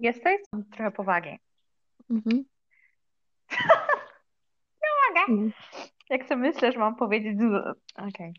Jesteś? 0.00 0.36
Trochę 0.72 0.90
powagi. 0.90 1.38
Mhm. 2.10 2.44
Powaga. 4.80 5.26
Mm. 5.28 5.52
Jak 6.10 6.24
sobie 6.24 6.36
myślę, 6.40 6.72
że 6.72 6.78
mam 6.78 6.96
powiedzieć 6.96 7.36
dużo. 7.36 7.72
Okej. 7.96 8.34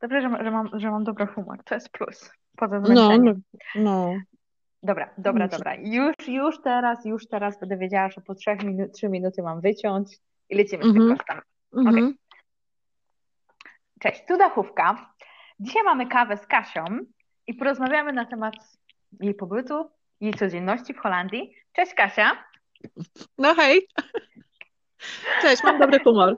Dobrze, 0.00 0.20
że, 0.22 0.28
że, 0.44 0.50
mam, 0.50 0.68
że 0.80 0.90
mam 0.90 1.04
dobry 1.04 1.26
humor. 1.26 1.64
To 1.64 1.74
jest 1.74 1.88
plus. 1.90 2.30
Poza 2.56 2.80
No, 2.80 2.86
zmęczeniem. 2.86 3.42
no, 3.74 3.82
no. 3.82 4.14
Dobra, 4.82 5.10
dobra, 5.18 5.44
Muszę. 5.44 5.56
dobra. 5.56 5.74
Już, 5.74 6.14
już 6.28 6.62
teraz, 6.62 7.04
już 7.04 7.28
teraz 7.28 7.60
będę 7.60 7.76
wiedziała, 7.76 8.10
że 8.10 8.20
po 8.20 8.34
trzech 8.34 8.62
minut, 8.62 8.92
trzy 8.92 9.08
minuty 9.08 9.42
mam 9.42 9.60
wyciąć 9.60 10.16
i 10.48 10.56
lecimy 10.56 10.84
z 10.84 10.92
tym 10.92 10.96
Mhm. 11.02 11.16
kosztem. 11.18 11.40
Mhm. 11.76 12.14
Cześć, 14.00 14.24
tu 14.28 14.38
Dachówka. 14.38 15.12
Dzisiaj 15.60 15.82
mamy 15.84 16.06
kawę 16.06 16.36
z 16.36 16.46
Kasią 16.46 16.84
i 17.46 17.54
porozmawiamy 17.54 18.12
na 18.12 18.24
temat 18.26 18.54
jej 19.20 19.34
pobytu, 19.34 19.90
jej 20.22 20.34
codzienności 20.34 20.94
w 20.94 20.98
Holandii. 20.98 21.54
Cześć 21.72 21.94
Kasia. 21.94 22.44
No 23.38 23.54
hej. 23.54 23.88
Cześć, 25.42 25.64
mam 25.64 25.78
dobry 25.78 25.98
humor. 25.98 26.36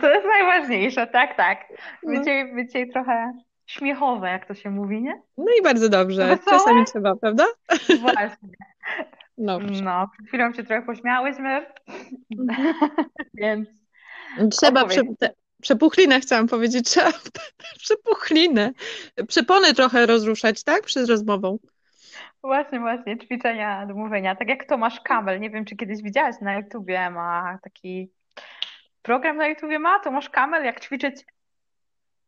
To 0.00 0.10
jest 0.10 0.26
najważniejsze, 0.26 1.06
tak, 1.06 1.36
tak. 1.36 1.58
No. 2.02 2.18
Dzisiaj, 2.18 2.52
dzisiaj 2.66 2.90
trochę 2.90 3.32
śmiechowe, 3.66 4.28
jak 4.28 4.46
to 4.46 4.54
się 4.54 4.70
mówi, 4.70 5.02
nie? 5.02 5.22
No 5.38 5.46
i 5.60 5.62
bardzo 5.62 5.88
dobrze. 5.88 6.26
Wesołe? 6.26 6.58
Czasami 6.58 6.84
trzeba, 6.84 7.16
prawda? 7.16 7.44
Właśnie. 8.00 8.48
No. 9.38 9.58
No, 9.82 10.08
przed 10.12 10.28
chwilą 10.28 10.52
się 10.52 10.64
trochę 10.64 10.86
pośmiałyśmy, 10.86 11.66
więc 13.34 13.68
Trzeba 14.50 14.84
te, 15.18 15.30
przepuchlinę, 15.62 16.20
chciałam 16.20 16.46
powiedzieć, 16.46 16.88
trzeba 16.88 17.12
przepuchlinę. 17.78 18.72
Przepony 19.28 19.74
trochę 19.74 20.06
rozruszać, 20.06 20.64
tak? 20.64 20.82
Przed 20.82 21.08
rozmową. 21.08 21.58
Właśnie, 22.46 22.80
właśnie, 22.80 23.18
ćwiczenia 23.18 23.86
do 23.86 23.94
mówienia. 23.94 24.36
Tak 24.36 24.48
jak 24.48 24.64
Tomasz 24.64 25.00
Kamel, 25.00 25.40
nie 25.40 25.50
wiem, 25.50 25.64
czy 25.64 25.76
kiedyś 25.76 26.02
widziałaś 26.02 26.34
na 26.40 26.56
YouTubie, 26.56 27.10
ma 27.10 27.58
taki 27.62 28.10
program 29.02 29.36
na 29.36 29.48
YouTubie 29.48 29.78
ma, 29.78 30.00
Tomasz 30.00 30.30
Kamel, 30.30 30.64
jak 30.64 30.80
ćwiczyć 30.80 31.24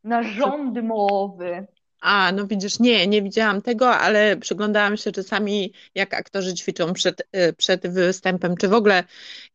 narządy 0.04 0.82
mowy. 0.82 1.66
A, 2.00 2.32
no 2.32 2.46
widzisz, 2.46 2.78
nie, 2.80 3.06
nie 3.06 3.22
widziałam 3.22 3.62
tego, 3.62 3.96
ale 3.96 4.36
przyglądałam 4.36 4.96
się 4.96 5.12
czasami, 5.12 5.72
jak 5.94 6.14
aktorzy 6.14 6.54
ćwiczą 6.54 6.92
przed, 6.92 7.20
y, 7.20 7.52
przed 7.52 7.86
występem, 7.86 8.56
czy 8.56 8.68
w 8.68 8.72
ogóle 8.72 9.04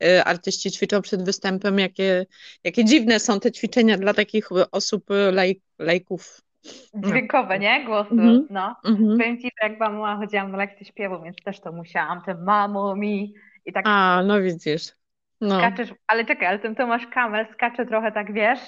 y, 0.04 0.24
artyści 0.24 0.72
ćwiczą 0.72 1.02
przed 1.02 1.26
występem, 1.26 1.80
jakie, 1.80 2.26
jakie 2.64 2.86
dziwne 2.86 3.20
są 3.20 3.40
te 3.40 3.52
ćwiczenia 3.52 3.98
dla 3.98 4.14
takich 4.14 4.50
osób 4.72 5.06
laj, 5.32 5.62
lajków. 5.80 6.43
Dźwiękowe, 6.94 7.60
nie? 7.60 7.86
Głosu, 7.86 8.12
Mhm. 8.14 8.48
no. 8.50 8.76
Mhm. 8.86 9.18
Powiem 9.18 9.38
Ci, 9.38 9.44
że 9.44 9.68
jak 9.70 9.78
byłam 9.78 9.94
mała, 9.94 10.16
chodziłam 10.16 10.52
na 10.52 10.58
lekcje 10.58 10.86
śpiewu, 10.86 11.22
więc 11.24 11.38
też 11.46 11.60
to 11.60 11.72
musiałam, 11.72 12.22
te 12.22 12.36
mamo 12.36 12.96
mi 12.96 13.34
i 13.66 13.74
tak 13.74 13.86
A, 13.88 14.22
no 14.26 14.42
widzisz. 14.42 14.82
No. 15.42 15.58
skaczesz, 15.60 15.94
ale 16.08 16.26
czekaj, 16.26 16.48
ale 16.48 16.60
ten 16.60 16.76
Tomasz 16.76 17.08
Kamel 17.08 17.48
skacze 17.54 17.86
trochę 17.86 18.12
tak, 18.12 18.34
wiesz, 18.34 18.60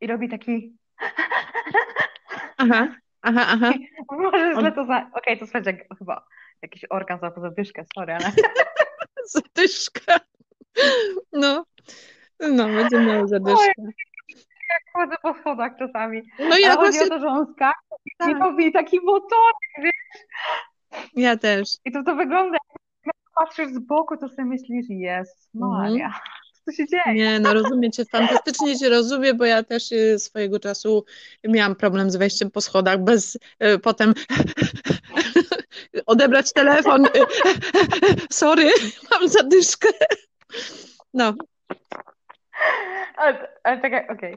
i 0.00 0.06
robi 0.06 0.28
taki, 0.28 0.76
Aha, 2.56 2.88
aha, 3.22 3.44
aha. 3.48 3.72
może 4.10 4.54
źle 4.60 4.72
to 4.72 4.86
za... 4.86 5.10
Okej, 5.14 5.38
to 5.38 5.46
słuchajcie, 5.46 5.70
jak 5.70 5.98
chyba 5.98 6.26
jakiś 6.62 6.84
organ 6.90 7.18
za 7.20 7.30
zadyszkę, 7.40 7.84
sorry, 7.94 8.12
ale 8.14 8.24
Zadyszka. 9.34 10.20
No, 11.32 11.64
no, 12.40 12.64
będzie 12.68 12.98
miał 12.98 13.26
zadyszkę. 13.28 13.72
Chodzę 14.92 15.16
po 15.22 15.34
schodach 15.34 15.72
czasami. 15.78 16.22
No 16.38 16.58
ja 16.58 16.76
chodzi 16.76 16.98
właśnie, 16.98 17.02
o 17.02 17.08
to, 17.08 17.20
że 17.20 17.26
on 17.26 17.46
skacze 17.54 17.96
i 18.06 18.10
tak, 18.18 18.38
robi 18.40 18.72
taki 18.72 19.00
motor 19.00 19.52
ja 21.16 21.36
też. 21.36 21.68
i 21.84 21.92
to 21.92 22.02
to 22.02 22.14
wygląda, 22.14 22.58
jak 23.06 23.16
patrzysz 23.34 23.68
z 23.68 23.78
boku, 23.78 24.16
to 24.16 24.28
sobie 24.28 24.44
myślisz, 24.44 24.86
jest 24.88 25.48
Maria, 25.54 26.20
co 26.52 26.70
tu 26.70 26.72
się 26.76 26.86
dzieje? 26.86 27.14
Nie, 27.14 27.40
no 27.40 27.54
rozumiem 27.54 27.92
cię, 27.92 28.04
fantastycznie 28.04 28.78
cię 28.78 28.88
rozumiem, 28.88 29.36
bo 29.36 29.44
ja 29.44 29.62
też 29.62 29.92
y, 29.92 30.18
swojego 30.18 30.60
czasu 30.60 31.04
miałam 31.44 31.76
problem 31.76 32.10
z 32.10 32.16
wejściem 32.16 32.50
po 32.50 32.60
schodach, 32.60 33.04
bez 33.04 33.36
y, 33.36 33.78
potem 33.78 34.14
odebrać 36.06 36.52
telefon, 36.52 37.06
y, 37.06 37.10
sorry, 38.32 38.70
mam 39.10 39.28
zadyszkę. 39.28 39.88
No, 41.14 41.34
Ale, 43.16 43.48
ale 43.62 43.80
tak, 43.80 43.92
jak- 43.92 44.10
okej. 44.12 44.36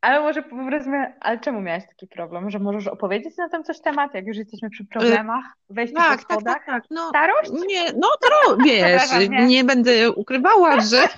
Ale 0.00 0.20
może 0.20 0.42
powiedzmy, 0.42 1.14
ale 1.20 1.38
czemu 1.40 1.60
miałeś 1.60 1.84
taki 1.88 2.06
problem? 2.06 2.50
Że 2.50 2.58
możesz 2.58 2.86
opowiedzieć 2.86 3.36
na 3.36 3.48
ten 3.48 3.64
coś 3.64 3.80
temat, 3.80 4.14
jak 4.14 4.26
już 4.26 4.36
jesteśmy 4.36 4.70
przy 4.70 4.84
problemach, 4.84 5.44
wejściu 5.70 5.96
po 5.96 6.02
tak, 6.02 6.10
tak, 6.10 6.20
schodach? 6.20 6.54
tak, 6.54 6.66
tak, 6.66 6.82
no, 6.90 7.08
Starość? 7.08 7.50
nie, 7.68 7.92
no 7.92 8.08
to 8.20 8.56
wiesz, 8.64 9.28
nie. 9.30 9.46
nie 9.46 9.64
będę 9.64 10.10
ukrywała, 10.10 10.80
że, 10.80 11.08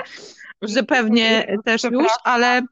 że 0.62 0.82
pewnie 0.82 1.56
też 1.64 1.84
już, 1.84 2.12
ale, 2.24 2.62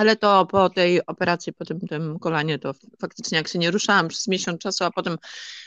ale 0.00 0.16
to 0.16 0.46
po 0.46 0.70
tej 0.70 1.06
operacji, 1.06 1.52
po 1.52 1.64
tym, 1.64 1.80
tym 1.80 2.18
kolanie, 2.18 2.58
to 2.58 2.72
faktycznie 3.00 3.38
jak 3.38 3.48
się 3.48 3.58
nie 3.58 3.70
ruszałam 3.70 4.08
przez 4.08 4.28
miesiąc 4.28 4.60
czasu, 4.60 4.84
a 4.84 4.90
potem 4.90 5.16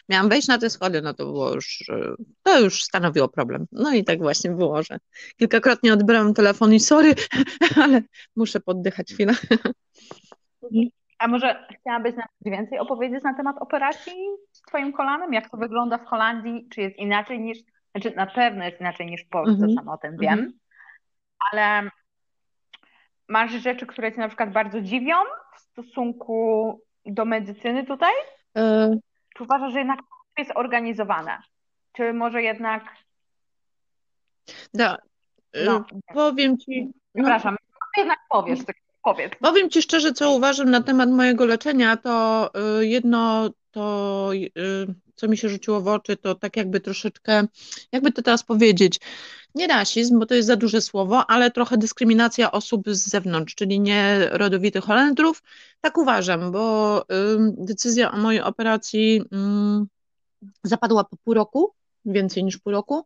miałam 0.09 0.29
wejść 0.29 0.47
na 0.47 0.57
te 0.57 0.69
schody, 0.69 1.01
no 1.01 1.13
to 1.13 1.25
było 1.25 1.53
już, 1.53 1.89
e, 1.89 2.13
to 2.43 2.59
już 2.59 2.83
stanowiło 2.83 3.27
problem. 3.29 3.65
No 3.71 3.93
i 3.93 4.03
tak 4.03 4.19
właśnie 4.19 4.51
było, 4.51 4.83
że 4.83 4.97
kilkakrotnie 5.37 5.93
odbierałam 5.93 6.33
telefon 6.33 6.73
i 6.73 6.79
sorry, 6.79 7.15
ale 7.83 8.01
muszę 8.35 8.59
poddychać 8.59 9.13
chwilę. 9.13 9.33
A 11.19 11.27
może 11.27 11.67
chciałabyś 11.79 12.15
nam 12.15 12.25
coś 12.43 12.51
więcej 12.51 12.79
opowiedzieć 12.79 13.23
na 13.23 13.33
temat 13.33 13.55
operacji 13.59 14.13
z 14.51 14.61
Twoim 14.61 14.93
kolanem? 14.93 15.33
Jak 15.33 15.49
to 15.49 15.57
wygląda 15.57 15.97
w 15.97 16.05
Holandii? 16.05 16.67
Czy 16.69 16.81
jest 16.81 16.97
inaczej 16.97 17.39
niż, 17.39 17.57
znaczy 17.91 18.15
na 18.15 18.25
pewno 18.25 18.65
jest 18.65 18.79
inaczej 18.79 19.05
niż 19.07 19.25
w 19.25 19.29
Polsce, 19.29 19.53
Mhm. 19.53 19.73
sama 19.73 19.93
o 19.93 19.97
tym 19.97 20.17
wiem, 20.17 20.33
Mhm. 20.39 20.53
ale 21.51 21.89
masz 23.29 23.51
rzeczy, 23.51 23.85
które 23.85 24.11
Cię 24.11 24.17
na 24.17 24.27
przykład 24.27 24.51
bardzo 24.51 24.81
dziwią 24.81 25.15
w 25.55 25.59
stosunku 25.59 26.79
do 27.05 27.25
medycyny 27.25 27.85
tutaj? 27.85 28.13
E, 28.57 28.91
Czy 29.35 29.43
uważasz, 29.43 29.73
że 29.73 29.79
jednak 29.79 29.99
to 29.99 30.41
jest 30.41 30.51
organizowane? 30.55 31.37
Czy 31.93 32.13
może 32.13 32.43
jednak, 32.43 32.83
da, 34.73 34.97
e, 35.53 35.65
no, 35.65 35.85
powiem 36.13 36.57
ci, 36.57 36.85
no, 36.85 36.91
przepraszam, 37.13 37.55
jednak 37.97 38.19
powiesz, 38.29 38.59
powiedz. 39.03 39.33
Powiem 39.41 39.69
Ci 39.69 39.81
szczerze, 39.81 40.13
co 40.13 40.31
uważam 40.31 40.71
na 40.71 40.81
temat 40.81 41.09
mojego 41.09 41.45
leczenia, 41.45 41.97
to 41.97 42.49
y, 42.79 42.87
jedno, 42.87 43.49
to 43.71 44.29
y, 44.33 44.49
co 45.15 45.27
mi 45.27 45.37
się 45.37 45.49
rzuciło 45.49 45.81
w 45.81 45.87
oczy, 45.87 46.17
to 46.17 46.35
tak 46.35 46.57
jakby 46.57 46.79
troszeczkę, 46.79 47.47
jakby 47.91 48.11
to 48.11 48.21
teraz 48.21 48.43
powiedzieć, 48.43 48.99
nie 49.55 49.67
rasizm, 49.67 50.19
bo 50.19 50.25
to 50.25 50.35
jest 50.35 50.47
za 50.47 50.55
duże 50.55 50.81
słowo, 50.81 51.29
ale 51.29 51.51
trochę 51.51 51.77
dyskryminacja 51.77 52.51
osób 52.51 52.83
z 52.87 53.09
zewnątrz, 53.09 53.55
czyli 53.55 53.79
nie 53.79 54.27
rodowitych 54.31 54.83
Holendrów. 54.83 55.43
Tak 55.81 55.97
uważam, 55.97 56.51
bo 56.51 57.01
y, 57.01 57.05
decyzja 57.57 58.11
o 58.11 58.17
mojej 58.17 58.41
operacji 58.41 59.21
mm, 59.31 59.87
zapadła 60.63 61.03
po 61.03 61.17
pół 61.17 61.33
roku, 61.33 61.73
więcej 62.05 62.43
niż 62.43 62.57
pół 62.57 62.71
roku. 62.73 63.05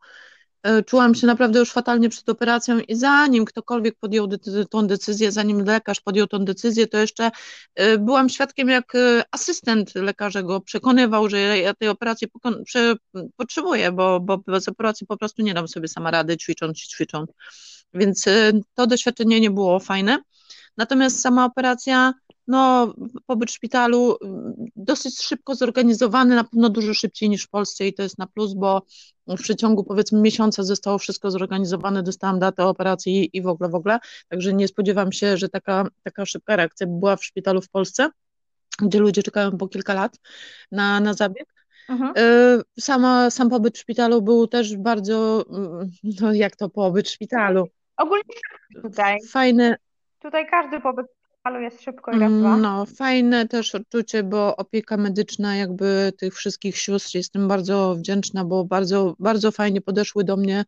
E, 0.67 0.83
Czułam 0.83 1.16
się 1.16 1.28
naprawdę 1.28 1.59
już 1.59 1.72
fatalnie 1.72 2.09
przed 2.09 2.29
operacją 2.29 2.79
i 2.79 2.95
zanim 2.95 3.45
ktokolwiek 3.45 3.95
podjął 4.00 4.28
de- 4.28 4.66
tą 4.69 4.88
decyzję, 4.88 5.31
zanim 5.31 5.66
lekarz 5.66 6.01
podjął 6.01 6.28
tą 6.28 6.45
decyzję, 6.45 6.88
to 6.88 6.97
jeszcze 6.97 7.31
e, 7.75 7.97
byłam 7.97 8.29
świadkiem, 8.29 8.69
jak 8.69 8.95
e, 8.95 9.23
asystent 9.31 9.95
lekarza 9.95 10.44
go 10.44 10.61
przekonywał, 10.61 11.29
że 11.29 11.39
ja 11.39 11.73
tej 11.73 11.89
operacji 11.89 12.28
pokon- 12.28 12.63
prze- 12.63 12.95
potrzebuję, 13.35 13.91
bo, 13.91 14.19
bo 14.19 14.38
bez 14.38 14.67
operacji 14.67 15.07
po 15.07 15.17
prostu 15.17 15.41
nie 15.41 15.53
dam 15.53 15.67
sobie 15.67 15.88
sama 15.88 16.11
rady, 16.11 16.38
ćwicząc 16.38 16.84
i 16.84 16.88
ćwicząc. 16.88 17.29
Więc 17.94 18.25
to 18.73 18.88
doświadczenie 18.88 19.39
nie 19.39 19.51
było 19.51 19.79
fajne. 19.79 20.19
Natomiast 20.78 21.19
sama 21.22 21.45
operacja, 21.45 22.13
no, 22.47 22.94
pobyt 23.25 23.50
w 23.50 23.53
szpitalu 23.53 24.18
mm, 24.24 24.53
dosyć 24.75 25.22
szybko 25.22 25.55
zorganizowany, 25.55 26.35
na 26.35 26.44
pewno 26.44 26.70
dużo 26.70 26.94
szybciej 26.94 27.29
niż 27.29 27.44
w 27.44 27.49
Polsce 27.49 27.88
i 27.88 27.94
to 27.94 28.03
jest 28.03 28.17
na 28.17 28.28
plus, 28.28 28.53
bo 28.53 28.82
w 29.28 29.41
przeciągu 29.41 29.84
powiedzmy 29.84 30.22
miesiąca 30.22 30.64
zostało 30.64 30.97
wszystko 30.97 31.32
zorganizowane, 31.32 32.03
dostałam 32.03 32.40
datę 32.40 32.66
operacji 32.66 33.29
i 33.34 33.41
w 33.41 33.47
ogóle, 33.47 33.70
w 33.70 33.76
ogóle, 33.76 33.99
także 34.29 34.53
nie 34.53 34.67
spodziewam 34.67 35.11
się, 35.11 35.38
że 35.38 35.49
taka, 35.49 35.88
taka 36.03 36.26
szybka 36.26 36.55
reakcja 36.55 36.88
była 36.88 37.16
w 37.16 37.26
szpitalu 37.26 37.61
w 37.61 37.70
Polsce, 37.70 38.09
gdzie 38.82 39.00
ludzie 39.00 39.23
czekają 39.23 39.58
po 39.58 39.67
kilka 39.67 39.93
lat 39.93 40.20
na, 40.72 41.00
na 41.00 41.14
zabieg. 41.14 41.53
Mhm. 41.90 42.14
Y, 42.17 42.82
Sama, 42.82 43.29
sam 43.29 43.50
pobyt 43.50 43.78
w 43.78 43.82
szpitalu 43.82 44.22
był 44.22 44.47
też 44.47 44.78
bardzo, 44.78 45.46
mm, 45.50 45.91
no 46.22 46.34
jak 46.34 46.55
to 46.55 46.70
pobyt 46.70 47.08
w 47.08 47.11
szpitalu, 47.11 47.67
Ogólnie 47.97 48.23
tutaj, 48.82 49.17
fajny, 49.29 49.76
tutaj 50.20 50.47
każdy 50.47 50.82
pobyt 50.82 51.08
szpitalu 51.47 51.64
jest 51.64 51.82
szybko 51.82 52.11
i 52.11 52.20
raz, 52.20 52.32
dwa. 52.34 52.49
Mm, 52.49 52.61
No, 52.61 52.85
fajne 52.85 53.47
też 53.47 53.76
odczucie, 53.76 54.23
bo 54.23 54.55
opieka 54.55 54.97
medyczna 54.97 55.55
jakby 55.55 56.14
tych 56.17 56.35
wszystkich 56.35 56.78
sióstr, 56.78 57.16
jestem 57.16 57.47
bardzo 57.47 57.96
wdzięczna, 57.96 58.46
bo 58.46 58.66
bardzo, 58.66 59.16
bardzo 59.20 59.52
fajnie 59.52 59.82
podeszły 59.82 60.23
do 60.23 60.38
mnie. 60.38 60.66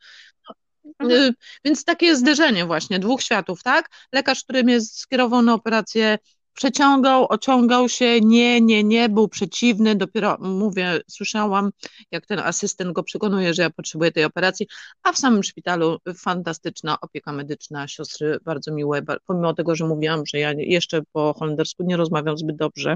Mhm. 1.00 1.22
Y, 1.22 1.34
Więc 1.66 1.84
takie 1.84 2.16
zderzenie 2.16 2.66
właśnie 2.66 3.00
dwóch 3.00 3.22
światów, 3.22 3.64
tak? 3.64 3.90
Lekarz, 4.14 4.44
który 4.44 4.64
mnie 4.64 4.82
skierował 4.82 5.42
na 5.42 5.54
operację 5.54 6.18
przeciągał, 6.60 7.26
ociągał 7.30 7.90
się, 7.90 8.22
nie, 8.22 8.62
nie, 8.62 8.84
nie, 8.84 9.10
był 9.10 9.28
przeciwny, 9.28 9.96
dopiero 9.96 10.38
mówię, 10.40 11.00
słyszałam, 11.08 11.72
jak 12.12 12.26
ten 12.26 12.40
asystent 12.40 12.92
go 12.92 13.04
przekonuje, 13.04 13.54
że 13.54 13.62
ja 13.62 13.70
potrzebuję 13.70 14.12
tej 14.12 14.26
operacji, 14.26 14.68
a 15.04 15.12
w 15.12 15.18
samym 15.18 15.44
szpitalu 15.44 15.98
fantastyczna 16.18 16.98
opieka 17.02 17.32
medyczna, 17.32 17.88
siostry 17.88 18.38
bardzo 18.46 18.74
miłe, 18.74 19.02
pomimo 19.26 19.54
tego, 19.54 19.76
że 19.76 19.86
mówiłam, 19.86 20.26
że 20.26 20.40
ja 20.40 20.52
jeszcze 20.58 21.02
po 21.12 21.34
holendersku 21.34 21.84
nie 21.84 21.98
rozmawiam 21.98 22.38
zbyt 22.38 22.56
dobrze, 22.56 22.96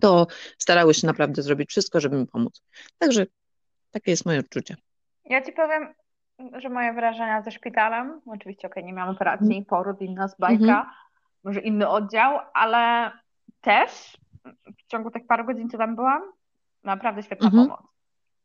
to 0.00 0.26
starały 0.58 0.94
się 0.94 1.06
naprawdę 1.06 1.42
zrobić 1.42 1.70
wszystko, 1.70 2.00
żeby 2.00 2.16
mi 2.16 2.26
pomóc. 2.26 2.62
Także 2.98 3.26
takie 3.90 4.10
jest 4.10 4.26
moje 4.26 4.40
odczucie. 4.40 4.76
Ja 5.24 5.42
ci 5.42 5.52
powiem, 5.52 5.94
że 6.60 6.68
moje 6.68 6.92
wrażenia 6.92 7.42
ze 7.42 7.50
szpitalem, 7.50 8.20
oczywiście 8.26 8.68
okej, 8.68 8.82
okay, 8.82 8.82
nie 8.82 8.92
miałam 8.92 9.14
operacji, 9.14 9.52
mm. 9.52 9.64
poród, 9.64 10.00
inna 10.00 10.28
zbajka, 10.28 10.64
mm 10.64 10.84
-hmm. 10.84 11.11
Może 11.44 11.60
inny 11.60 11.88
oddział, 11.88 12.38
ale 12.54 13.12
też 13.60 14.16
w 14.78 14.86
ciągu 14.86 15.10
tych 15.10 15.26
paru 15.26 15.44
godzin, 15.44 15.68
co 15.68 15.78
tam 15.78 15.96
byłam, 15.96 16.22
naprawdę 16.84 17.22
świetna 17.22 17.48
-hmm. 17.48 17.66
pomoc. 17.66 17.80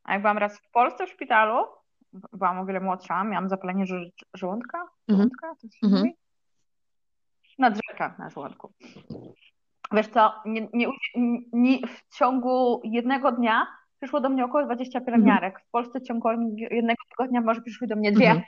A 0.04 0.12
jak 0.12 0.22
byłam 0.22 0.38
raz 0.38 0.58
w 0.58 0.70
Polsce 0.70 1.06
w 1.06 1.10
szpitalu, 1.10 1.64
byłam 2.32 2.58
o 2.58 2.66
wiele 2.66 2.80
młodsza, 2.80 3.24
miałam 3.24 3.48
zapalenie 3.48 3.84
żołądka, 4.34 4.78
mhm. 4.78 4.90
żołądka, 5.08 5.54
to 5.60 5.68
się 5.68 5.86
-hmm. 5.86 5.98
mówi? 5.98 6.14
Nadrzeka 7.58 8.14
na 8.18 8.30
żołądku. 8.30 8.72
Wiesz 9.92 10.08
co, 10.08 10.34
nie, 10.44 10.68
nie, 10.72 10.88
nie, 11.52 11.78
w 11.86 12.16
ciągu 12.16 12.80
jednego 12.84 13.32
dnia 13.32 13.66
przyszło 13.96 14.20
do 14.20 14.28
mnie 14.28 14.44
około 14.44 14.64
20 14.64 15.00
pielęgniarek. 15.00 15.54
Mhm. 15.54 15.64
W 15.68 15.70
Polsce 15.70 16.00
w 16.00 16.02
ciągu 16.02 16.28
jednego 16.70 17.02
tygodnia 17.10 17.40
może 17.40 17.60
przyszły 17.60 17.86
do 17.86 17.96
mnie 17.96 18.12
dwie. 18.12 18.30
Mhm. 18.30 18.46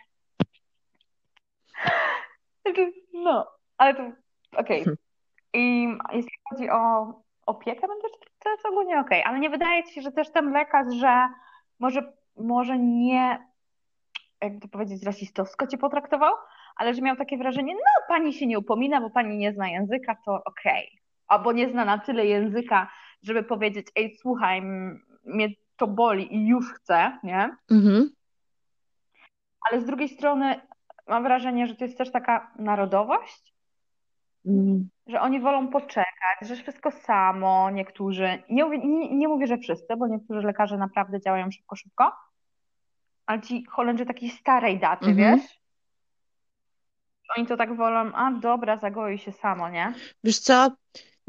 Znaczy, 2.62 2.92
no, 3.12 3.46
ale 3.76 3.94
to 3.94 4.02
okej. 4.56 4.82
Okay. 4.82 4.96
I 5.54 5.88
jeśli 6.12 6.32
chodzi 6.50 6.70
o 6.70 7.12
opiekę 7.46 7.86
medyczną, 7.88 8.18
to 8.38 8.50
jest 8.50 8.66
ogólnie 8.66 9.00
okej, 9.00 9.20
okay. 9.20 9.30
ale 9.30 9.40
nie 9.40 9.50
wydaje 9.50 9.84
ci 9.84 9.94
się, 9.94 10.02
że 10.02 10.12
też 10.12 10.30
ten 10.30 10.52
lekarz, 10.52 10.94
że 10.94 11.28
może, 11.78 12.12
może 12.36 12.78
nie, 12.78 13.48
jak 14.40 14.52
to 14.62 14.68
powiedzieć, 14.68 15.02
rasistowsko 15.02 15.66
cię 15.66 15.78
potraktował, 15.78 16.34
ale 16.76 16.94
że 16.94 17.02
miał 17.02 17.16
takie 17.16 17.38
wrażenie, 17.38 17.74
no 17.74 17.80
pani 18.08 18.32
się 18.32 18.46
nie 18.46 18.58
upomina, 18.58 19.00
bo 19.00 19.10
pani 19.10 19.36
nie 19.36 19.52
zna 19.52 19.68
języka, 19.68 20.16
to 20.24 20.42
okej. 20.44 20.88
Okay. 20.88 21.00
Albo 21.28 21.52
nie 21.52 21.68
zna 21.68 21.84
na 21.84 21.98
tyle 21.98 22.26
języka, 22.26 22.90
żeby 23.22 23.42
powiedzieć, 23.42 23.86
ej, 23.96 24.16
słuchaj, 24.20 24.62
mnie 25.24 25.48
to 25.76 25.86
boli 25.86 26.34
i 26.34 26.46
już 26.46 26.72
chcę, 26.72 27.18
nie? 27.22 27.56
Mhm. 27.70 28.10
Ale 29.70 29.80
z 29.80 29.84
drugiej 29.84 30.08
strony 30.08 30.60
mam 31.08 31.22
wrażenie, 31.22 31.66
że 31.66 31.76
to 31.76 31.84
jest 31.84 31.98
też 31.98 32.12
taka 32.12 32.52
narodowość, 32.58 33.42
mhm. 33.42 33.59
Że 35.06 35.20
oni 35.20 35.40
wolą 35.40 35.68
poczekać, 35.68 36.38
że 36.42 36.56
wszystko 36.56 36.90
samo, 36.90 37.70
niektórzy, 37.70 38.42
nie 38.50 38.64
mówię, 38.64 38.78
nie, 38.78 39.14
nie 39.14 39.28
mówię, 39.28 39.46
że 39.46 39.58
wszyscy, 39.58 39.96
bo 39.96 40.06
niektórzy 40.06 40.46
lekarze 40.46 40.76
naprawdę 40.76 41.20
działają 41.20 41.50
szybko, 41.50 41.76
szybko, 41.76 42.12
ale 43.26 43.40
ci 43.40 43.64
Holendrzy 43.64 44.06
takiej 44.06 44.30
starej 44.30 44.78
daty, 44.78 45.06
mhm. 45.06 45.16
wiesz? 45.16 45.60
Oni 47.36 47.46
to 47.46 47.56
tak 47.56 47.76
wolą, 47.76 48.12
a 48.14 48.30
dobra, 48.32 48.76
zagoi 48.76 49.18
się 49.18 49.32
samo, 49.32 49.70
nie? 49.70 49.94
Wiesz 50.24 50.38
co, 50.38 50.70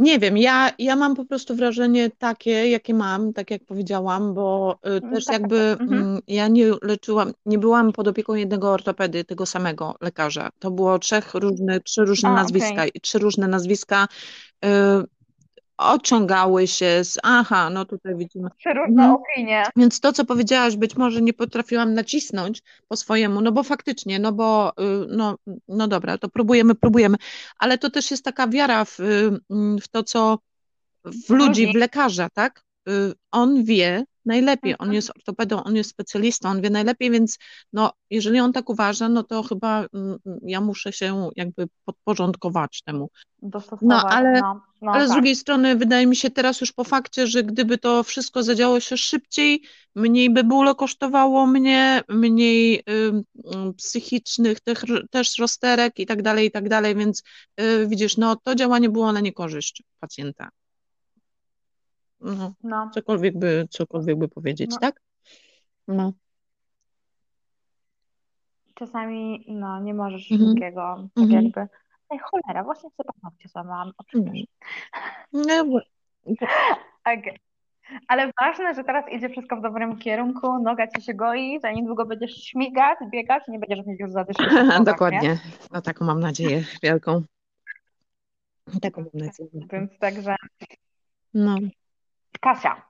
nie 0.01 0.19
wiem, 0.19 0.37
ja, 0.37 0.71
ja 0.79 0.95
mam 0.95 1.15
po 1.15 1.25
prostu 1.25 1.55
wrażenie 1.55 2.09
takie, 2.09 2.69
jakie 2.69 2.93
mam, 2.93 3.33
tak 3.33 3.51
jak 3.51 3.65
powiedziałam, 3.65 4.33
bo 4.33 4.79
y, 4.87 4.89
mm, 4.89 5.11
też 5.13 5.25
tak, 5.25 5.33
tak, 5.33 5.41
jakby 5.41 5.75
tak. 5.79 5.81
Mhm. 5.81 6.01
Mm, 6.01 6.21
ja 6.27 6.47
nie 6.47 6.71
leczyłam, 6.81 7.31
nie 7.45 7.57
byłam 7.57 7.91
pod 7.91 8.07
opieką 8.07 8.33
jednego 8.33 8.71
ortopedy, 8.71 9.23
tego 9.23 9.45
samego 9.45 9.95
lekarza. 10.01 10.49
To 10.59 10.71
było 10.71 10.99
trzech 10.99 11.33
różne, 11.33 11.79
trzy 11.79 12.05
różne 12.05 12.29
A, 12.29 12.33
nazwiska 12.33 12.73
okay. 12.73 12.87
i 12.87 13.01
trzy 13.01 13.19
różne 13.19 13.47
nazwiska 13.47 14.07
y, 14.65 14.69
odciągały 15.81 16.67
się 16.67 17.03
z, 17.03 17.19
aha, 17.23 17.69
no 17.69 17.85
tutaj 17.85 18.15
widzimy. 18.15 18.49
Różne 18.65 19.03
mhm. 19.03 19.11
opinie. 19.11 19.63
Więc 19.75 19.99
to, 19.99 20.13
co 20.13 20.25
powiedziałaś, 20.25 20.75
być 20.75 20.95
może 20.95 21.21
nie 21.21 21.33
potrafiłam 21.33 21.93
nacisnąć 21.93 22.61
po 22.87 22.95
swojemu, 22.95 23.41
no 23.41 23.51
bo 23.51 23.63
faktycznie, 23.63 24.19
no 24.19 24.31
bo, 24.31 24.69
y, 24.69 25.07
no, 25.09 25.35
no 25.67 25.87
dobra, 25.87 26.17
to 26.17 26.29
próbujemy, 26.29 26.75
próbujemy, 26.75 27.17
ale 27.57 27.77
to 27.77 27.89
też 27.89 28.11
jest 28.11 28.25
taka 28.25 28.47
wiara 28.47 28.85
w, 28.85 28.99
y, 28.99 29.31
w 29.81 29.87
to, 29.87 30.03
co 30.03 30.39
w 31.05 31.29
ludzi, 31.29 31.73
w 31.73 31.75
lekarza, 31.75 32.29
tak? 32.29 32.63
Y, 32.89 33.13
on 33.31 33.63
wie, 33.63 34.03
najlepiej. 34.25 34.75
On 34.79 34.93
jest 34.93 35.09
ortopedą, 35.09 35.63
on 35.63 35.75
jest 35.75 35.89
specjalistą, 35.89 36.49
on 36.49 36.61
wie 36.61 36.69
najlepiej, 36.69 37.11
więc 37.11 37.37
no, 37.73 37.91
jeżeli 38.09 38.39
on 38.39 38.53
tak 38.53 38.69
uważa, 38.69 39.09
no 39.09 39.23
to 39.23 39.43
chyba 39.43 39.85
mm, 39.93 40.17
ja 40.43 40.61
muszę 40.61 40.93
się 40.93 41.29
jakby 41.35 41.67
podporządkować 41.85 42.81
temu. 42.85 43.09
No, 43.81 44.09
ale, 44.09 44.41
no, 44.41 44.61
no, 44.81 44.91
ale 44.91 45.01
tak. 45.01 45.09
z 45.09 45.11
drugiej 45.11 45.35
strony 45.35 45.75
wydaje 45.75 46.07
mi 46.07 46.15
się 46.15 46.29
teraz 46.29 46.61
już 46.61 46.71
po 46.71 46.83
fakcie, 46.83 47.27
że 47.27 47.43
gdyby 47.43 47.77
to 47.77 48.03
wszystko 48.03 48.43
zadziało 48.43 48.79
się 48.79 48.97
szybciej, 48.97 49.63
mniej 49.95 50.29
by 50.29 50.43
bóle 50.43 50.75
kosztowało 50.75 51.47
mnie, 51.47 52.01
mniej 52.09 52.83
y, 52.89 53.73
psychicznych 53.77 54.59
tych, 54.59 54.83
też 55.11 55.37
rozterek 55.37 55.99
i 55.99 56.05
tak 56.05 56.21
dalej, 56.21 56.47
i 56.47 56.51
tak 56.51 56.69
dalej, 56.69 56.95
więc 56.95 57.23
y, 57.61 57.87
widzisz, 57.87 58.17
no 58.17 58.35
to 58.35 58.55
działanie 58.55 58.89
było 58.89 59.11
na 59.11 59.19
niekorzyść 59.19 59.83
pacjenta. 59.99 60.49
No, 62.21 62.53
no. 62.63 62.89
Cokolwiek 62.93 63.39
by, 63.39 63.67
cokolwiek 63.69 64.17
by 64.17 64.27
powiedzieć, 64.27 64.71
no. 64.71 64.77
tak? 64.77 65.01
No. 65.87 66.13
Czasami 68.73 69.45
no, 69.47 69.79
nie 69.79 69.93
możesz 69.93 70.31
mhm. 70.31 70.49
wszystkiego, 70.49 71.09
tak 71.15 71.23
mhm. 71.23 71.43
jakby. 71.43 71.67
Ej, 72.09 72.19
cholera, 72.19 72.63
właśnie 72.63 72.89
sobie 72.89 73.09
paznokcie 73.13 73.49
złamałam. 73.49 73.91
O, 73.97 74.03
przepraszam. 74.03 74.43
No, 75.33 75.65
bo... 75.65 75.79
okay. 77.01 77.37
Ale 78.07 78.31
ważne, 78.41 78.75
że 78.75 78.83
teraz 78.83 79.11
idzie 79.11 79.29
wszystko 79.29 79.55
w 79.55 79.61
dobrym 79.61 79.97
kierunku, 79.97 80.63
noga 80.63 80.87
ci 80.87 81.01
się 81.01 81.13
goi, 81.13 81.59
za 81.61 81.71
niedługo 81.71 82.05
będziesz 82.05 82.43
śmigać, 82.43 82.97
biegać 83.11 83.43
nie 83.47 83.59
będziesz 83.59 83.85
mieć 83.85 83.99
już 83.99 84.11
zadyszki. 84.11 84.43
Dokładnie. 84.83 85.19
Nie? 85.19 85.39
No 85.71 85.81
taką 85.81 86.05
mam 86.05 86.19
nadzieję 86.19 86.63
wielką. 86.83 87.21
Taką 88.81 89.01
mam 89.01 89.25
nadzieję. 89.25 89.49
Więc 89.71 89.99
także 89.99 90.35
no. 91.33 91.55
Kasia, 92.39 92.81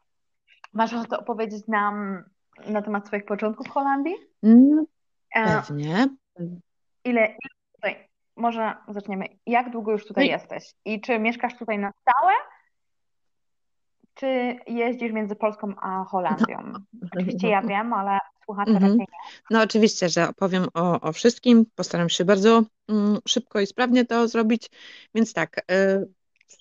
masz 0.74 0.94
ochotę 0.94 1.18
opowiedzieć 1.18 1.68
nam 1.68 2.24
na 2.68 2.82
temat 2.82 3.08
swoich 3.08 3.26
początków 3.26 3.68
w 3.68 3.70
Holandii? 3.70 4.16
Mm, 4.44 4.86
e, 5.36 5.62
pewnie. 5.62 6.08
Ile, 7.04 7.36
tutaj, 7.76 8.10
może 8.36 8.76
zaczniemy, 8.88 9.26
jak 9.46 9.72
długo 9.72 9.92
już 9.92 10.08
tutaj 10.08 10.26
no 10.26 10.32
jesteś? 10.32 10.74
I 10.86 11.02
czy 11.02 11.20
mieszkasz 11.20 11.58
tutaj 11.58 11.80
na 11.80 11.92
stałe? 12.02 12.34
Czy 14.14 14.56
jeździsz 14.68 15.12
między 15.12 15.36
Polską 15.36 15.74
a 15.82 16.04
Holandią? 16.04 16.58
No. 16.64 16.80
Oczywiście 17.12 17.48
ja 17.48 17.62
wiem, 17.62 17.94
ale 17.94 18.20
słuchacze 18.44 18.72
mhm. 18.72 18.92
raczej 18.92 19.00
nie. 19.00 19.42
No 19.50 19.62
oczywiście, 19.62 20.10
że 20.10 20.30
opowiem 20.30 20.68
o, 20.74 21.02
o 21.02 21.14
wszystkim. 21.14 21.66
Postaram 21.76 22.10
się 22.10 22.26
bardzo 22.26 22.64
mm, 22.90 23.20
szybko 23.28 23.60
i 23.60 23.68
sprawnie 23.68 24.06
to 24.06 24.28
zrobić. 24.28 24.70
Więc 25.16 25.34
tak, 25.34 25.72
y, 25.72 26.08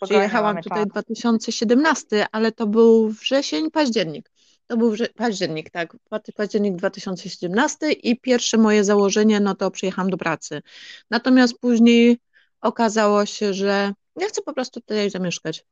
Przyjechałam 0.01 0.63
tutaj 0.63 0.87
2017, 0.87 2.27
ale 2.33 2.53
to 2.53 2.67
był 2.67 3.09
wrzesień, 3.09 3.71
październik. 3.71 4.31
To 4.67 4.77
był 4.77 4.91
wrze- 4.91 5.09
październik, 5.09 5.71
tak, 5.71 5.97
październik 6.37 6.77
2017 6.77 7.93
i 7.93 8.21
pierwsze 8.21 8.59
moje 8.59 8.85
założenie, 8.85 9.41
no 9.41 9.55
to 9.55 9.71
przyjechałam 9.71 10.11
do 10.11 10.17
pracy. 10.17 10.63
Natomiast 11.11 11.59
później 11.61 12.19
okazało 12.61 13.27
się, 13.27 13.55
że 13.55 13.93
ja 14.17 14.29
chcę 14.29 14.43
po 14.43 14.53
prostu 14.53 14.81
tutaj 14.81 15.11
zamieszkać. 15.11 15.65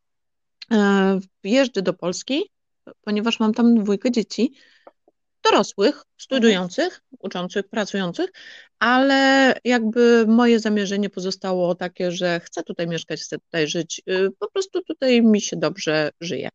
E, 0.72 1.18
jeżdżę 1.44 1.82
do 1.82 1.92
Polski, 1.94 2.50
ponieważ 3.00 3.40
mam 3.40 3.54
tam 3.54 3.82
dwójkę 3.82 4.10
dzieci 4.10 4.54
dorosłych, 5.44 6.02
studiujących, 6.18 7.00
uczących, 7.18 7.68
pracujących, 7.68 8.30
ale 8.78 9.54
jakby 9.64 10.24
moje 10.28 10.60
zamierzenie 10.60 11.10
pozostało 11.10 11.74
takie, 11.74 12.12
że 12.12 12.40
chcę 12.40 12.62
tutaj 12.62 12.86
mieszkać, 12.86 13.20
chcę 13.20 13.38
tutaj 13.38 13.68
żyć, 13.68 14.02
y, 14.10 14.30
po 14.38 14.50
prostu 14.50 14.82
tutaj 14.82 15.22
mi 15.22 15.40
się 15.40 15.56
dobrze 15.56 16.10
żyje. 16.20 16.48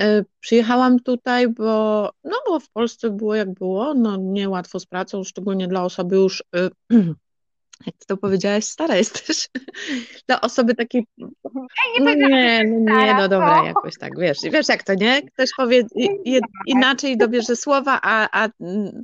Y, 0.00 0.24
przyjechałam 0.40 1.00
tutaj, 1.00 1.48
bo, 1.48 2.10
no 2.24 2.36
bo 2.46 2.60
w 2.60 2.70
Polsce 2.70 3.10
było 3.10 3.34
jak 3.34 3.54
było, 3.54 3.94
no 3.94 4.16
niełatwo 4.16 4.80
z 4.80 4.86
pracą, 4.86 5.24
szczególnie 5.24 5.68
dla 5.68 5.84
osoby 5.84 6.16
już 6.16 6.44
y, 6.56 6.70
jak 7.86 7.96
ty 7.96 8.06
to 8.06 8.16
powiedziałaś, 8.16 8.64
stara 8.64 8.96
jesteś. 8.96 9.48
Dla 10.28 10.40
osoby 10.40 10.74
takiej. 10.74 11.06
Ja 11.18 12.04
nie, 12.04 12.04
no 12.04 12.28
nie, 12.28 12.64
no 12.64 13.04
nie, 13.04 13.14
no 13.14 13.28
dobra, 13.28 13.64
jakoś 13.66 13.98
tak, 13.98 14.18
wiesz. 14.18 14.38
Wiesz 14.52 14.68
jak 14.68 14.82
to, 14.82 14.94
nie? 14.94 15.22
Ktoś 15.22 15.50
powie 15.56 15.82
inaczej 16.66 17.16
dobierze 17.16 17.56
słowa, 17.56 18.00
a, 18.02 18.42
a 18.42 18.48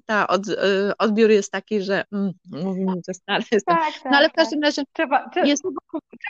ta 0.07 0.27
od, 0.27 0.49
y, 0.49 0.57
odbiór 0.99 1.31
jest 1.31 1.53
taki, 1.53 1.83
że 1.83 2.05
mm, 2.13 2.33
mówimy, 2.45 2.93
że 3.09 3.15
stara 3.15 3.45
jestem. 3.53 3.77
Tak, 3.77 3.93
tak, 3.93 4.13
no 4.13 4.19
ale 4.19 4.29
w 4.29 4.33
każdym 4.33 4.61
tak. 4.61 4.69
razie. 4.69 4.83
Trzeba, 4.93 5.31
trzeba, 5.31 5.47
jest, 5.47 5.63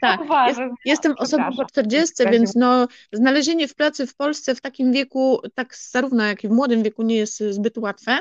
tak, 0.01 0.21
jest, 0.49 0.61
jestem 0.85 1.15
osobą 1.19 1.45
po 1.57 1.65
40, 1.65 2.15
więc 2.31 2.55
no, 2.55 2.89
znalezienie 3.13 3.69
w 3.69 3.75
pracy 3.75 4.07
w 4.07 4.17
Polsce 4.17 4.55
w 4.55 4.61
takim 4.61 4.93
wieku, 4.93 5.41
tak 5.55 5.77
zarówno 5.77 6.25
jak 6.25 6.45
i 6.45 6.49
w 6.49 6.51
młodym 6.51 6.83
wieku, 6.83 7.03
nie 7.03 7.17
jest 7.17 7.39
zbyt 7.39 7.79
łatwe. 7.79 8.19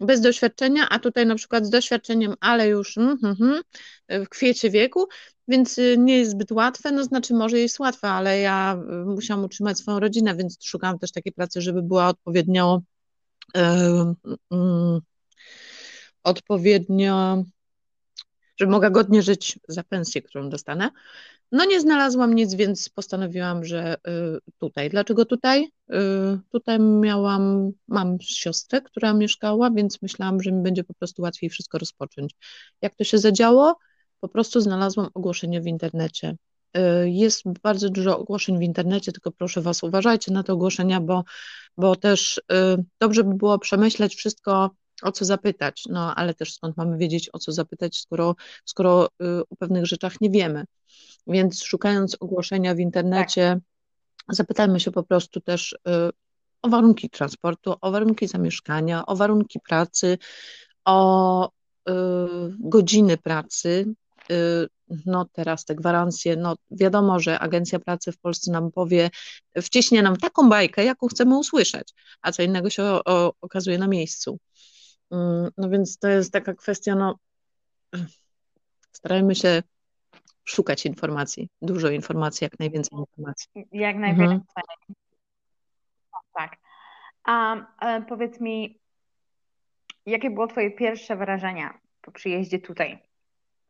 Bez 0.00 0.20
doświadczenia, 0.20 0.88
a 0.88 0.98
tutaj 0.98 1.26
na 1.26 1.34
przykład 1.34 1.66
z 1.66 1.70
doświadczeniem, 1.70 2.34
ale 2.40 2.68
już 2.68 2.98
mm, 2.98 3.18
mm, 3.24 3.62
mm, 4.08 4.26
w 4.26 4.28
kwiecie 4.28 4.70
wieku, 4.70 5.06
więc 5.48 5.78
y, 5.78 5.96
nie 5.98 6.18
jest 6.18 6.30
zbyt 6.30 6.52
łatwe, 6.52 6.92
no 6.92 7.04
znaczy 7.04 7.34
może 7.34 7.58
jest 7.58 7.78
łatwe, 7.78 8.08
ale 8.08 8.40
ja 8.40 8.78
y, 9.02 9.04
musiałam 9.04 9.44
utrzymać 9.44 9.78
swoją 9.78 10.00
rodzinę, 10.00 10.36
więc 10.36 10.64
szukałam 10.64 10.98
też 10.98 11.12
takiej 11.12 11.32
pracy, 11.32 11.60
żeby 11.60 11.82
była 11.82 12.08
odpowiednio 12.08 12.82
yy, 13.54 15.00
odpowiednio 16.22 17.44
żeby 18.58 18.72
mogła 18.72 18.90
godnie 18.90 19.22
żyć 19.22 19.58
za 19.68 19.82
pensję, 19.84 20.22
którą 20.22 20.50
dostanę. 20.50 20.90
No 21.52 21.64
nie 21.64 21.80
znalazłam 21.80 22.34
nic, 22.34 22.54
więc 22.54 22.88
postanowiłam, 22.88 23.64
że 23.64 23.94
y, 23.94 23.98
tutaj. 24.58 24.90
Dlaczego 24.90 25.24
tutaj? 25.24 25.72
Y, 25.92 25.94
tutaj 26.52 26.80
miałam, 26.80 27.70
mam 27.88 28.20
siostrę, 28.20 28.82
która 28.82 29.12
mieszkała, 29.14 29.70
więc 29.70 30.02
myślałam, 30.02 30.42
że 30.42 30.52
mi 30.52 30.62
będzie 30.62 30.84
po 30.84 30.94
prostu 30.94 31.22
łatwiej 31.22 31.50
wszystko 31.50 31.78
rozpocząć. 31.78 32.34
Jak 32.82 32.94
to 32.94 33.04
się 33.04 33.18
zadziało? 33.18 33.78
Po 34.20 34.28
prostu 34.28 34.60
znalazłam 34.60 35.08
ogłoszenie 35.14 35.60
w 35.60 35.66
internecie. 35.66 36.36
Y, 36.76 37.10
jest 37.10 37.42
bardzo 37.62 37.90
dużo 37.90 38.18
ogłoszeń 38.18 38.58
w 38.58 38.62
internecie, 38.62 39.12
tylko 39.12 39.30
proszę 39.32 39.62
Was, 39.62 39.82
uważajcie 39.82 40.32
na 40.32 40.42
te 40.42 40.52
ogłoszenia, 40.52 41.00
bo, 41.00 41.24
bo 41.76 41.96
też 41.96 42.40
dobrze 43.00 43.24
by 43.24 43.34
było 43.34 43.58
przemyśleć 43.58 44.14
wszystko, 44.14 44.70
o 45.02 45.12
co 45.12 45.24
zapytać, 45.24 45.82
no 45.88 46.14
ale 46.14 46.34
też 46.34 46.54
skąd 46.54 46.76
mamy 46.76 46.98
wiedzieć, 46.98 47.30
o 47.32 47.38
co 47.38 47.52
zapytać, 47.52 47.96
skoro, 47.96 48.34
skoro 48.64 49.08
o 49.50 49.56
pewnych 49.58 49.86
rzeczach 49.86 50.20
nie 50.20 50.30
wiemy. 50.30 50.64
Więc 51.28 51.62
szukając 51.62 52.16
ogłoszenia 52.20 52.74
w 52.74 52.78
internecie, 52.78 53.60
tak. 54.26 54.36
zapytajmy 54.36 54.80
się 54.80 54.90
po 54.90 55.02
prostu 55.02 55.40
też 55.40 55.72
y, 55.72 55.76
o 56.62 56.68
warunki 56.68 57.10
transportu, 57.10 57.74
o 57.80 57.90
warunki 57.90 58.28
zamieszkania, 58.28 59.06
o 59.06 59.16
warunki 59.16 59.60
pracy, 59.60 60.18
o 60.84 61.48
y, 61.48 61.92
godziny 62.58 63.16
pracy. 63.16 63.94
No 65.06 65.26
teraz 65.32 65.64
te 65.64 65.74
gwarancje, 65.74 66.36
no 66.36 66.56
wiadomo, 66.70 67.20
że 67.20 67.38
Agencja 67.38 67.78
Pracy 67.78 68.12
w 68.12 68.18
Polsce 68.18 68.52
nam 68.52 68.72
powie, 68.72 69.10
wciśnie 69.62 70.02
nam 70.02 70.16
taką 70.16 70.48
bajkę, 70.48 70.84
jaką 70.84 71.06
chcemy 71.06 71.38
usłyszeć, 71.38 71.94
a 72.22 72.32
co 72.32 72.42
innego 72.42 72.70
się 72.70 72.82
o, 72.82 73.04
o, 73.04 73.32
okazuje 73.40 73.78
na 73.78 73.88
miejscu. 73.88 74.38
Mm, 75.10 75.50
no 75.56 75.68
więc 75.68 75.98
to 75.98 76.08
jest 76.08 76.32
taka 76.32 76.54
kwestia, 76.54 76.94
no 76.94 77.18
starajmy 78.92 79.34
się 79.34 79.62
szukać 80.48 80.86
informacji, 80.86 81.48
dużo 81.62 81.90
informacji, 81.90 82.44
jak 82.44 82.58
najwięcej 82.58 82.98
informacji. 82.98 83.48
Jak 83.72 83.96
najwięcej. 83.96 84.36
Mhm. 84.36 84.94
Tak. 86.32 86.56
A 87.24 87.56
e, 87.80 88.02
powiedz 88.02 88.40
mi, 88.40 88.78
jakie 90.06 90.30
było 90.30 90.46
Twoje 90.46 90.70
pierwsze 90.70 91.16
wrażenia 91.16 91.78
po 92.02 92.12
przyjeździe 92.12 92.58
tutaj? 92.58 92.98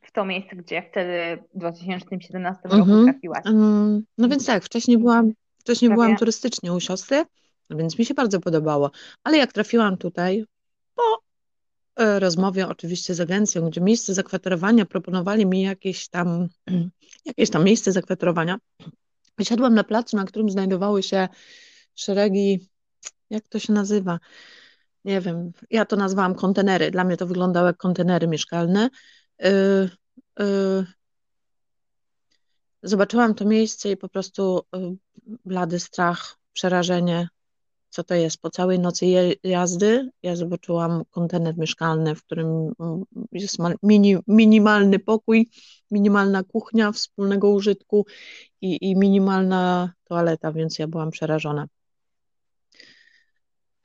W 0.03 0.13
to 0.13 0.25
miejsce, 0.25 0.57
gdzie 0.57 0.83
wtedy 0.91 1.43
w 1.55 1.59
2017 1.59 2.63
roku 2.65 2.77
mhm. 2.77 3.05
trafiłaś. 3.05 3.47
Mm, 3.47 4.03
no 4.19 4.29
więc 4.29 4.47
tak, 4.47 4.65
wcześniej 4.65 4.99
byłam, 4.99 5.33
wcześniej 5.59 5.91
byłam 5.91 6.17
turystycznie 6.17 6.73
u 6.73 6.81
siostry, 6.81 7.25
więc 7.71 7.99
mi 7.99 8.05
się 8.05 8.15
bardzo 8.15 8.41
podobało. 8.41 8.91
Ale 9.25 9.39
jak 9.39 9.53
trafiłam 9.53 9.97
tutaj, 9.97 10.45
po 10.95 11.28
rozmowie 11.99 12.69
oczywiście 12.69 13.15
z 13.15 13.21
agencją, 13.21 13.71
gdzie 13.71 13.81
miejsce 13.81 14.15
zakwaterowania 14.15 14.87
proponowali 14.87 15.47
mi 15.47 15.63
jakieś 15.63 16.09
tam, 16.09 16.49
jakieś 17.27 17.51
tam 17.51 17.65
miejsce 17.65 17.93
zakwaterowania. 17.93 18.59
Wysiadłam 19.39 19.75
na 19.75 19.85
placu, 19.85 20.17
na 20.17 20.25
którym 20.25 20.51
znajdowały 20.51 21.03
się 21.03 21.29
szeregi, 21.95 22.69
jak 23.31 23.49
to 23.49 23.59
się 23.59 23.73
nazywa? 23.73 24.19
Nie 25.05 25.21
wiem, 25.21 25.53
ja 25.71 25.85
to 25.85 25.97
nazwałam 25.97 26.35
kontenery. 26.35 26.91
Dla 26.91 27.05
mnie 27.05 27.17
to 27.17 27.27
wyglądały 27.27 27.67
jak 27.67 27.77
kontenery 27.77 28.29
mieszkalne. 28.29 28.91
Yy, 29.39 29.91
yy, 30.39 30.87
zobaczyłam 32.83 33.35
to 33.35 33.45
miejsce 33.45 33.91
i 33.91 33.97
po 33.97 34.09
prostu 34.09 34.63
blady 35.45 35.81
strach, 35.81 36.39
przerażenie, 36.53 37.29
co 37.91 38.05
to 38.05 38.15
jest. 38.15 38.41
Po 38.41 38.51
całej 38.51 38.79
nocy 38.79 39.07
jazdy 39.45 40.11
ja 40.23 40.37
zobaczyłam 40.37 41.05
kontener 41.11 41.59
mieszkalny, 41.59 42.15
w 42.15 42.23
którym 42.23 42.73
mm, 42.81 43.05
jest 43.33 43.57
mini, 43.83 44.17
minimalny 44.27 44.99
pokój, 44.99 45.51
minimalna 45.91 46.43
kuchnia 46.43 46.93
wspólnego 46.93 47.51
użytku 47.51 48.07
i, 48.61 48.91
i 48.91 48.97
minimalna 48.97 49.93
toaleta, 50.05 50.53
więc 50.53 50.79
ja 50.79 50.89
byłam 50.89 51.11
przerażona 51.11 51.67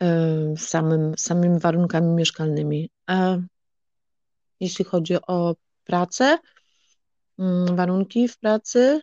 e, 0.02 0.54
samym, 0.58 1.14
samymi 1.18 1.60
warunkami 1.60 2.08
mieszkalnymi. 2.08 2.90
E, 3.10 3.44
jeśli 4.60 4.86
chodzi 4.86 5.16
o 5.28 5.56
pracę, 5.84 6.38
mm, 7.40 7.76
warunki 7.76 8.28
w 8.28 8.38
pracy, 8.38 9.02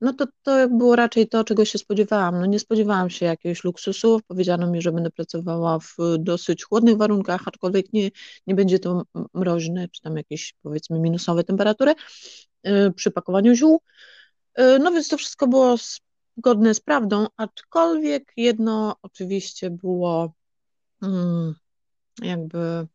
no 0.00 0.12
to, 0.18 0.26
to 0.42 0.68
było 0.68 0.96
raczej 0.96 1.28
to, 1.28 1.44
czego 1.44 1.64
się 1.64 1.78
spodziewałam. 1.78 2.40
No 2.40 2.46
nie 2.46 2.58
spodziewałam 2.58 3.10
się 3.10 3.26
jakiegoś 3.26 3.64
luksusu. 3.64 4.20
Powiedziano 4.26 4.70
mi, 4.70 4.82
że 4.82 4.92
będę 4.92 5.10
pracowała 5.10 5.78
w 5.78 5.96
dosyć 6.18 6.64
chłodnych 6.64 6.96
warunkach, 6.96 7.42
aczkolwiek 7.46 7.92
nie, 7.92 8.10
nie 8.46 8.54
będzie 8.54 8.78
to 8.78 9.02
mroźne, 9.34 9.88
czy 9.88 10.02
tam 10.02 10.16
jakieś 10.16 10.54
powiedzmy 10.62 10.98
minusowe 10.98 11.44
temperatury 11.44 11.94
e, 12.62 12.90
przy 12.90 13.10
pakowaniu 13.10 13.54
ziół. 13.54 13.80
E, 14.54 14.78
no 14.78 14.92
więc 14.92 15.08
to 15.08 15.16
wszystko 15.16 15.46
było 15.46 15.76
zgodne 16.36 16.74
z 16.74 16.80
prawdą, 16.80 17.26
aczkolwiek 17.36 18.32
jedno 18.36 18.96
oczywiście 19.02 19.70
było 19.70 20.32
mm, 21.02 21.54
jakby 22.22 22.86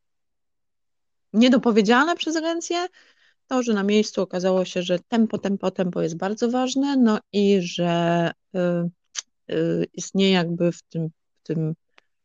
niedopowiedziane 1.34 2.15
przez 2.15 2.36
agencję, 2.36 2.88
to, 3.48 3.64
że 3.64 3.74
na 3.74 3.84
miejscu 3.84 4.22
okazało 4.22 4.66
się, 4.66 4.84
że 4.84 5.00
tempo, 5.00 5.38
tempo, 5.38 5.72
tempo 5.72 6.02
jest 6.02 6.18
bardzo 6.18 6.52
ważne, 6.52 6.98
no 6.98 7.20
i 7.34 7.62
że 7.62 8.32
y, 8.56 9.54
y, 9.56 9.86
istnieje 9.94 10.32
jakby 10.32 10.72
w 10.72 10.82
tym, 10.82 11.10
w 11.44 11.48
tym, 11.48 11.74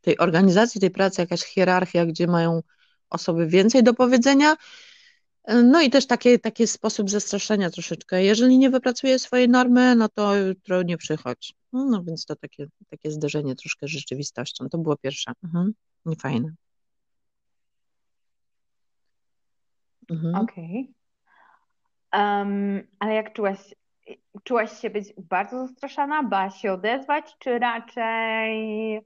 tej 0.01 0.19
organizacji, 0.19 0.81
tej 0.81 0.91
pracy 0.91 1.23
jakaś 1.23 1.41
hierarchia, 1.41 2.07
gdzie 2.07 2.27
mają 2.27 2.61
osoby 3.11 3.47
więcej 3.47 3.83
do 3.83 3.95
powiedzenia. 3.95 4.57
No 5.49 5.83
i 5.83 5.91
też 5.91 6.07
taki, 6.07 6.41
taki 6.41 6.67
sposób 6.67 7.11
zastraszenia 7.11 7.71
troszeczkę. 7.71 8.25
Jeżeli 8.25 8.59
nie 8.59 8.71
wypracuje 8.71 9.19
swojej 9.19 9.49
normy, 9.49 9.97
no 9.97 10.09
to 10.09 10.37
jutro 10.37 10.83
nie 10.83 10.97
przychodź. 10.97 11.55
No, 11.73 11.85
no 11.85 12.05
więc 12.05 12.25
to 12.25 12.37
takie, 12.37 12.67
takie 12.91 13.11
zderzenie 13.11 13.57
troszkę 13.57 13.87
z 13.87 13.91
rzeczywistością. 13.91 14.69
To 14.69 14.79
było 14.79 14.97
pierwsze. 14.97 15.33
Mhm. 15.45 15.73
Niefajne. 16.07 16.55
Mhm. 20.11 20.35
Okej. 20.35 20.81
Okay. 20.81 21.00
Um, 22.13 22.83
ale 22.99 23.15
jak 23.15 23.33
czułaś, 23.33 23.75
czułaś 24.45 24.81
się 24.81 24.91
być 24.91 25.13
bardzo 25.19 25.67
zastraszana? 25.67 26.23
Bałaś 26.23 26.55
się 26.61 26.73
odezwać, 26.73 27.37
czy 27.39 27.59
raczej 27.59 29.01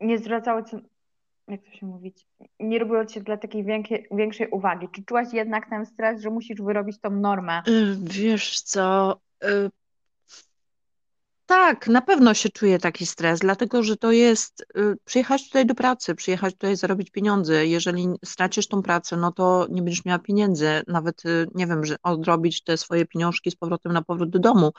nie 0.00 0.18
zwracało 0.18 0.62
ci, 0.62 0.76
jak 1.48 1.62
to 1.64 1.70
się 1.70 1.86
mówić, 1.86 2.26
nie 2.60 2.78
robiło 2.78 3.04
ci 3.04 3.20
dla 3.20 3.36
takiej 3.36 3.64
większej, 4.10 4.48
uwagi? 4.50 4.88
Czy 4.92 5.04
czułaś 5.04 5.32
jednak 5.32 5.70
ten 5.70 5.86
stres, 5.86 6.20
że 6.20 6.30
musisz 6.30 6.62
wyrobić 6.62 7.00
tą 7.00 7.10
normę? 7.10 7.62
Y, 7.68 7.96
wiesz 8.02 8.60
co, 8.60 9.16
y, 9.44 9.70
tak, 11.48 11.88
na 11.88 12.00
pewno 12.00 12.34
się 12.34 12.48
czuje 12.48 12.78
taki 12.78 13.06
stres, 13.06 13.40
dlatego 13.40 13.82
że 13.82 13.96
to 13.96 14.12
jest 14.12 14.66
y, 14.76 14.96
przyjechać 15.04 15.44
tutaj 15.44 15.66
do 15.66 15.74
pracy, 15.74 16.14
przyjechać 16.14 16.54
tutaj 16.54 16.76
zarobić 16.76 17.10
pieniądze. 17.10 17.66
Jeżeli 17.66 18.08
stracisz 18.24 18.68
tą 18.68 18.82
pracę, 18.82 19.16
no 19.16 19.32
to 19.32 19.66
nie 19.70 19.82
będziesz 19.82 20.04
miała 20.04 20.18
pieniędzy, 20.18 20.82
nawet 20.86 21.24
y, 21.24 21.46
nie 21.54 21.66
wiem, 21.66 21.84
że 21.84 21.96
odrobić 22.02 22.62
te 22.64 22.76
swoje 22.76 23.06
pieniążki 23.06 23.50
z 23.50 23.56
powrotem 23.56 23.92
na 23.92 24.02
powrót 24.02 24.30
do 24.30 24.38
domu. 24.38 24.72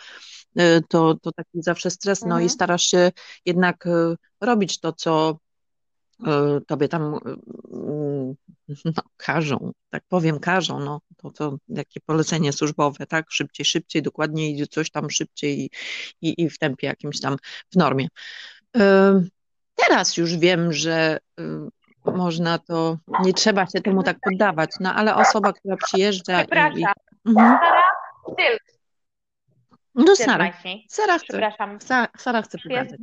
Y, 0.59 0.81
to, 0.89 1.15
to 1.21 1.31
taki 1.31 1.61
zawsze 1.61 1.91
stres, 1.91 2.21
no 2.21 2.35
i 2.35 2.43
mhm. 2.43 2.49
starasz 2.49 2.83
się 2.83 3.11
jednak 3.45 3.87
robić 4.41 4.79
to, 4.79 4.93
co 4.93 5.37
tobie 6.67 6.87
tam 6.87 7.15
e, 7.15 7.19
mm, 7.73 8.35
no, 8.85 9.03
każą, 9.17 9.71
tak 9.89 10.03
powiem, 10.09 10.39
każą, 10.39 10.79
no 10.79 11.01
to, 11.17 11.31
to 11.31 11.57
jakie 11.67 11.99
polecenie 11.99 12.53
służbowe, 12.53 13.05
tak, 13.05 13.31
szybciej, 13.31 13.65
szybciej, 13.65 14.01
dokładniej, 14.01 14.67
coś 14.67 14.91
tam 14.91 15.09
szybciej 15.09 15.59
i, 15.59 15.69
i, 16.21 16.43
i 16.43 16.49
w 16.49 16.57
tempie 16.57 16.87
jakimś 16.87 17.19
tam, 17.19 17.37
w 17.71 17.75
normie. 17.75 18.07
E, 18.77 19.21
teraz 19.75 20.17
już 20.17 20.37
wiem, 20.37 20.73
że 20.73 21.17
można 22.05 22.59
to, 22.59 22.97
nie 23.23 23.33
trzeba 23.33 23.65
się 23.65 23.81
temu 23.81 24.03
tak 24.03 24.17
poddawać, 24.19 24.71
no 24.79 24.93
ale 24.93 25.15
osoba, 25.15 25.53
która 25.53 25.75
przyjeżdża 25.77 26.37
Przepraszam, 26.37 26.79
i... 26.79 26.85
Mhm. 27.25 27.57
Sara, 27.59 27.81
styl. 28.31 28.57
No 29.95 30.15
Sara, 30.15 30.51
Sara 30.89 31.19
chce, 31.19 32.07
Sara 32.17 32.41
chce 32.41 32.57
pokazać. 32.57 32.99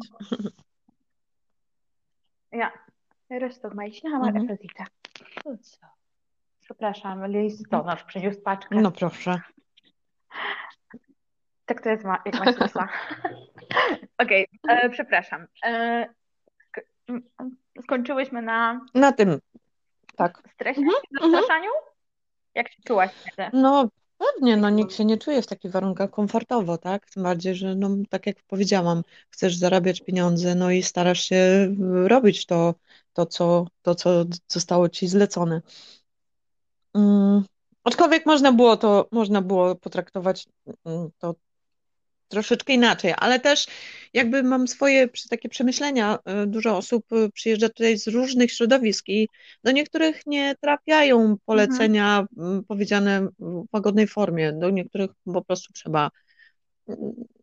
Ja, 2.53 2.73
Rozmawialiśmy 3.31 4.11
na 4.11 4.17
mhm. 4.17 4.37
Afrodyta. 4.37 4.85
Przepraszam, 6.61 7.27
listonosz 7.27 8.05
przyniósł 8.05 8.41
paczkę. 8.41 8.77
No 8.81 8.91
proszę. 8.91 9.41
Tak 11.67 11.83
to 11.83 11.89
jest 11.89 12.05
ma, 12.05 12.23
jak 12.27 12.35
ma 12.35 12.45
Okej, 14.19 14.47
okay, 14.63 14.77
e, 14.77 14.91
przepraszam. 14.91 15.47
E, 15.65 16.07
skończyłyśmy 17.83 18.43
na, 18.43 18.81
na 18.95 19.13
tym, 19.13 19.39
tak. 20.17 20.43
Stresie, 20.55 20.81
mhm, 20.81 21.03
zastraszaniu? 21.21 21.71
Jak 22.55 22.69
się 22.69 22.83
czułaś 22.87 23.11
wtedy? 23.13 23.51
No 23.53 23.89
pewnie, 24.19 24.57
no 24.57 24.71
nikt 24.71 24.95
się 24.95 25.05
nie 25.05 25.19
czuje 25.19 25.43
w 25.43 25.47
takich 25.47 25.71
warunkach 25.71 26.11
komfortowo, 26.11 26.79
tak? 26.79 27.11
Tym 27.11 27.23
bardziej, 27.23 27.55
że 27.55 27.75
no 27.75 27.97
tak 28.11 28.27
jak 28.27 28.37
powiedziałam, 28.49 29.03
chcesz 29.31 29.57
zarabiać 29.57 30.01
pieniądze, 30.01 30.55
no 30.55 30.71
i 30.71 30.83
starasz 30.83 31.23
się 31.23 31.75
robić 32.05 32.47
to, 32.47 32.75
to, 33.17 33.27
co, 33.27 33.67
to, 33.83 33.95
co 33.95 34.25
zostało 34.49 34.89
ci 34.89 35.09
zlecone. 35.09 35.63
Mm, 36.95 37.45
aczkolwiek 37.85 38.27
można 38.27 38.53
było 38.53 38.77
to, 38.77 39.09
można 39.13 39.43
było 39.43 39.75
potraktować 39.75 40.47
mm, 40.85 41.09
to 41.19 41.35
troszeczkę 42.29 42.73
inaczej, 42.73 43.15
ale 43.17 43.41
też 43.41 43.67
jakby 44.13 44.43
mam 44.43 44.69
swoje 44.69 45.09
takie 45.31 45.49
przemyślenia. 45.49 46.19
Y, 46.45 46.47
dużo 46.47 46.77
osób 46.77 47.13
y, 47.13 47.31
przyjeżdża 47.31 47.69
tutaj 47.69 47.99
z 47.99 48.07
różnych 48.07 48.53
środowisk 48.53 49.09
i 49.09 49.29
do 49.65 49.73
niektórych 49.73 50.23
nie 50.27 50.55
trafiają 50.61 51.37
polecenia 51.45 52.27
mhm. 52.39 52.65
powiedziane 52.65 53.29
w 53.39 53.67
łagodnej 53.73 54.07
formie, 54.07 54.53
do 54.53 54.71
niektórych 54.71 55.11
po 55.25 55.45
prostu 55.45 55.73
trzeba 55.73 56.11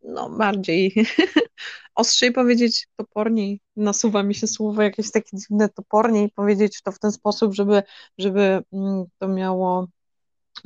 no, 0.03 0.29
bardziej 0.29 0.93
ostrzej 1.95 2.31
powiedzieć, 2.31 2.87
toporniej. 2.95 3.61
Nasuwa 3.75 4.23
mi 4.23 4.35
się 4.35 4.47
słowo 4.47 4.81
jakieś 4.81 5.11
takie 5.11 5.37
dziwne 5.37 5.69
toporniej 5.69 6.29
powiedzieć 6.29 6.81
to 6.81 6.91
w 6.91 6.99
ten 6.99 7.11
sposób, 7.11 7.53
żeby, 7.53 7.83
żeby 8.17 8.63
mm, 8.73 9.05
to 9.17 9.27
miało, 9.27 9.87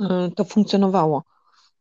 y, 0.00 0.06
to 0.36 0.44
funkcjonowało. 0.44 1.24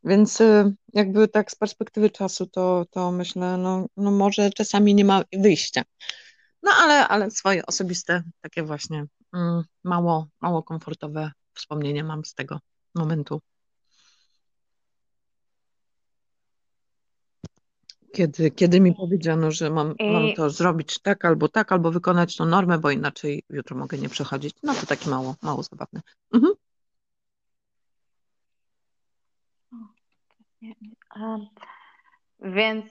Więc 0.04 0.42
y, 0.42 0.76
jakby 0.94 1.28
tak 1.28 1.52
z 1.52 1.56
perspektywy 1.56 2.10
czasu 2.10 2.48
to, 2.48 2.86
to 2.92 3.12
myślę, 3.12 3.58
no, 3.58 3.86
no 3.98 4.12
może 4.12 4.50
czasami 4.50 4.96
nie 4.96 5.06
ma 5.06 5.22
wyjścia. 5.34 5.84
No 6.64 6.72
ale, 6.72 7.08
ale 7.08 7.32
swoje 7.32 7.66
osobiste, 7.66 8.24
takie 8.42 8.64
właśnie 8.64 9.06
mm, 9.34 9.64
mało, 9.84 10.28
mało 10.42 10.64
komfortowe 10.64 11.32
wspomnienia 11.54 12.04
mam 12.04 12.26
z 12.26 12.34
tego 12.34 12.60
momentu. 12.96 13.42
Kiedy, 18.14 18.52
kiedy 18.52 18.80
mi 18.82 18.96
powiedziano, 18.96 19.52
że 19.52 19.70
mam, 19.70 19.96
mam 20.00 20.34
to 20.36 20.50
zrobić 20.50 21.00
tak 21.00 21.26
albo 21.26 21.50
tak, 21.50 21.72
albo 21.72 21.92
wykonać 21.92 22.36
tą 22.36 22.46
normę, 22.46 22.78
bo 22.78 22.92
inaczej 22.92 23.44
jutro 23.50 23.78
mogę 23.78 23.98
nie 23.98 24.10
przechodzić. 24.10 24.56
No 24.64 24.74
to 24.74 24.86
takie 24.86 25.10
mało, 25.10 25.36
mało 25.42 25.64
zabawne. 25.64 26.02
Mhm. 26.34 26.54
Więc 32.40 32.86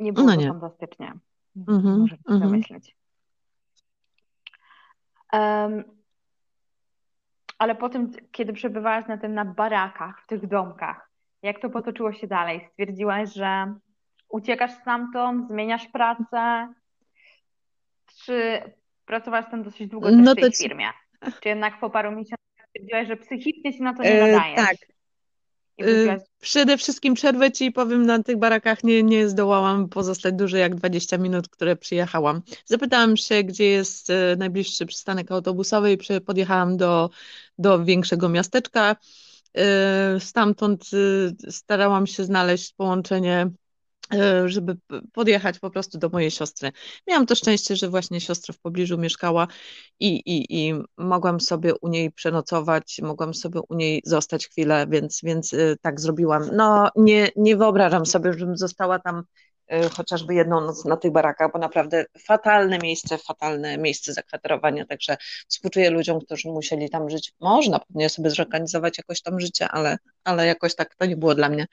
nie 0.00 0.12
było 0.12 0.26
no 0.26 0.34
nie. 0.34 0.46
to 0.46 0.52
fantastycznie. 0.52 1.14
Mhm, 1.56 2.00
Możecie 2.00 2.22
sobie 2.22 2.34
mhm. 2.34 2.52
myśleć. 2.52 2.96
Um, 5.32 5.84
ale 7.58 7.74
potem, 7.74 8.10
kiedy 8.32 8.52
przebywałaś 8.52 9.06
na 9.06 9.18
tym 9.18 9.34
na 9.34 9.44
barakach, 9.44 10.22
w 10.22 10.26
tych 10.26 10.46
domkach, 10.46 11.07
jak 11.42 11.60
to 11.60 11.70
potoczyło 11.70 12.12
się 12.12 12.26
dalej? 12.26 12.68
Stwierdziłaś, 12.70 13.32
że 13.32 13.74
uciekasz 14.28 14.72
stamtąd, 14.72 15.48
zmieniasz 15.48 15.86
pracę? 15.86 16.68
Czy 18.24 18.62
pracowałaś 19.04 19.46
tam 19.50 19.62
dosyć 19.62 19.88
długo 19.88 20.10
no 20.10 20.32
w 20.32 20.36
tej 20.36 20.52
ci... 20.52 20.62
firmie? 20.62 20.86
Czy 21.42 21.48
jednak 21.48 21.80
po 21.80 21.90
paru 21.90 22.10
miesiącach 22.10 22.66
stwierdziłaś, 22.68 23.08
że 23.08 23.16
psychicznie 23.16 23.72
się 23.72 23.82
na 23.82 23.94
to 23.94 24.02
nie 24.02 24.22
e, 24.22 24.32
nadajesz? 24.32 24.58
E, 25.78 26.06
tak, 26.06 26.20
przede 26.40 26.78
wszystkim 26.78 27.14
przerwę 27.14 27.52
ci 27.52 27.72
powiem, 27.72 28.06
na 28.06 28.22
tych 28.22 28.36
barakach 28.36 28.84
nie, 28.84 29.02
nie 29.02 29.28
zdołałam 29.28 29.88
pozostać 29.88 30.34
dłużej 30.34 30.60
jak 30.60 30.74
20 30.74 31.18
minut, 31.18 31.48
które 31.48 31.76
przyjechałam. 31.76 32.42
Zapytałam 32.64 33.16
się, 33.16 33.44
gdzie 33.44 33.64
jest 33.64 34.10
y, 34.10 34.14
najbliższy 34.38 34.86
przystanek 34.86 35.32
autobusowy 35.32 35.92
i 35.92 36.20
podjechałam 36.20 36.76
do, 36.76 37.10
do 37.58 37.84
większego 37.84 38.28
miasteczka. 38.28 38.96
Y, 39.56 40.20
stamtąd 40.20 40.84
starałam 41.48 42.06
się 42.06 42.24
znaleźć 42.24 42.74
połączenie 42.74 43.50
E, 44.14 44.48
żeby 44.48 44.76
podjechać 45.12 45.58
po 45.58 45.70
prostu 45.70 45.98
do 45.98 46.08
mojej 46.08 46.30
siostry. 46.30 46.72
Miałam 47.06 47.26
to 47.26 47.34
szczęście, 47.34 47.76
że 47.76 47.88
właśnie 47.88 48.20
siostra 48.20 48.54
w 48.54 48.58
pobliżu 48.58 48.98
mieszkała 48.98 49.46
i, 50.00 50.08
i, 50.08 50.68
i 50.68 50.74
mogłam 50.98 51.40
sobie 51.40 51.72
u 51.80 51.88
niej 51.88 52.12
przenocować, 52.12 53.00
mogłam 53.02 53.34
sobie 53.34 53.60
u 53.68 53.74
niej 53.74 54.02
zostać 54.04 54.48
chwilę, 54.48 54.86
więc, 54.90 55.20
więc 55.22 55.54
tak 55.82 56.00
zrobiłam. 56.00 56.50
No 56.52 56.88
nie, 56.96 57.28
nie 57.36 57.56
wyobrażam 57.56 58.06
sobie, 58.06 58.32
żebym 58.32 58.56
została 58.56 58.98
tam 58.98 59.22
chociażby 59.96 60.34
jedną 60.34 60.60
noc 60.60 60.84
na 60.84 60.96
tych 60.96 61.12
barakach, 61.12 61.52
bo 61.52 61.58
naprawdę 61.58 62.04
fatalne 62.26 62.78
miejsce, 62.78 63.18
fatalne 63.18 63.78
miejsce 63.78 64.12
zakwaterowania, 64.12 64.86
także 64.86 65.16
współczuję 65.48 65.90
ludziom, 65.90 66.20
którzy 66.20 66.48
musieli 66.48 66.90
tam 66.90 67.10
żyć. 67.10 67.32
Można 67.40 67.78
pewnie 67.78 68.08
sobie 68.08 68.30
zorganizować 68.30 68.98
jakoś 68.98 69.22
tam 69.22 69.40
życie, 69.40 69.68
ale, 69.68 69.98
ale 70.24 70.46
jakoś 70.46 70.74
tak 70.74 70.94
to 70.94 71.06
nie 71.06 71.16
było 71.16 71.34
dla 71.34 71.48
mnie. 71.48 71.66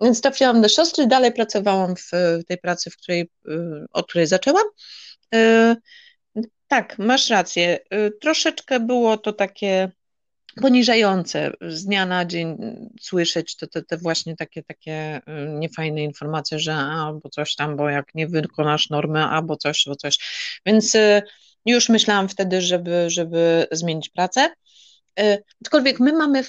Więc 0.00 0.20
trafiłam 0.20 0.62
do 0.62 0.68
siostry, 0.68 1.06
dalej 1.06 1.32
pracowałam 1.32 1.96
w 1.96 2.10
tej 2.48 2.58
pracy, 2.58 2.90
w 2.90 2.96
której, 2.96 3.30
y, 3.48 3.86
od 3.92 4.08
której 4.08 4.26
zaczęłam. 4.26 4.64
Y, 5.34 5.76
tak, 6.68 6.98
masz 6.98 7.30
rację. 7.30 7.78
Y, 7.94 8.10
troszeczkę 8.20 8.80
było 8.80 9.16
to 9.16 9.32
takie 9.32 9.92
poniżające 10.62 11.52
z 11.60 11.84
dnia 11.84 12.06
na 12.06 12.24
dzień 12.24 12.56
słyszeć 13.00 13.56
te, 13.56 13.66
te, 13.66 13.82
te 13.82 13.96
właśnie 13.96 14.36
takie, 14.36 14.62
takie 14.62 15.20
niefajne 15.48 16.02
informacje, 16.02 16.58
że 16.58 16.74
albo 16.74 17.28
coś 17.28 17.54
tam, 17.54 17.76
bo 17.76 17.88
jak 17.88 18.14
nie 18.14 18.28
wykonasz 18.28 18.90
normy, 18.90 19.24
albo 19.24 19.56
coś, 19.56 19.84
bo 19.86 19.96
coś. 19.96 20.18
Więc 20.66 20.96
już 21.66 21.88
myślałam 21.88 22.28
wtedy, 22.28 22.60
żeby, 22.60 23.10
żeby 23.10 23.66
zmienić 23.72 24.08
pracę. 24.08 24.50
Aczkolwiek 25.60 26.00
my 26.00 26.12
mamy 26.12 26.44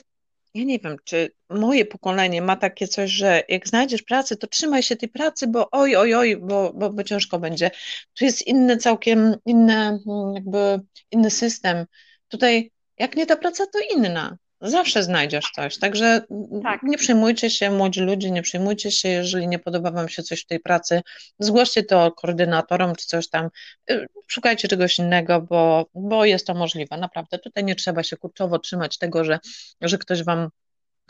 ja 0.57 0.63
nie 0.63 0.79
wiem, 0.79 0.97
czy 1.03 1.31
moje 1.49 1.85
pokolenie 1.85 2.41
ma 2.41 2.55
takie 2.55 2.87
coś, 2.87 3.11
że 3.11 3.43
jak 3.49 3.67
znajdziesz 3.67 4.01
pracę, 4.01 4.37
to 4.37 4.47
trzymaj 4.47 4.83
się 4.83 4.95
tej 4.95 5.09
pracy, 5.09 5.47
bo 5.47 5.71
oj, 5.71 5.95
oj, 5.95 6.13
oj, 6.13 6.37
bo, 6.37 6.73
bo, 6.73 6.93
bo 6.93 7.03
ciężko 7.03 7.39
będzie. 7.39 7.71
Tu 8.19 8.25
jest 8.25 8.47
inny 8.47 8.77
całkiem, 8.77 9.35
inny, 9.45 9.73
mm, 9.73 10.33
jakby 10.35 10.79
inny 11.11 11.31
system. 11.31 11.85
Tutaj 12.27 12.71
jak 12.99 13.15
nie 13.15 13.25
ta 13.25 13.35
praca, 13.35 13.65
to 13.65 13.79
inna. 13.95 14.37
Zawsze 14.61 15.03
znajdziesz 15.03 15.51
coś, 15.55 15.77
także 15.77 16.21
tak. 16.63 16.83
nie 16.83 16.97
przejmujcie 16.97 17.49
się, 17.49 17.71
młodzi 17.71 18.01
ludzie, 18.01 18.31
nie 18.31 18.41
przejmujcie 18.41 18.91
się, 18.91 19.09
jeżeli 19.09 19.47
nie 19.47 19.59
podoba 19.59 19.91
Wam 19.91 20.09
się 20.09 20.23
coś 20.23 20.41
w 20.41 20.45
tej 20.45 20.59
pracy, 20.59 21.01
zgłoście 21.39 21.83
to 21.83 22.11
koordynatorom 22.11 22.95
czy 22.95 23.05
coś 23.05 23.29
tam, 23.29 23.49
y, 23.91 24.07
szukajcie 24.27 24.67
czegoś 24.67 24.99
innego, 24.99 25.41
bo, 25.41 25.85
bo 25.93 26.25
jest 26.25 26.47
to 26.47 26.53
możliwe, 26.53 26.97
naprawdę. 26.97 27.39
Tutaj 27.39 27.63
nie 27.63 27.75
trzeba 27.75 28.03
się 28.03 28.17
kurczowo 28.17 28.59
trzymać 28.59 28.97
tego, 28.97 29.23
że, 29.23 29.39
że 29.81 29.97
ktoś 29.97 30.23
Wam 30.23 30.49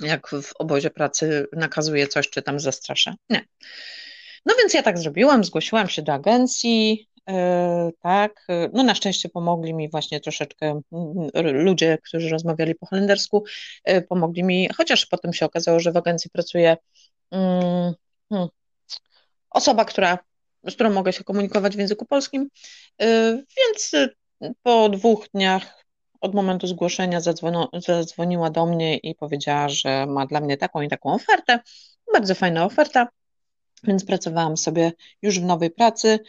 jak 0.02 0.28
w 0.28 0.54
obozie 0.60 0.89
pracy 0.89 1.47
nakazuje 1.54 2.08
coś, 2.08 2.30
czy 2.30 2.41
tam 2.41 2.60
zastrasza. 2.60 3.15
Nie. 3.30 3.45
No 4.45 4.54
więc 4.60 4.73
ja 4.73 4.84
tak 4.84 4.97
zrobiłam, 4.97 5.43
zgłosiłam 5.43 5.89
się 5.89 6.02
do 6.02 6.13
agencji, 6.13 7.08
tak, 8.01 8.45
e, 8.49 8.69
no 8.73 8.83
na 8.83 8.95
szczęście 8.95 9.29
pomogli 9.29 9.73
mi 9.73 9.89
właśnie 9.89 10.19
troszeczkę 10.19 10.81
ludzie, 11.43 11.97
którzy 12.03 12.29
rozmawiali 12.29 12.75
po 12.75 12.85
holendersku, 12.85 13.43
e, 13.83 14.01
pomogli 14.01 14.43
mi, 14.43 14.69
chociaż 14.77 15.05
potem 15.05 15.33
się 15.33 15.45
okazało, 15.45 15.79
że 15.79 15.91
w 15.91 15.97
agencji 15.97 16.29
pracuje 16.31 16.77
mm, 17.31 17.93
hmm, 18.29 18.47
osoba, 19.49 19.85
która, 19.85 20.19
z 20.67 20.73
którą 20.73 20.89
mogę 20.89 21.13
się 21.13 21.23
komunikować 21.23 21.75
w 21.75 21.79
języku 21.79 22.05
polskim, 22.05 22.49
więc 23.57 23.91
po 24.63 24.89
dwóch 24.89 25.27
dniach 25.33 25.83
od 26.21 26.35
momentu 26.35 26.67
zgłoszenia 26.67 27.19
zadzwoniła 27.87 28.49
do 28.49 28.65
mnie 28.65 28.97
i 28.97 29.15
powiedziała, 29.15 29.69
że 29.69 30.05
ma 30.05 30.25
dla 30.25 30.39
mnie 30.39 30.57
taką 30.57 30.81
i 30.81 30.89
taką 30.89 31.13
ofertę, 31.13 31.59
bardzo 32.13 32.35
fajna 32.35 32.65
oferta, 32.65 33.07
więc 33.83 34.05
pracowałam 34.05 34.57
sobie 34.57 34.91
już 35.21 35.39
w 35.39 35.45
nowej 35.45 35.71
pracy, 35.71 36.19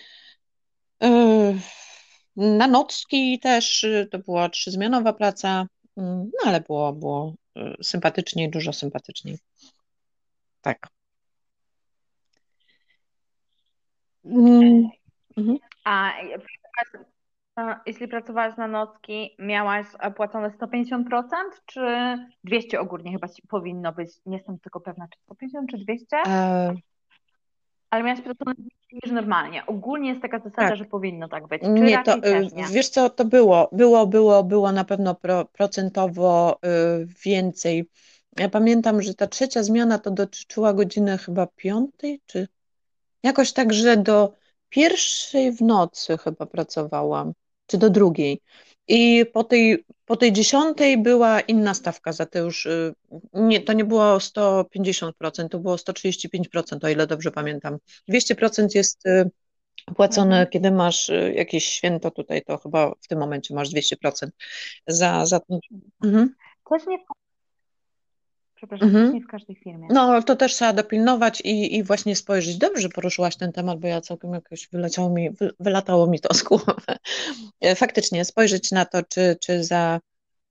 na 2.37 2.67
nocki 2.67 3.39
też 3.41 3.85
y, 3.85 4.09
to 4.11 4.19
była 4.19 4.49
trzyzmianowa 4.49 5.13
praca, 5.13 5.67
mm, 5.97 6.25
no 6.25 6.51
ale 6.51 6.61
było, 6.61 6.93
było 6.93 7.35
y, 7.57 7.85
sympatyczniej, 7.85 8.51
dużo 8.51 8.73
sympatyczniej. 8.73 9.39
Tak. 10.63 10.89
Mm, 14.25 14.89
mhm. 15.37 15.59
A 15.85 16.13
jeśli 17.87 18.09
pracowałaś 18.09 18.57
na 18.57 18.69
nocki, 18.69 19.37
miałaś 19.39 19.87
płacone 20.17 20.51
150%, 20.51 21.63
czy 21.67 21.81
200 22.45 22.81
ogólnie 22.81 23.13
chyba 23.13 23.29
powinno 23.49 23.93
być? 23.93 24.11
Nie 24.27 24.37
jestem 24.37 24.59
tylko 24.59 24.81
pewna, 24.81 25.09
czy 25.09 25.21
150, 25.21 25.71
czy 25.71 25.79
200? 25.79 26.17
E... 26.27 26.75
Ale 27.91 28.05
miałaś 28.05 28.21
płacone 28.21 28.55
niż 28.93 29.13
normalnie. 29.13 29.67
Ogólnie 29.67 30.09
jest 30.09 30.23
taka 30.23 30.39
zasada, 30.39 30.69
tak. 30.69 30.77
że 30.77 30.85
powinno 30.85 31.29
tak 31.29 31.49
być. 31.49 31.63
Czy 31.63 31.69
nie, 31.69 32.03
to 32.03 32.21
też 32.21 32.53
nie? 32.53 32.67
wiesz 32.67 32.89
co, 32.89 33.11
to 33.11 33.25
było, 33.25 33.69
było, 33.73 34.07
było, 34.07 34.45
było 34.45 34.73
na 34.73 34.85
pewno 34.85 35.15
pro, 35.15 35.45
procentowo 35.45 36.59
y, 37.03 37.07
więcej. 37.25 37.89
Ja 38.37 38.49
pamiętam, 38.49 39.03
że 39.03 39.15
ta 39.15 39.27
trzecia 39.27 39.63
zmiana 39.63 39.99
to 39.99 40.11
dotyczyła 40.11 40.73
godziny 40.73 41.19
chyba 41.19 41.47
piątej, 41.47 42.21
czy 42.27 42.49
jakoś 43.23 43.53
tak, 43.53 43.73
że 43.73 43.97
do 43.97 44.33
pierwszej 44.69 45.53
w 45.53 45.61
nocy 45.61 46.19
chyba 46.19 46.47
pracowałam. 46.47 47.33
czy 47.67 47.79
do 47.79 47.91
drugiej. 47.91 48.41
I 48.89 49.27
po 49.33 49.45
tej, 49.45 49.85
po 50.07 50.17
tej 50.17 50.33
dziesiątej 50.33 50.99
była 50.99 51.41
inna 51.41 51.75
stawka 51.75 52.13
za 52.13 52.27
te 52.27 52.39
już, 52.39 52.67
y, 52.67 52.95
nie, 53.33 53.61
to 53.61 53.73
nie 53.73 53.85
było 53.85 54.19
150%, 54.19 55.49
to 55.49 55.59
było 55.59 55.77
135%, 55.77 56.85
o 56.85 56.89
ile 56.89 57.07
dobrze 57.07 57.31
pamiętam. 57.31 57.79
200% 58.09 58.67
jest 58.75 59.07
y, 59.07 59.31
płacone, 59.97 60.35
mhm. 60.35 60.51
kiedy 60.51 60.71
masz 60.71 61.09
y, 61.09 61.33
jakieś 61.37 61.65
święto 61.65 62.11
tutaj, 62.11 62.43
to 62.43 62.59
chyba 62.59 62.95
w 63.01 63.09
tym 63.09 63.19
momencie 63.19 63.55
masz 63.55 63.71
200% 63.71 64.29
za, 64.87 65.27
za... 65.27 65.41
Mhm. 66.05 66.35
Też 66.71 66.87
nie 66.87 66.99
Przepraszam, 68.59 68.89
mhm. 68.89 69.15
nie 69.15 69.21
w 69.21 69.27
każdej 69.27 69.57
firmie. 69.57 69.89
No, 69.91 70.23
to 70.23 70.37
też 70.37 70.55
trzeba 70.55 70.73
dopilnować 70.73 71.41
i, 71.41 71.77
i 71.77 71.83
właśnie 71.83 72.17
spojrzeć. 72.17 72.59
Dobrze, 72.59 72.83
że 72.83 72.89
poruszyłaś 72.89 73.37
ten 73.37 73.53
temat, 73.53 73.79
bo 73.79 73.89
ja 73.89 74.01
całkiem 74.01 74.35
jakoś 74.35 74.69
wyleciało 74.73 75.11
mi, 75.11 75.31
wylatało 75.61 76.07
mi 76.07 76.21
to 76.21 76.35
z 76.35 76.43
głowy. 76.43 76.75
E, 77.61 77.75
faktycznie 77.75 78.25
spojrzeć 78.25 78.71
na 78.71 78.85
to, 78.85 79.03
czy, 79.03 79.37
czy 79.41 79.65
za 79.65 80.01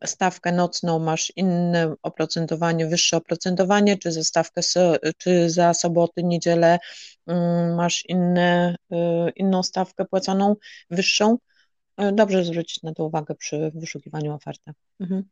stawkę 0.06 0.52
nocną 0.52 1.00
masz 1.00 1.34
inne 1.36 1.96
oprocentowanie, 2.02 2.88
wyższe 2.88 3.18
oprocentowanie, 3.18 3.98
czy 3.98 4.12
za 4.12 4.24
stawkę, 4.24 4.62
czy 5.18 5.50
za 5.50 5.74
soboty, 5.74 6.24
niedzielę 6.24 6.80
mm, 7.28 7.76
masz 7.76 8.06
inne, 8.06 8.76
y, 8.92 8.96
inną 9.36 9.64
stawkę 9.64 10.06
płaconą, 10.06 10.56
wyższą. 10.90 11.38
E, 11.98 12.12
dobrze 12.12 12.44
zwrócić 12.44 12.84
na 12.84 12.94
to 12.94 13.06
uwagę 13.06 13.36
przy 13.36 13.72
wyszukiwaniu 13.76 14.34
oferty. 14.34 14.72
Mhm. 15.00 15.24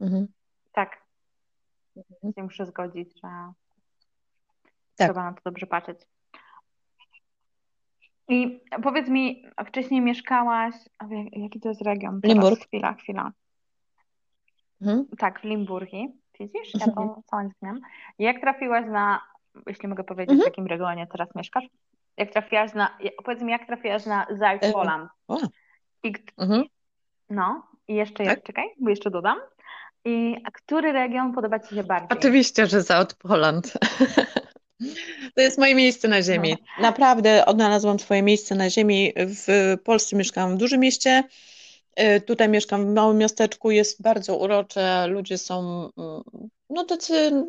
Mhm. 0.00 0.28
Tak, 0.72 1.07
Mhm. 1.98 2.32
się 2.32 2.42
muszę 2.42 2.66
zgodzić, 2.66 3.14
że 3.14 3.28
tak. 4.96 5.08
trzeba 5.08 5.24
na 5.24 5.32
to 5.32 5.40
dobrze 5.44 5.66
patrzeć. 5.66 5.98
I 8.28 8.60
powiedz 8.82 9.08
mi, 9.08 9.44
wcześniej 9.66 10.00
mieszkałaś, 10.00 10.74
jaki 11.32 11.60
to 11.60 11.68
jest 11.68 11.82
region? 11.82 12.20
Limburg. 12.24 12.60
Chwila, 12.60 12.94
chwila. 12.94 13.32
Mhm. 14.80 15.06
Tak, 15.18 15.40
w 15.40 15.44
Limburgi. 15.44 16.08
Widzisz? 16.40 16.74
Ja 16.74 16.86
to 16.86 17.02
mhm. 17.02 17.22
sama 17.30 17.42
nie 17.42 17.50
znam. 17.58 17.80
Jak 18.18 18.40
trafiłaś 18.40 18.86
na, 18.86 19.20
jeśli 19.66 19.88
mogę 19.88 20.04
powiedzieć, 20.04 20.30
mhm. 20.30 20.44
w 20.44 20.50
jakim 20.50 20.66
regionie 20.66 21.06
teraz 21.06 21.34
mieszkasz? 21.34 21.64
Jak 22.16 22.32
trafiłaś 22.32 22.74
na, 22.74 22.98
powiedz 23.24 23.42
mi, 23.42 23.52
jak 23.52 23.66
trafiłaś 23.66 24.06
na 24.06 24.26
Zuid-Holland? 24.30 25.08
I, 26.02 26.12
mhm. 26.36 26.64
No, 27.30 27.66
i 27.88 27.94
jeszcze, 27.94 28.24
tak? 28.24 28.42
czekaj, 28.42 28.64
bo 28.80 28.90
jeszcze 28.90 29.10
dodam. 29.10 29.38
I 30.08 30.36
który 30.52 30.92
region 30.92 31.34
podoba 31.34 31.58
Ci 31.58 31.74
się 31.74 31.84
bardziej? 31.84 32.18
Oczywiście, 32.18 32.66
że 32.66 32.82
South 32.82 33.14
Poland. 33.14 33.72
To 35.34 35.40
jest 35.40 35.58
moje 35.58 35.74
miejsce 35.74 36.08
na 36.08 36.22
ziemi. 36.22 36.56
No. 36.76 36.82
Naprawdę 36.82 37.46
odnalazłam 37.46 37.98
swoje 37.98 38.22
miejsce 38.22 38.54
na 38.54 38.70
ziemi. 38.70 39.12
W 39.16 39.76
Polsce 39.84 40.16
mieszkam 40.16 40.54
w 40.54 40.58
dużym 40.58 40.80
mieście. 40.80 41.24
Y, 42.00 42.20
tutaj 42.20 42.48
mieszkam 42.48 42.86
w 42.86 42.94
małym 42.94 43.18
miasteczku, 43.18 43.70
jest 43.70 44.02
bardzo 44.02 44.36
urocze, 44.36 45.06
ludzie 45.06 45.38
są 45.38 45.88
mm, 45.98 46.22
no 46.70 46.84
tacy, 46.84 47.44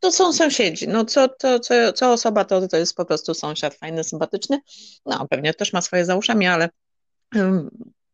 to 0.00 0.12
są 0.12 0.32
sąsiedzi, 0.32 0.88
no 0.88 1.04
co, 1.04 1.28
to, 1.28 1.60
co, 1.60 1.92
co 1.92 2.12
osoba 2.12 2.44
to, 2.44 2.68
to 2.68 2.76
jest 2.76 2.96
po 2.96 3.04
prostu 3.04 3.34
sąsiad 3.34 3.74
fajny, 3.74 4.04
sympatyczny, 4.04 4.60
no 5.06 5.26
pewnie 5.30 5.54
też 5.54 5.72
ma 5.72 5.80
swoje 5.80 6.04
za 6.04 6.16
uszami, 6.16 6.46
ale 6.46 6.68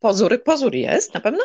pozór, 0.01 0.43
pozór 0.45 0.75
jest 0.75 1.15
na 1.15 1.21
pewno, 1.21 1.45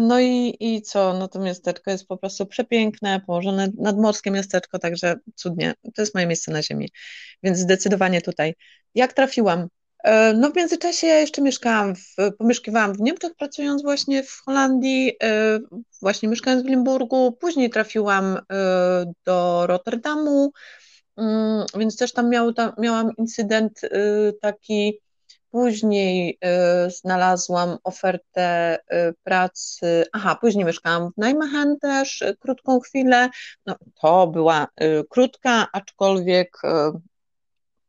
no 0.00 0.20
i, 0.20 0.56
i 0.60 0.82
co? 0.82 1.14
No 1.14 1.28
to 1.28 1.38
miasteczko 1.38 1.90
jest 1.90 2.06
po 2.06 2.16
prostu 2.16 2.46
przepiękne, 2.46 3.20
położone 3.26 3.68
nadmorskie 3.78 4.30
miasteczko, 4.30 4.78
także 4.78 5.16
cudnie. 5.34 5.74
To 5.94 6.02
jest 6.02 6.14
moje 6.14 6.26
miejsce 6.26 6.52
na 6.52 6.62
ziemi. 6.62 6.88
Więc 7.42 7.58
zdecydowanie 7.58 8.22
tutaj. 8.22 8.54
Jak 8.94 9.12
trafiłam? 9.12 9.68
E, 10.04 10.32
no 10.34 10.50
w 10.50 10.56
międzyczasie 10.56 11.06
ja 11.06 11.18
jeszcze 11.18 11.42
mieszkałam, 11.42 11.94
w, 11.96 12.16
pomieszkiwałam 12.38 12.94
w 12.94 13.00
Niemczech, 13.00 13.34
pracując 13.34 13.82
właśnie 13.82 14.22
w 14.22 14.40
Holandii, 14.44 15.16
e, 15.22 15.58
właśnie 16.02 16.28
mieszkając 16.28 16.62
w 16.62 16.68
Limburgu, 16.68 17.32
później 17.32 17.70
trafiłam 17.70 18.38
do 19.26 19.66
Rotterdamu, 19.66 20.52
mm, 21.16 21.66
więc 21.78 21.96
też 21.96 22.12
tam, 22.12 22.30
miał, 22.30 22.52
tam 22.52 22.72
miałam 22.78 23.10
incydent 23.18 23.80
taki 24.40 25.00
Później 25.50 26.38
y, 26.86 26.90
znalazłam 26.90 27.78
ofertę 27.84 28.78
y, 28.78 29.14
pracy, 29.22 30.04
aha, 30.12 30.38
później 30.40 30.64
mieszkałam 30.64 31.12
w 31.12 31.24
Nijmegen 31.24 31.78
też 31.78 32.22
y, 32.22 32.36
krótką 32.36 32.80
chwilę. 32.80 33.28
No, 33.66 33.76
to 34.00 34.26
była 34.26 34.66
krótka, 35.10 35.66
aczkolwiek 35.72 36.62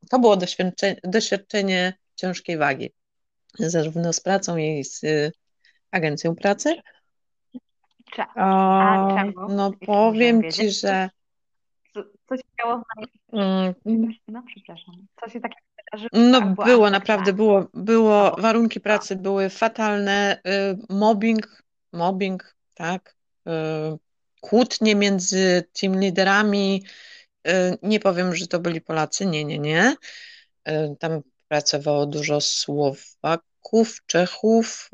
to 0.10 0.20
było 0.20 0.38
doświadczenie, 0.38 1.00
doświadczenie 1.04 1.94
ciężkiej 2.16 2.58
wagi, 2.58 2.92
zarówno 3.60 4.14
z 4.14 4.20
pracą, 4.20 4.58
jak 4.58 4.78
i 4.78 4.84
z 4.84 5.02
agencją 5.92 6.36
pracy. 6.36 6.76
A, 8.36 9.08
czemu? 9.18 9.50
No 9.50 9.72
powiem 9.86 10.52
Ci, 10.52 10.72
że... 10.72 11.10
Co, 11.94 12.04
co 12.30 12.38
się 12.38 12.44
działo 12.60 12.84
w 13.32 13.36
mm. 13.86 14.14
No 14.28 14.44
przepraszam. 14.48 14.96
Co 15.22 15.30
się 15.30 15.42
tak 15.42 15.52
no 16.14 16.42
było, 16.42 16.90
naprawdę 16.90 17.34
było, 17.34 17.68
było, 17.74 18.36
warunki 18.40 18.80
pracy 18.80 19.16
były 19.16 19.50
fatalne, 19.50 20.42
y, 20.48 20.78
mobbing, 20.90 21.64
mobbing, 21.94 22.56
tak, 22.74 23.16
y, 23.48 23.52
kłótnie 24.42 24.96
między 24.96 25.64
team 25.82 26.00
liderami, 26.00 26.84
y, 27.48 27.52
nie 27.84 28.00
powiem, 28.00 28.36
że 28.36 28.48
to 28.48 28.60
byli 28.60 28.82
Polacy, 28.82 29.26
nie, 29.26 29.46
nie, 29.46 29.60
nie, 29.60 29.96
tam 31.00 31.22
pracowało 31.48 32.06
dużo 32.06 32.42
Słowaków, 32.42 34.02
Czechów, 34.06 34.92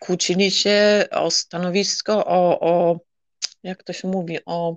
kłócili 0.00 0.50
się 0.50 1.04
o 1.10 1.30
stanowisko, 1.30 2.26
o, 2.26 2.60
o 2.60 3.00
jak 3.62 3.82
to 3.82 3.92
się 3.92 4.08
mówi, 4.08 4.38
o, 4.46 4.76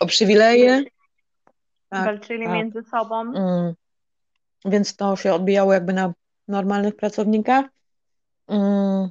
o 0.00 0.06
przywileje, 0.06 0.84
tak, 1.92 2.04
walczyli 2.04 2.44
tak. 2.44 2.54
między 2.54 2.82
sobą. 2.82 3.20
Mm. 3.20 3.74
Więc 4.64 4.96
to 4.96 5.16
się 5.16 5.34
odbijało 5.34 5.72
jakby 5.72 5.92
na 5.92 6.12
normalnych 6.48 6.96
pracownikach. 6.96 7.66
Mm. 8.48 9.10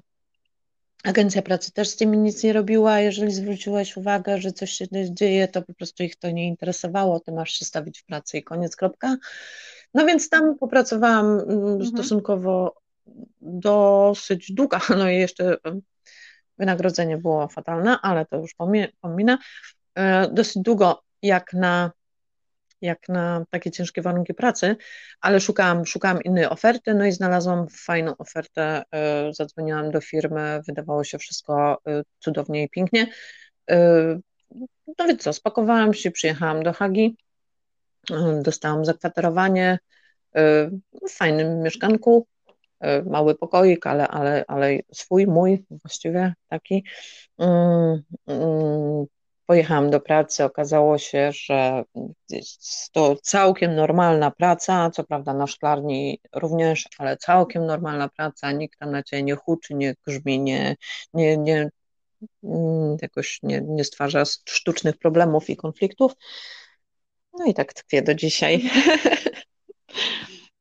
Agencja 1.04 1.42
pracy 1.42 1.72
też 1.72 1.90
z 1.90 1.96
tym 1.96 2.24
nic 2.24 2.44
nie 2.44 2.54
robiła. 2.54 3.00
Jeżeli 3.00 3.32
zwróciłaś 3.32 3.98
uwagę, 3.98 4.38
że 4.38 4.52
coś 4.52 4.72
się 4.72 4.86
dzieje, 5.14 5.48
to 5.48 5.62
po 5.62 5.74
prostu 5.74 6.04
ich 6.04 6.16
to 6.16 6.32
nie 6.32 6.48
interesowało. 6.48 7.20
Ty 7.20 7.32
masz 7.32 7.52
się 7.52 7.66
stawić 7.66 8.00
w 8.00 8.06
pracy 8.06 8.38
i 8.38 8.44
koniec, 8.44 8.76
kropka. 8.76 9.18
No 9.94 10.06
więc 10.06 10.30
tam 10.30 10.58
popracowałam 10.58 11.26
mm, 11.26 11.50
mhm. 11.50 11.86
stosunkowo 11.86 12.76
dosyć 13.42 14.52
długo, 14.52 14.78
no 15.00 15.10
i 15.10 15.18
jeszcze 15.18 15.58
wynagrodzenie 16.58 17.18
było 17.18 17.48
fatalne, 17.48 17.98
ale 18.02 18.26
to 18.26 18.38
już 18.38 18.56
pominę. 19.02 19.38
E, 19.96 20.30
dosyć 20.34 20.64
długo 20.64 21.04
jak 21.22 21.54
na 21.54 21.92
jak 22.82 23.10
na 23.10 23.46
takie 23.50 23.72
ciężkie 23.72 24.02
warunki 24.02 24.34
pracy, 24.34 24.76
ale 25.22 25.40
szukałam, 25.40 25.86
szukałam 25.86 26.24
innej 26.24 26.46
oferty, 26.46 26.94
no 26.94 27.06
i 27.06 27.12
znalazłam 27.12 27.68
fajną 27.70 28.18
ofertę, 28.18 28.84
e, 28.92 29.34
zadzwoniłam 29.34 29.92
do 29.92 30.02
firmy, 30.02 30.62
wydawało 30.68 31.04
się 31.04 31.18
wszystko 31.18 31.82
e, 31.88 32.02
cudownie 32.20 32.64
i 32.64 32.70
pięknie. 32.70 33.08
E, 33.70 33.78
no 35.00 35.08
więc 35.08 35.22
co, 35.22 35.34
spakowałam 35.34 35.94
się, 35.94 36.12
przyjechałam 36.12 36.64
do 36.64 36.74
Hagi, 36.74 37.18
dostałam 38.42 38.86
zakwaterowanie 38.86 39.80
w 41.10 41.10
fajnym 41.10 41.62
mieszkanku, 41.62 42.28
mały 43.06 43.36
pokoik, 43.36 43.88
ale, 43.88 44.08
ale, 44.08 44.46
ale 44.48 44.80
swój, 44.94 45.28
mój 45.28 45.66
właściwie 45.70 46.34
taki. 46.48 46.86
Pojechałam 49.52 49.90
do 49.90 50.00
pracy, 50.00 50.44
okazało 50.44 50.98
się, 50.98 51.32
że 51.32 51.84
jest 52.30 52.92
to 52.92 53.16
całkiem 53.22 53.76
normalna 53.76 54.32
praca, 54.32 54.90
co 54.90 55.04
prawda 55.04 55.34
na 55.34 55.48
szklarni 55.48 56.20
również, 56.36 56.88
ale 56.98 57.18
całkiem 57.18 57.66
normalna 57.66 58.10
praca, 58.10 58.52
nikt 58.52 58.80
tam 58.80 58.92
na 58.92 59.04
ciebie 59.04 59.24
nie 59.24 59.36
huczy, 59.36 59.74
nie 59.74 59.96
grzmi, 60.08 60.40
nie, 60.40 60.76
nie, 61.14 61.38
nie 61.38 61.70
mm, 62.44 62.98
jakoś 63.02 63.40
nie, 63.44 63.62
nie 63.62 63.84
stwarza 63.84 64.24
sztucznych 64.26 64.98
problemów 64.98 65.50
i 65.50 65.58
konfliktów. 65.58 66.14
No 67.40 67.46
i 67.46 67.54
tak 67.54 67.74
tkwię 67.74 68.02
do 68.02 68.16
dzisiaj. 68.16 68.62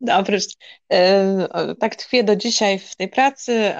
Dobrze. 0.00 0.38
Tak 1.78 1.96
tkwię 1.96 2.24
do 2.24 2.36
dzisiaj 2.36 2.78
w 2.78 2.96
tej 2.96 3.08
pracy, 3.08 3.74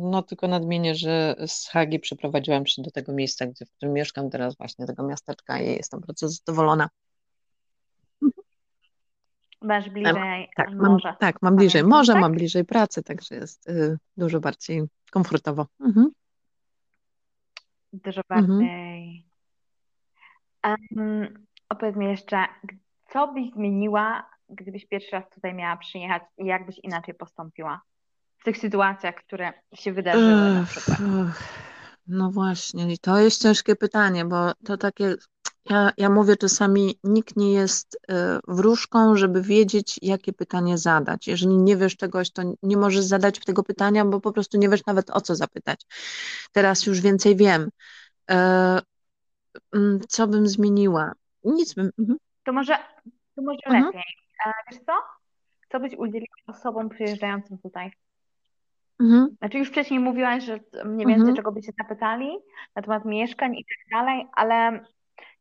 no 0.00 0.22
tylko 0.22 0.48
nadmienię, 0.48 0.94
że 0.94 1.36
z 1.46 1.68
Hagi 1.68 1.98
przeprowadziłam 1.98 2.66
się 2.66 2.82
do 2.82 2.90
tego 2.90 3.12
miejsca, 3.12 3.46
gdzie, 3.46 3.66
w 3.66 3.70
którym 3.70 3.94
mieszkam 3.94 4.30
teraz, 4.30 4.56
właśnie 4.56 4.86
tego 4.86 5.02
miasteczka 5.02 5.60
i 5.60 5.66
jestem 5.66 6.00
bardzo 6.00 6.28
zadowolona. 6.28 6.88
Masz 9.62 9.90
bliżej 9.90 10.48
tak, 10.56 10.70
mam, 10.72 10.98
tak, 11.20 11.42
mam 11.42 11.56
bliżej 11.56 11.84
morza, 11.84 12.12
tak? 12.12 12.22
mam 12.22 12.32
bliżej 12.32 12.64
pracy, 12.64 13.02
także 13.02 13.34
jest 13.34 13.68
y, 13.68 13.98
dużo 14.16 14.40
bardziej 14.40 14.82
komfortowo. 15.10 15.66
Mhm. 15.80 16.10
Dużo 17.92 18.20
bardziej. 18.28 19.26
Mhm. 20.62 20.78
Um, 20.96 21.46
opowiedz 21.68 21.96
mi 21.96 22.06
jeszcze, 22.06 22.44
co 23.12 23.28
byś 23.28 23.52
zmieniła 23.52 24.30
gdybyś 24.52 24.86
pierwszy 24.86 25.10
raz 25.12 25.24
tutaj 25.34 25.54
miała 25.54 25.76
przyjechać 25.76 26.22
i 26.38 26.46
jak 26.46 26.66
byś 26.66 26.78
inaczej 26.82 27.14
postąpiła 27.14 27.82
w 28.38 28.44
tych 28.44 28.58
sytuacjach, 28.58 29.14
które 29.14 29.52
się 29.74 29.92
wydarzyły 29.92 30.54
na 30.54 30.66
przykład? 30.66 30.98
No 32.06 32.30
właśnie, 32.30 32.92
i 32.92 32.98
to 32.98 33.18
jest 33.18 33.42
ciężkie 33.42 33.76
pytanie, 33.76 34.24
bo 34.24 34.52
to 34.64 34.76
takie, 34.76 35.14
ja, 35.70 35.92
ja 35.96 36.10
mówię 36.10 36.36
czasami, 36.36 36.98
nikt 37.04 37.36
nie 37.36 37.52
jest 37.52 37.98
e, 38.08 38.40
wróżką, 38.48 39.16
żeby 39.16 39.42
wiedzieć, 39.42 39.98
jakie 40.02 40.32
pytanie 40.32 40.78
zadać. 40.78 41.26
Jeżeli 41.26 41.56
nie 41.56 41.76
wiesz 41.76 41.96
czegoś, 41.96 42.30
to 42.30 42.42
nie 42.62 42.76
możesz 42.76 43.04
zadać 43.04 43.38
tego 43.38 43.62
pytania, 43.62 44.04
bo 44.04 44.20
po 44.20 44.32
prostu 44.32 44.58
nie 44.58 44.68
wiesz 44.68 44.86
nawet 44.86 45.10
o 45.10 45.20
co 45.20 45.34
zapytać. 45.34 45.80
Teraz 46.52 46.86
już 46.86 47.00
więcej 47.00 47.36
wiem. 47.36 47.70
E, 48.30 48.78
mm, 49.72 50.00
co 50.08 50.26
bym 50.26 50.48
zmieniła? 50.48 51.12
Nic 51.44 51.74
bym. 51.74 51.90
Mhm. 51.98 52.18
To 52.44 52.52
może, 52.52 52.78
to 53.36 53.42
może 53.42 53.60
Mhm. 53.66 53.84
lepiej. 53.84 54.21
E, 54.46 54.52
wiesz 54.70 54.80
co? 54.86 54.92
Co 55.72 55.80
byś 55.80 55.94
udzieliła 55.94 56.36
osobom 56.46 56.88
przyjeżdżającym 56.88 57.58
tutaj? 57.58 57.90
Mhm. 59.00 59.36
Znaczy 59.38 59.58
już 59.58 59.68
wcześniej 59.68 60.00
mówiłaś, 60.00 60.44
że 60.44 60.60
mniej 60.84 61.06
więcej 61.06 61.14
Mhm. 61.28 61.36
czego 61.36 61.52
by 61.52 61.62
cię 61.62 61.72
zapytali 61.78 62.30
na 62.76 62.82
temat 62.82 63.04
mieszkań 63.04 63.54
i 63.54 63.64
tak 63.64 64.00
dalej, 64.00 64.26
ale 64.34 64.84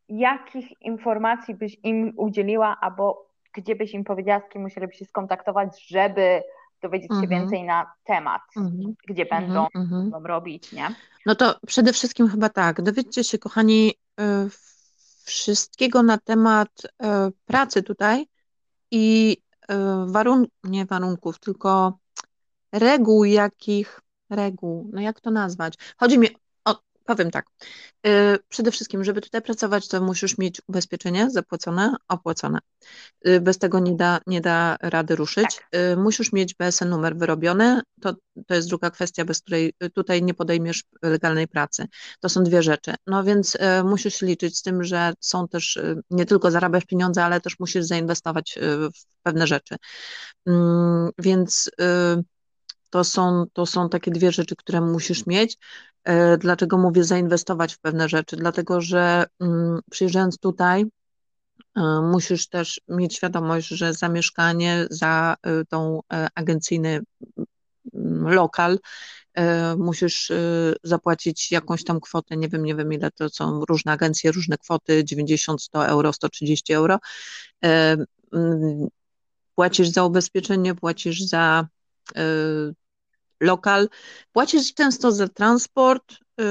jakich 0.09 0.81
informacji 0.81 1.55
byś 1.55 1.77
im 1.83 2.13
udzieliła, 2.17 2.77
albo 2.81 3.29
gdzie 3.53 3.75
byś 3.75 3.93
im 3.93 4.03
powiedziała, 4.03 4.41
z 4.47 4.49
kim 4.49 4.61
musieliby 4.61 4.93
się 4.93 5.05
skontaktować, 5.05 5.87
żeby 5.87 6.43
dowiedzieć 6.81 7.09
się 7.09 7.15
Mhm. 7.15 7.29
więcej 7.29 7.63
na 7.63 7.91
temat, 8.03 8.41
Mhm. 8.57 8.95
gdzie 9.07 9.25
będą, 9.25 9.59
Mhm. 9.65 9.69
Mhm. 9.75 10.01
będą 10.11 10.27
robić, 10.27 10.71
nie? 10.71 10.87
No 11.25 11.35
to 11.35 11.55
przede 11.67 11.93
wszystkim 11.93 12.27
chyba 12.29 12.49
tak, 12.49 12.81
dowiedzcie 12.81 13.23
się, 13.23 13.37
kochani, 13.37 13.93
y, 14.19 14.23
wszystkiego 15.25 16.03
na 16.03 16.17
temat 16.17 16.69
y, 16.85 17.05
pracy 17.45 17.83
tutaj 17.83 18.27
i 18.91 19.37
warun 20.07 20.47
nie 20.63 20.85
warunków, 20.85 21.39
tylko 21.39 21.99
reguł 22.71 23.25
jakich, 23.25 24.01
reguł, 24.29 24.89
no 24.93 25.01
jak 25.01 25.21
to 25.21 25.31
nazwać? 25.31 25.73
Chodzi 25.97 26.19
mi, 26.19 26.27
powiem 27.15 27.31
tak, 27.31 27.45
yy, 28.03 28.11
przede 28.49 28.71
wszystkim, 28.71 29.03
żeby 29.03 29.21
tutaj 29.21 29.41
pracować, 29.41 29.87
to 29.87 30.01
musisz 30.01 30.37
mieć 30.37 30.61
ubezpieczenie 30.67 31.29
zapłacone, 31.29 31.95
opłacone. 32.07 32.59
Yy, 33.25 33.41
bez 33.41 33.57
tego 33.57 33.79
nie 33.79 33.95
da, 33.95 34.19
nie 34.27 34.41
da 34.41 34.77
rady 34.81 35.15
ruszyć. 35.15 35.55
Tak. 35.55 35.67
Yy, 35.71 35.97
musisz 35.97 36.33
mieć 36.33 36.55
BSN 36.55 36.89
numer 36.89 37.17
wyrobiony, 37.17 37.81
to, 38.01 38.15
to 38.47 38.55
jest 38.55 38.69
druga 38.69 38.89
kwestia, 38.89 39.25
bez 39.25 39.41
której 39.41 39.73
tutaj 39.93 40.23
nie 40.23 40.33
podejmiesz 40.33 40.83
legalnej 41.01 41.47
pracy. 41.47 41.85
To 42.19 42.29
są 42.29 42.43
dwie 42.43 42.63
rzeczy. 42.63 42.93
No 43.07 43.23
więc 43.23 43.57
musisz 43.83 44.21
liczyć 44.21 44.57
z 44.57 44.61
tym, 44.61 44.83
że 44.83 45.13
są 45.19 45.47
też, 45.47 45.79
nie 46.09 46.25
tylko 46.25 46.51
zarabiasz 46.51 46.85
pieniądze, 46.85 47.23
ale 47.23 47.41
też 47.41 47.59
musisz 47.59 47.85
zainwestować 47.85 48.59
w 48.95 49.23
pewne 49.23 49.47
rzeczy. 49.47 49.75
Mm, 50.47 51.09
więc 51.19 51.71
to 52.91 53.03
są, 53.03 53.45
to 53.53 53.65
są 53.65 53.89
takie 53.89 54.11
dwie 54.11 54.31
rzeczy, 54.31 54.55
które 54.55 54.81
musisz 54.81 55.25
mieć. 55.25 55.57
E, 56.03 56.37
dlaczego 56.37 56.77
mówię 56.77 57.03
zainwestować 57.03 57.73
w 57.73 57.79
pewne 57.79 58.09
rzeczy? 58.09 58.35
Dlatego, 58.35 58.81
że 58.81 59.25
mm, 59.39 59.79
przyjeżdżając 59.91 60.37
tutaj, 60.37 60.85
e, 61.75 61.81
musisz 62.01 62.47
też 62.47 62.81
mieć 62.87 63.15
świadomość, 63.15 63.67
że 63.67 63.93
za 63.93 64.09
mieszkanie, 64.09 64.87
za 64.89 65.35
e, 65.43 65.65
tą 65.65 65.99
agencyjny 66.35 67.01
mm, 67.93 68.33
lokal, 68.33 68.79
musisz 69.77 70.31
zapłacić 70.83 71.51
jakąś 71.51 71.83
tam 71.83 71.99
kwotę, 71.99 72.37
nie 72.37 72.49
wiem, 72.49 72.63
nie 72.63 72.75
wiem 72.75 72.93
ile 72.93 73.11
to 73.11 73.29
są 73.29 73.65
różne 73.65 73.91
agencje, 73.91 74.31
różne 74.31 74.57
kwoty, 74.57 75.03
90, 75.05 75.61
100 75.61 75.87
euro, 75.87 76.13
130 76.13 76.73
euro. 76.73 76.99
Mm, 77.61 78.87
płacisz 79.55 79.89
za 79.89 80.03
ubezpieczenie, 80.03 80.75
płacisz 80.75 81.21
za 81.21 81.67
lokal. 83.41 83.89
Płacisz 84.31 84.73
często 84.73 85.11
za 85.11 85.27
transport 85.27 86.13
y, 86.13 86.43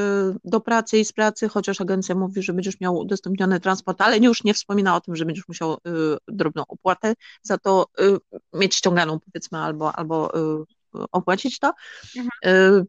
do 0.44 0.61
pracy 0.61 0.98
i 0.98 1.05
z 1.05 1.12
pracy, 1.12 1.48
chociaż 1.48 1.81
agencja 1.81 2.14
mówi, 2.14 2.42
że 2.42 2.53
będziesz 2.53 2.81
miał 2.81 2.96
udostępniony 2.96 3.61
transport, 3.61 4.00
ale 4.00 4.18
już 4.18 4.44
nie 4.44 4.55
wspomina 4.55 4.96
o 4.96 5.00
tym, 5.00 5.16
że 5.16 5.24
będziesz 5.24 5.48
musiał 5.48 5.74
y, 5.74 5.79
drobną 6.29 6.62
opłatę 6.68 7.14
za 7.42 7.59
to 7.59 7.87
y, 8.00 8.18
mieć 8.53 8.74
ściąganą, 8.74 9.20
powiedzmy, 9.20 9.59
albo, 9.59 9.92
albo 9.92 10.33
opłacić 11.12 11.59
to. 11.59 11.72
Mhm. 12.16 12.87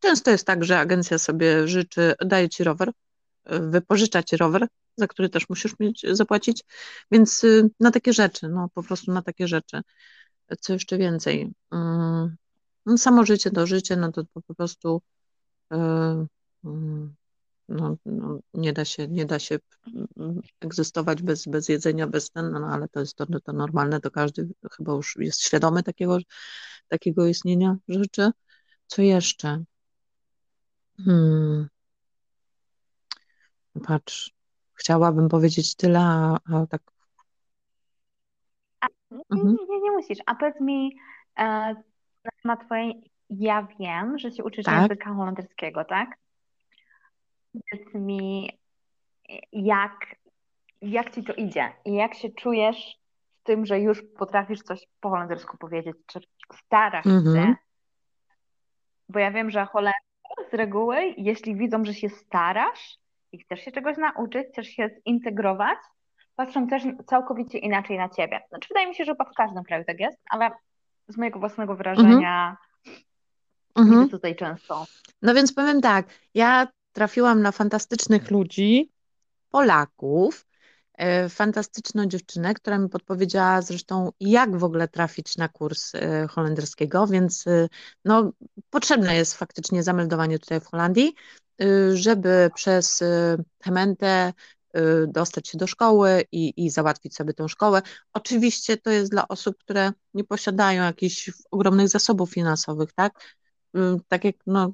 Często 0.00 0.30
jest 0.30 0.46
tak, 0.46 0.64
że 0.64 0.78
agencja 0.78 1.18
sobie 1.18 1.68
życzy, 1.68 2.14
daje 2.24 2.48
ci 2.48 2.64
rower, 2.64 2.92
wypożycza 3.46 4.22
ci 4.22 4.36
rower, 4.36 4.66
za 4.96 5.06
który 5.06 5.28
też 5.28 5.48
musisz 5.48 5.78
mieć, 5.80 6.06
zapłacić, 6.10 6.64
więc 7.10 7.46
na 7.80 7.90
takie 7.90 8.12
rzeczy, 8.12 8.48
no 8.48 8.68
po 8.74 8.82
prostu 8.82 9.12
na 9.12 9.22
takie 9.22 9.48
rzeczy. 9.48 9.80
Co 10.60 10.72
jeszcze 10.72 10.98
więcej? 10.98 11.52
No, 12.86 12.98
samo 12.98 13.24
życie 13.24 13.50
to 13.50 13.66
życie, 13.66 13.96
no 13.96 14.12
to 14.12 14.24
po 14.24 14.54
prostu 14.54 15.02
yy, 15.70 16.26
no, 17.68 17.96
no, 18.06 18.38
nie 18.54 18.72
da 18.72 18.84
się, 18.84 19.08
nie 19.08 19.26
da 19.26 19.38
się 19.38 19.58
mm, 20.16 20.40
egzystować 20.60 21.22
bez, 21.22 21.46
bez 21.46 21.68
jedzenia, 21.68 22.06
bez 22.06 22.30
ten, 22.30 22.50
no, 22.52 22.66
ale 22.66 22.88
to 22.88 23.00
jest 23.00 23.16
to, 23.16 23.26
to 23.40 23.52
normalne, 23.52 24.00
to 24.00 24.10
każdy 24.10 24.48
chyba 24.72 24.92
już 24.92 25.16
jest 25.16 25.40
świadomy 25.40 25.82
takiego, 25.82 26.18
takiego 26.88 27.26
istnienia 27.26 27.76
rzeczy. 27.88 28.30
Co 28.86 29.02
jeszcze? 29.02 29.64
Hmm. 31.04 31.68
Patrz, 33.86 34.34
chciałabym 34.74 35.28
powiedzieć 35.28 35.74
tyle, 35.74 36.00
a, 36.00 36.38
a 36.44 36.66
tak. 36.66 36.82
A, 38.80 38.86
mhm. 39.30 39.56
nie, 39.60 39.66
nie, 39.66 39.80
nie 39.80 39.90
musisz. 39.90 40.18
A 40.26 40.34
powiedz 40.34 40.60
mi, 40.60 40.96
e, 41.38 41.74
na 42.26 42.32
temat 42.42 42.66
twojej, 42.66 43.10
ja 43.30 43.66
wiem, 43.80 44.18
że 44.18 44.30
się 44.30 44.44
uczysz 44.44 44.64
Tak. 44.64 44.82
języka 44.82 45.14
holenderskiego, 45.14 45.84
tak? 45.84 46.16
Powiedz 47.52 47.94
mi, 47.94 48.58
jak, 49.52 50.16
jak 50.82 51.14
ci 51.14 51.24
to 51.24 51.32
idzie 51.34 51.72
i 51.84 51.94
jak 51.94 52.14
się 52.14 52.28
czujesz 52.30 52.98
z 53.40 53.42
tym, 53.42 53.66
że 53.66 53.80
już 53.80 54.02
potrafisz 54.18 54.62
coś 54.62 54.86
po 55.00 55.10
holendersku 55.10 55.56
powiedzieć, 55.58 55.96
czy 56.06 56.20
starasz 56.54 57.06
Mhm. 57.06 57.36
się? 57.46 57.54
Bo 59.08 59.18
ja 59.18 59.30
wiem, 59.30 59.50
że 59.50 59.66
Holendrzy 59.66 60.00
z 60.50 60.54
reguły, 60.54 61.14
jeśli 61.16 61.56
widzą, 61.56 61.84
że 61.84 61.94
się 61.94 62.08
starasz 62.08 62.98
i 63.32 63.38
chcesz 63.38 63.60
się 63.60 63.72
czegoś 63.72 63.96
nauczyć, 63.96 64.46
chcesz 64.52 64.66
się 64.66 64.90
zintegrować, 65.08 65.78
patrzą 66.36 66.66
też 66.66 66.82
całkowicie 67.06 67.58
inaczej 67.58 67.98
na 67.98 68.08
ciebie. 68.08 68.40
Znaczy, 68.48 68.68
wydaje 68.68 68.86
mi 68.86 68.94
się, 68.94 69.04
że 69.04 69.12
chyba 69.12 69.24
w 69.24 69.34
każdym 69.34 69.64
kraju 69.64 69.84
tak 69.84 70.00
jest, 70.00 70.18
ale 70.30 70.50
z 71.08 71.16
mojego 71.16 71.38
własnego 71.38 71.76
wrażenia 71.76 72.56
Mhm. 73.76 74.00
widzę 74.00 74.10
tutaj 74.10 74.36
często. 74.36 74.86
No 75.22 75.34
więc 75.34 75.52
powiem 75.52 75.80
tak, 75.80 76.06
ja 76.34 76.68
trafiłam 76.92 77.42
na 77.42 77.52
fantastycznych 77.52 78.30
ludzi, 78.30 78.92
Polaków, 79.50 80.46
e, 80.94 81.28
fantastyczną 81.28 82.06
dziewczynę, 82.06 82.54
która 82.54 82.78
mi 82.78 82.88
podpowiedziała 82.88 83.62
zresztą, 83.62 84.10
jak 84.20 84.56
w 84.56 84.64
ogóle 84.64 84.88
trafić 84.88 85.36
na 85.36 85.48
kurs 85.48 85.94
e, 85.94 86.26
holenderskiego, 86.26 87.06
więc 87.06 87.46
e, 87.46 87.68
no, 88.04 88.32
potrzebne 88.70 89.16
jest 89.16 89.34
faktycznie 89.34 89.82
zameldowanie 89.82 90.38
tutaj 90.38 90.60
w 90.60 90.66
Holandii, 90.66 91.14
żeby 91.94 92.50
przez 92.54 93.04
Hementę 93.62 94.32
dostać 95.08 95.48
się 95.48 95.58
do 95.58 95.66
szkoły 95.66 96.24
i, 96.32 96.64
i 96.64 96.70
załatwić 96.70 97.14
sobie 97.14 97.34
tę 97.34 97.48
szkołę. 97.48 97.82
Oczywiście 98.12 98.76
to 98.76 98.90
jest 98.90 99.10
dla 99.10 99.28
osób, 99.28 99.56
które 99.58 99.92
nie 100.14 100.24
posiadają 100.24 100.82
jakichś 100.82 101.30
ogromnych 101.50 101.88
zasobów 101.88 102.30
finansowych, 102.30 102.92
tak? 102.92 103.36
Tak 104.08 104.24
jak 104.24 104.36
no, 104.46 104.72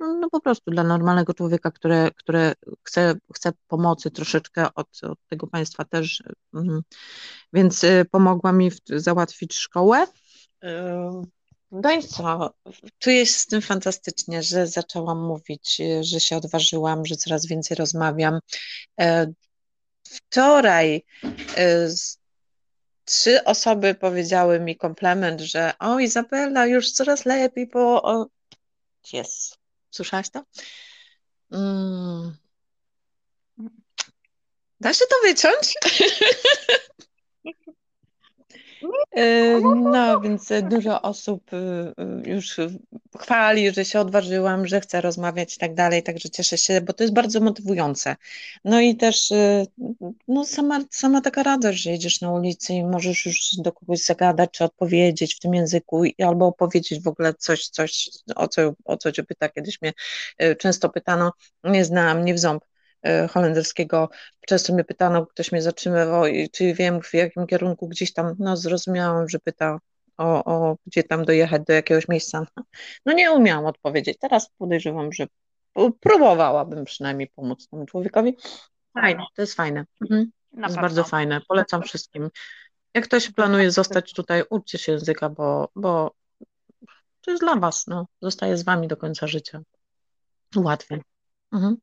no, 0.00 0.14
no 0.20 0.30
po 0.30 0.40
prostu 0.40 0.70
dla 0.70 0.84
normalnego 0.84 1.34
człowieka, 1.34 1.70
które, 1.70 2.10
które 2.16 2.52
chce, 2.82 3.14
chce 3.34 3.52
pomocy 3.66 4.10
troszeczkę 4.10 4.74
od, 4.74 4.88
od 5.02 5.18
tego 5.28 5.46
państwa 5.46 5.84
też, 5.84 6.22
więc 7.52 7.84
pomogła 8.10 8.52
mi 8.52 8.70
załatwić 8.86 9.54
szkołę. 9.54 10.06
No 11.70 11.92
i 11.92 12.02
co? 12.02 12.54
Tu 12.98 13.10
jest 13.10 13.36
z 13.36 13.46
tym 13.46 13.62
fantastycznie, 13.62 14.42
że 14.42 14.66
zaczęłam 14.66 15.26
mówić, 15.26 15.80
że 16.00 16.20
się 16.20 16.36
odważyłam, 16.36 17.06
że 17.06 17.16
coraz 17.16 17.46
więcej 17.46 17.76
rozmawiam. 17.76 18.40
E, 19.00 19.32
wczoraj 20.02 21.04
e, 21.56 21.88
trzy 23.04 23.44
osoby 23.44 23.94
powiedziały 23.94 24.60
mi 24.60 24.76
komplement, 24.76 25.40
że 25.40 25.72
o 25.78 25.98
Izabela, 25.98 26.66
już 26.66 26.92
coraz 26.92 27.24
lepiej, 27.24 27.66
bo 27.66 28.02
jest. 29.12 29.58
Słyszałaś 29.90 30.30
to? 30.30 30.44
Mm. 31.52 32.36
Da 34.80 34.94
się 34.94 35.04
to 35.10 35.28
wyciąć? 35.28 35.74
Y, 39.18 39.60
no, 39.76 40.20
więc 40.20 40.48
dużo 40.70 41.02
osób 41.02 41.52
y, 41.52 41.56
y, 42.26 42.30
już 42.30 42.56
chwali, 43.18 43.70
że 43.74 43.84
się 43.84 44.00
odważyłam, 44.00 44.66
że 44.66 44.80
chcę 44.80 45.00
rozmawiać 45.00 45.56
i 45.56 45.58
tak 45.58 45.74
dalej, 45.74 46.02
także 46.02 46.30
cieszę 46.30 46.58
się, 46.58 46.80
bo 46.80 46.92
to 46.92 47.04
jest 47.04 47.14
bardzo 47.14 47.40
motywujące. 47.40 48.16
No 48.64 48.80
i 48.80 48.96
też 48.96 49.32
no, 50.28 50.44
sama, 50.44 50.80
sama 50.90 51.20
taka 51.20 51.42
radość, 51.42 51.82
że 51.82 51.90
jedziesz 51.90 52.20
na 52.20 52.32
ulicy 52.32 52.72
i 52.72 52.84
możesz 52.84 53.26
już 53.26 53.56
do 53.58 53.72
kogoś 53.72 53.98
zagadać, 53.98 54.50
czy 54.50 54.64
odpowiedzieć 54.64 55.34
w 55.34 55.38
tym 55.40 55.54
języku, 55.54 56.02
albo 56.26 56.46
opowiedzieć 56.46 57.02
w 57.02 57.08
ogóle 57.08 57.34
coś, 57.34 57.68
coś 57.68 58.10
o, 58.36 58.48
co, 58.48 58.72
o 58.84 58.96
co 58.96 59.12
cię 59.12 59.22
pyta. 59.22 59.48
Kiedyś 59.48 59.82
mnie 59.82 59.92
często 60.58 60.88
pytano, 60.88 61.32
nie 61.64 61.84
znam, 61.84 62.24
nie 62.24 62.34
w 62.34 62.38
ząb 62.38 62.64
E, 62.64 62.67
holenderskiego. 63.30 64.08
Często 64.46 64.72
mnie 64.72 64.84
pytano, 64.84 65.26
ktoś 65.26 65.52
mnie 65.52 65.62
zatrzymywał, 65.62 66.24
czy 66.52 66.74
wiem 66.74 67.02
w 67.02 67.14
jakim 67.14 67.46
kierunku 67.46 67.88
gdzieś 67.88 68.12
tam, 68.12 68.34
no 68.38 68.56
zrozumiałam, 68.56 69.28
że 69.28 69.38
pyta 69.38 69.78
o, 70.18 70.44
o 70.44 70.76
gdzie 70.86 71.02
tam 71.02 71.24
dojechać 71.24 71.62
do 71.66 71.72
jakiegoś 71.72 72.08
miejsca. 72.08 72.46
No 73.06 73.12
nie 73.12 73.32
umiałam 73.32 73.66
odpowiedzieć. 73.66 74.18
Teraz 74.20 74.50
podejrzewam, 74.58 75.12
że 75.12 75.26
próbowałabym 76.00 76.84
przynajmniej 76.84 77.30
pomóc 77.36 77.68
temu 77.68 77.86
człowiekowi. 77.86 78.36
Fajne, 78.94 79.24
to 79.34 79.42
jest 79.42 79.54
fajne. 79.54 79.84
Mhm. 80.00 80.30
To 80.54 80.60
jest 80.60 80.76
bardzo 80.76 81.04
fajne. 81.04 81.40
Polecam 81.48 81.82
wszystkim. 81.82 82.30
Jak 82.94 83.04
ktoś 83.04 83.30
planuje 83.30 83.70
zostać 83.70 84.12
tutaj, 84.12 84.42
uczcie 84.50 84.78
się 84.78 84.92
języka, 84.92 85.28
bo, 85.28 85.68
bo 85.76 86.14
to 87.20 87.30
jest 87.30 87.42
dla 87.42 87.56
was, 87.56 87.86
no. 87.86 88.06
Zostaje 88.22 88.56
z 88.56 88.62
wami 88.62 88.88
do 88.88 88.96
końca 88.96 89.26
życia. 89.26 89.60
Łatwiej. 90.56 91.02
Mhm. 91.52 91.76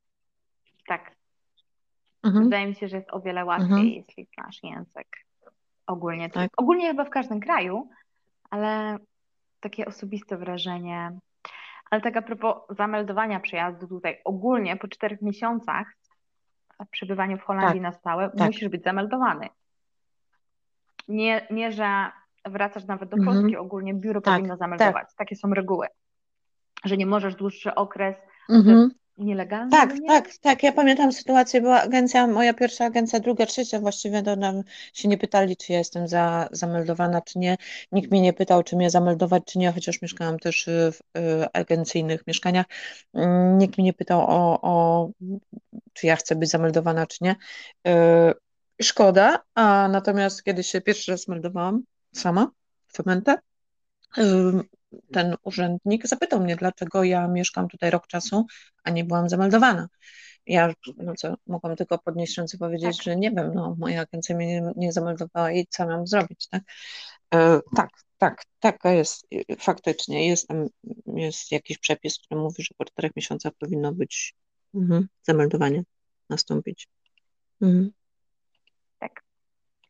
Mhm. 2.26 2.44
Wydaje 2.44 2.68
mi 2.68 2.76
się, 2.76 2.88
że 2.88 2.98
jest 2.98 3.14
o 3.14 3.20
wiele 3.20 3.46
łatwiej, 3.46 3.68
mhm. 3.68 3.88
jeśli 3.88 4.28
znasz 4.34 4.64
język. 4.64 5.08
Ogólnie. 5.88 6.30
Tak. 6.30 6.52
Ogólnie 6.58 6.88
chyba 6.88 7.06
w 7.06 7.10
każdym 7.10 7.40
kraju, 7.40 7.90
ale 8.50 8.98
takie 9.60 9.86
osobiste 9.86 10.38
wrażenie. 10.38 11.20
Ale 11.92 12.02
tak 12.02 12.18
a 12.18 12.22
propos 12.22 12.56
zameldowania 12.70 13.40
przyjazdu 13.40 13.88
tutaj, 13.88 14.22
ogólnie 14.26 14.78
po 14.78 14.88
czterech 14.88 15.22
miesiącach 15.22 15.88
przebywania 16.92 17.38
w 17.38 17.42
Holandii 17.42 17.82
tak. 17.82 17.82
na 17.82 17.92
stałe, 17.92 18.30
tak. 18.30 18.48
musisz 18.48 18.70
być 18.70 18.84
zameldowany. 18.84 19.48
Nie, 21.08 21.48
nie, 21.52 21.72
że 21.72 22.12
wracasz 22.46 22.86
nawet 22.86 23.10
do 23.10 23.18
Polski, 23.18 23.46
mhm. 23.46 23.66
ogólnie 23.66 23.94
biuro 23.94 24.22
tak. 24.22 24.34
powinno 24.34 24.58
zameldować. 24.58 25.08
Tak. 25.08 25.14
Takie 25.18 25.36
są 25.36 25.54
reguły. 25.54 25.88
Że 26.86 26.98
nie 26.98 27.06
możesz 27.06 27.36
dłuższy 27.36 27.76
okres, 27.76 28.16
mhm 28.50 28.92
nielegalne? 29.18 29.72
Tak, 29.72 29.94
tak, 30.08 30.38
tak. 30.38 30.64
Ja 30.64 30.72
pamiętam 30.72 31.12
sytuację, 31.12 31.62
była 31.62 31.82
agencja, 31.82 32.28
moja 32.28 32.54
pierwsza 32.54 32.86
agencja, 32.86 33.20
druga, 33.20 33.46
trzecia, 33.46 33.80
właściwie 33.80 34.24
to 34.24 34.36
nam 34.36 34.64
się 34.94 35.08
nie 35.08 35.18
pytali, 35.18 35.58
czy 35.58 35.72
ja 35.74 35.78
jestem 35.78 36.08
za, 36.08 36.50
zameldowana, 36.52 37.22
czy 37.22 37.40
nie. 37.40 37.58
Nikt 37.92 38.12
mnie 38.12 38.22
nie 38.22 38.34
pytał, 38.34 38.64
czy 38.64 38.76
mnie 38.76 38.90
zameldować, 38.90 39.44
czy 39.46 39.60
nie, 39.60 39.72
chociaż 39.72 40.02
mieszkałam 40.02 40.40
też 40.40 40.70
w 40.92 41.18
y, 41.18 41.46
agencyjnych 41.54 42.28
mieszkaniach. 42.28 42.66
Mm, 43.14 43.58
nikt 43.58 43.78
mnie 43.78 43.86
nie 43.86 43.94
pytał 43.94 44.22
o, 44.22 44.62
o 44.62 45.10
czy 45.94 46.08
ja 46.08 46.16
chcę 46.16 46.36
być 46.36 46.50
zameldowana, 46.50 47.08
czy 47.08 47.18
nie. 47.22 47.36
Y, 47.88 48.34
szkoda, 48.82 49.44
a 49.56 49.88
natomiast 49.92 50.44
kiedy 50.44 50.64
się 50.64 50.82
pierwszy 50.82 51.12
raz 51.12 51.28
meldowałam 51.28 51.84
sama 52.16 52.52
w 52.88 52.98
Femente, 52.98 53.36
ten 55.12 55.36
urzędnik 55.44 56.08
zapytał 56.08 56.40
mnie, 56.40 56.56
dlaczego 56.56 57.04
ja 57.04 57.28
mieszkam 57.28 57.68
tutaj 57.68 57.92
rok 57.92 58.08
czasu, 58.08 58.46
a 58.84 58.90
nie 58.90 59.04
byłam 59.04 59.30
zameldowana. 59.30 59.88
Ja 60.46 60.74
no 60.98 61.16
co, 61.16 61.36
mogłam 61.48 61.76
tylko 61.76 61.98
podnieść 61.98 62.38
ręce 62.38 62.58
i 62.58 62.60
powiedzieć, 62.60 62.98
tak. 62.98 63.04
że 63.04 63.16
nie 63.16 63.32
wiem, 63.32 63.54
no 63.54 63.76
moja 63.80 64.02
agencja 64.02 64.36
mnie 64.36 64.48
nie, 64.48 64.72
nie 64.76 64.92
zameldowała 64.92 65.52
i 65.52 65.68
co 65.70 65.86
mam 65.86 66.08
zrobić, 66.08 66.48
tak? 66.48 66.64
E, 67.34 67.60
tak, 67.76 67.90
tak, 68.18 68.44
taka 68.60 68.92
jest 68.92 69.28
faktycznie. 69.60 70.28
Jest 70.28 70.48
tam, 70.48 70.68
jest 71.08 71.52
jakiś 71.52 71.78
przepis, 71.78 72.20
który 72.20 72.42
mówi, 72.42 72.64
że 72.64 72.76
po 72.78 72.86
czterech 72.86 73.12
miesiącach 73.16 73.54
powinno 73.60 73.92
być 73.92 74.36
mhm, 74.76 75.08
zameldowanie 75.24 75.84
nastąpić. 76.30 76.88
Mhm. 77.62 77.92
Tak. 79.00 79.24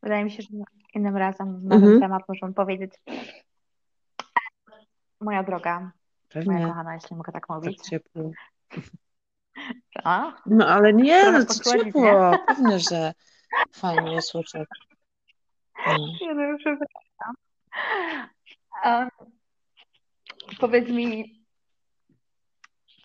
Wydaje 0.03 0.23
mi 0.23 0.31
się, 0.31 0.41
że 0.41 0.49
innym 0.95 1.17
razem 1.17 1.63
na 1.63 1.75
ten 1.75 1.83
mhm. 1.83 1.99
temat 1.99 2.23
możemy 2.27 2.53
powiedzieć 2.53 2.91
Moja 5.25 5.43
droga, 5.43 5.91
Pewnie. 6.29 6.53
moja 6.53 6.67
kochana, 6.67 6.93
jeśli 6.93 7.15
mogę 7.15 7.31
tak 7.31 7.49
mówić. 7.49 7.77
Tak 7.77 7.85
ciepło. 7.85 8.31
Co? 10.03 10.33
No 10.45 10.67
ale 10.67 10.93
nie, 10.93 11.31
no 11.31 11.45
to 11.45 11.53
ciepło, 11.53 12.31
nie? 12.31 12.39
pewnie, 12.47 12.79
że 12.79 13.13
fajnie 13.71 14.21
słyszę. 14.21 14.65
Nie, 16.21 16.33
no, 16.33 16.57
przepraszam. 16.57 17.35
Um, 18.85 19.09
powiedz 20.59 20.89
mi, 20.89 21.43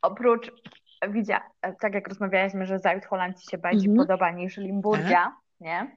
oprócz, 0.02 0.52
widzia, 1.08 1.50
tak 1.80 1.94
jak 1.94 2.08
rozmawialiśmy, 2.08 2.66
że 2.66 2.78
Zajut 2.78 3.04
Holand 3.04 3.40
Ci 3.40 3.50
się 3.50 3.58
bardziej 3.58 3.88
mm 3.88 3.96
-hmm. 3.96 4.00
podoba 4.00 4.30
niż 4.30 4.56
Limburgia, 4.56 5.24
tak. 5.24 5.34
nie? 5.60 5.96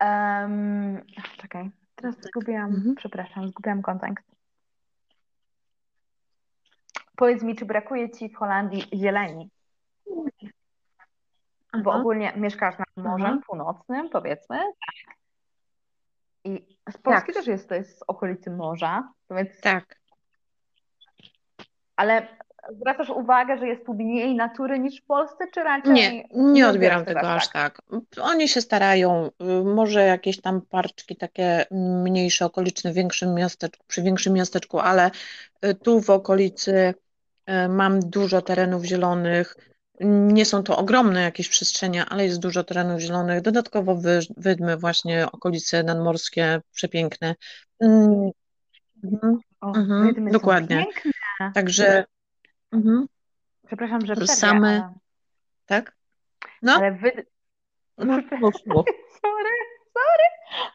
Um, 0.00 1.02
czekaj. 1.36 1.70
Teraz 1.96 2.16
zgubiłam, 2.20 2.74
mhm. 2.74 2.94
przepraszam, 2.94 3.48
zgubiłam 3.48 3.82
kontekst. 3.82 4.36
Powiedz 7.16 7.42
mi, 7.42 7.56
czy 7.56 7.64
brakuje 7.64 8.10
Ci 8.10 8.28
w 8.28 8.36
Holandii 8.36 8.88
zieleni? 8.94 9.50
Aha. 11.72 11.82
Bo 11.84 11.92
ogólnie 11.92 12.32
mieszkasz 12.36 12.78
nad 12.78 12.88
Morzem 12.96 13.26
Aha. 13.26 13.40
Północnym, 13.46 14.10
powiedzmy. 14.10 14.58
I 16.44 16.78
z 16.90 16.98
Polski 16.98 17.26
tak. 17.26 17.34
też 17.34 17.46
jest, 17.46 17.68
to 17.68 17.74
jest 17.74 17.98
z 17.98 18.02
okolicy 18.06 18.50
morza. 18.50 19.12
Więc... 19.30 19.60
Tak. 19.60 20.00
Ale 21.96 22.38
zwracasz 22.72 23.10
uwagę, 23.10 23.58
że 23.58 23.66
jest 23.66 23.86
tu 23.86 23.94
mniej 23.94 24.34
natury 24.34 24.78
niż 24.78 25.00
w 25.00 25.04
Polsce, 25.04 25.44
czy 25.54 25.62
raczej? 25.62 25.92
Nie, 25.92 26.24
nie 26.34 26.68
odbieram 26.68 27.04
tego 27.04 27.30
aż 27.30 27.48
tak. 27.48 27.80
tak. 27.90 28.00
Oni 28.20 28.48
się 28.48 28.60
starają, 28.60 29.30
y, 29.60 29.64
może 29.64 30.06
jakieś 30.06 30.40
tam 30.40 30.60
parczki 30.60 31.16
takie 31.16 31.64
mniejsze, 31.70 32.44
okoliczne, 32.44 32.92
większym 32.92 33.34
miasteczku, 33.34 33.84
przy 33.86 34.02
większym 34.02 34.32
miasteczku, 34.32 34.78
ale 34.78 35.10
y, 35.64 35.74
tu 35.74 36.00
w 36.00 36.10
okolicy 36.10 36.94
y, 37.50 37.68
mam 37.68 38.00
dużo 38.00 38.42
terenów 38.42 38.84
zielonych. 38.84 39.56
Nie 40.00 40.44
są 40.44 40.62
to 40.62 40.76
ogromne 40.76 41.22
jakieś 41.22 41.48
przestrzenie, 41.48 42.04
ale 42.04 42.24
jest 42.24 42.40
dużo 42.40 42.64
terenów 42.64 43.00
zielonych. 43.00 43.40
Dodatkowo 43.40 44.00
wydmy 44.36 44.76
właśnie 44.76 45.26
okolice 45.32 45.82
nadmorskie, 45.82 46.60
przepiękne. 46.72 47.34
Mm, 47.80 48.30
mhm, 49.04 49.38
o, 49.60 49.74
mhm, 49.74 50.30
dokładnie. 50.30 50.86
Także 51.54 52.04
Mhm. 52.76 53.06
Przepraszam, 53.66 54.00
że 54.06 54.14
przerwę, 54.14 54.34
Same, 54.34 54.68
ale... 54.68 54.92
tak? 55.66 55.96
No, 56.62 56.72
ale 56.72 56.92
wy... 56.92 57.26
no 57.98 58.22
poszło. 58.40 58.84
sorry, 59.22 59.54
sorry, 59.94 60.28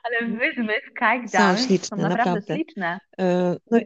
ale 0.04 0.28
wydmy 0.38 0.74
w 0.90 0.94
Kajdan 0.94 1.58
są 1.58 1.68
śliczne, 1.68 1.98
są 1.98 2.04
naprawdę, 2.04 2.18
naprawdę. 2.18 2.56
śliczne. 2.56 3.00
Yy, 3.18 3.26
no, 3.72 3.80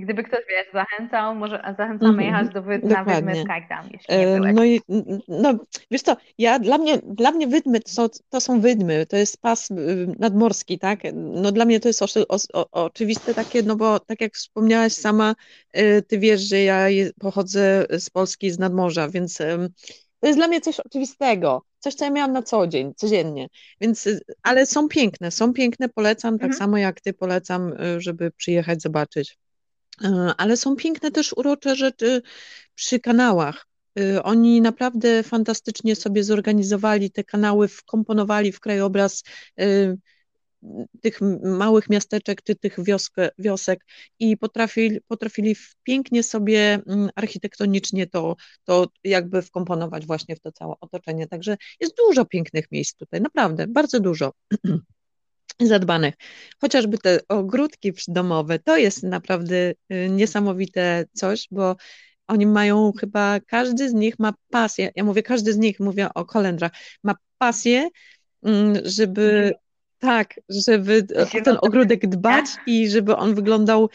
Gdyby 0.00 0.22
ktoś, 0.22 0.40
wiesz, 0.48 0.66
zachęcał, 0.72 1.34
może 1.34 1.74
zachęcamy 1.78 2.12
mm, 2.12 2.24
jechać 2.24 2.54
do 2.54 2.62
Wydm 2.62 2.88
na 2.88 3.04
Wydmy 3.04 3.44
jeśli 3.92 4.16
nie 4.16 4.26
byłeś. 4.26 4.54
No 4.54 4.64
i, 4.64 4.80
no, 5.28 5.54
wiesz 5.90 6.02
co, 6.02 6.16
ja, 6.38 6.58
dla 6.58 6.78
mnie, 6.78 6.98
dla 6.98 7.30
mnie 7.30 7.46
Wydmy 7.46 7.80
to, 7.80 7.90
są, 7.90 8.06
to 8.28 8.40
są 8.40 8.60
Wydmy, 8.60 9.06
to 9.06 9.16
jest 9.16 9.40
pas 9.40 9.70
y, 9.70 9.74
nadmorski, 10.18 10.78
tak? 10.78 11.00
No 11.14 11.52
dla 11.52 11.64
mnie 11.64 11.80
to 11.80 11.88
jest 11.88 12.02
o, 12.02 12.06
o, 12.52 12.66
oczywiste 12.70 13.34
takie, 13.34 13.62
no 13.62 13.76
bo 13.76 14.00
tak 14.00 14.20
jak 14.20 14.34
wspomniałaś 14.34 14.92
sama, 14.92 15.34
y, 15.76 16.02
ty 16.02 16.18
wiesz, 16.18 16.40
że 16.40 16.62
ja 16.62 16.86
pochodzę 17.20 17.86
z 17.90 18.10
Polski, 18.10 18.50
z 18.50 18.58
nadmorza, 18.58 19.08
więc 19.08 19.38
to 20.20 20.26
jest 20.26 20.38
dla 20.38 20.48
mnie 20.48 20.60
coś 20.60 20.80
oczywistego, 20.80 21.62
coś, 21.78 21.94
co 21.94 22.04
ja 22.04 22.10
miałam 22.10 22.32
na 22.32 22.42
co 22.42 22.66
dzień, 22.66 22.92
codziennie, 22.96 23.48
więc, 23.80 24.06
y, 24.06 24.20
ale 24.42 24.66
są 24.66 24.88
piękne, 24.88 25.30
są 25.30 25.52
piękne, 25.52 25.88
polecam, 25.88 26.38
tak 26.38 26.46
mhm. 26.50 26.58
samo 26.58 26.78
jak 26.78 27.00
ty 27.00 27.12
polecam, 27.12 27.72
żeby 27.98 28.30
przyjechać, 28.30 28.82
zobaczyć. 28.82 29.38
E, 30.04 30.34
ale 30.36 30.56
są 30.56 30.76
piękne 30.76 31.10
też 31.10 31.32
urocze 31.32 31.76
rzeczy 31.76 32.22
przy 32.74 33.00
kanałach. 33.00 33.66
E, 34.00 34.22
oni 34.22 34.60
naprawdę 34.60 35.22
fantastycznie 35.22 35.96
sobie 35.96 36.24
zorganizowali 36.24 37.10
te 37.10 37.24
kanały, 37.24 37.68
wkomponowali 37.68 38.52
w 38.52 38.60
krajobraz 38.60 39.22
e, 39.60 39.96
tych 41.00 41.20
małych 41.42 41.90
miasteczek 41.90 42.42
czy 42.42 42.54
tych 42.54 42.84
wioskę, 42.84 43.28
wiosek 43.38 43.84
i 44.18 44.36
potrafili, 44.36 45.00
potrafili 45.08 45.56
pięknie 45.82 46.22
sobie 46.22 46.80
mm, 46.86 47.10
architektonicznie 47.14 48.06
to, 48.06 48.36
to 48.64 48.86
jakby 49.04 49.42
wkomponować 49.42 50.06
właśnie 50.06 50.36
w 50.36 50.40
to 50.40 50.52
całe 50.52 50.74
otoczenie. 50.80 51.26
Także 51.26 51.56
jest 51.80 51.96
dużo 51.96 52.24
pięknych 52.24 52.72
miejsc 52.72 52.94
tutaj, 52.96 53.20
naprawdę, 53.20 53.66
bardzo 53.66 54.00
dużo. 54.00 54.32
zadbanych. 55.60 56.14
Chociażby 56.60 56.98
te 56.98 57.20
ogródki 57.28 57.92
domowe, 58.08 58.58
to 58.58 58.76
jest 58.76 59.02
naprawdę 59.02 59.56
y, 59.92 60.08
niesamowite 60.10 61.04
coś, 61.12 61.48
bo 61.50 61.76
oni 62.26 62.46
mają 62.46 62.92
chyba, 63.00 63.40
każdy 63.40 63.88
z 63.88 63.94
nich 63.94 64.18
ma 64.18 64.32
pasję, 64.50 64.90
ja 64.96 65.04
mówię 65.04 65.22
każdy 65.22 65.52
z 65.52 65.56
nich, 65.56 65.80
mówię 65.80 66.08
o 66.14 66.24
kolendrach, 66.24 66.72
ma 67.02 67.14
pasję 67.38 67.88
mm, 68.42 68.78
żeby 68.84 69.54
tak, 69.98 70.40
żeby 70.48 71.06
o 71.16 71.44
ten 71.44 71.56
ogródek 71.62 72.08
dbać 72.08 72.46
i 72.66 72.88
żeby 72.88 73.16
on 73.16 73.34
wyglądał 73.34 73.90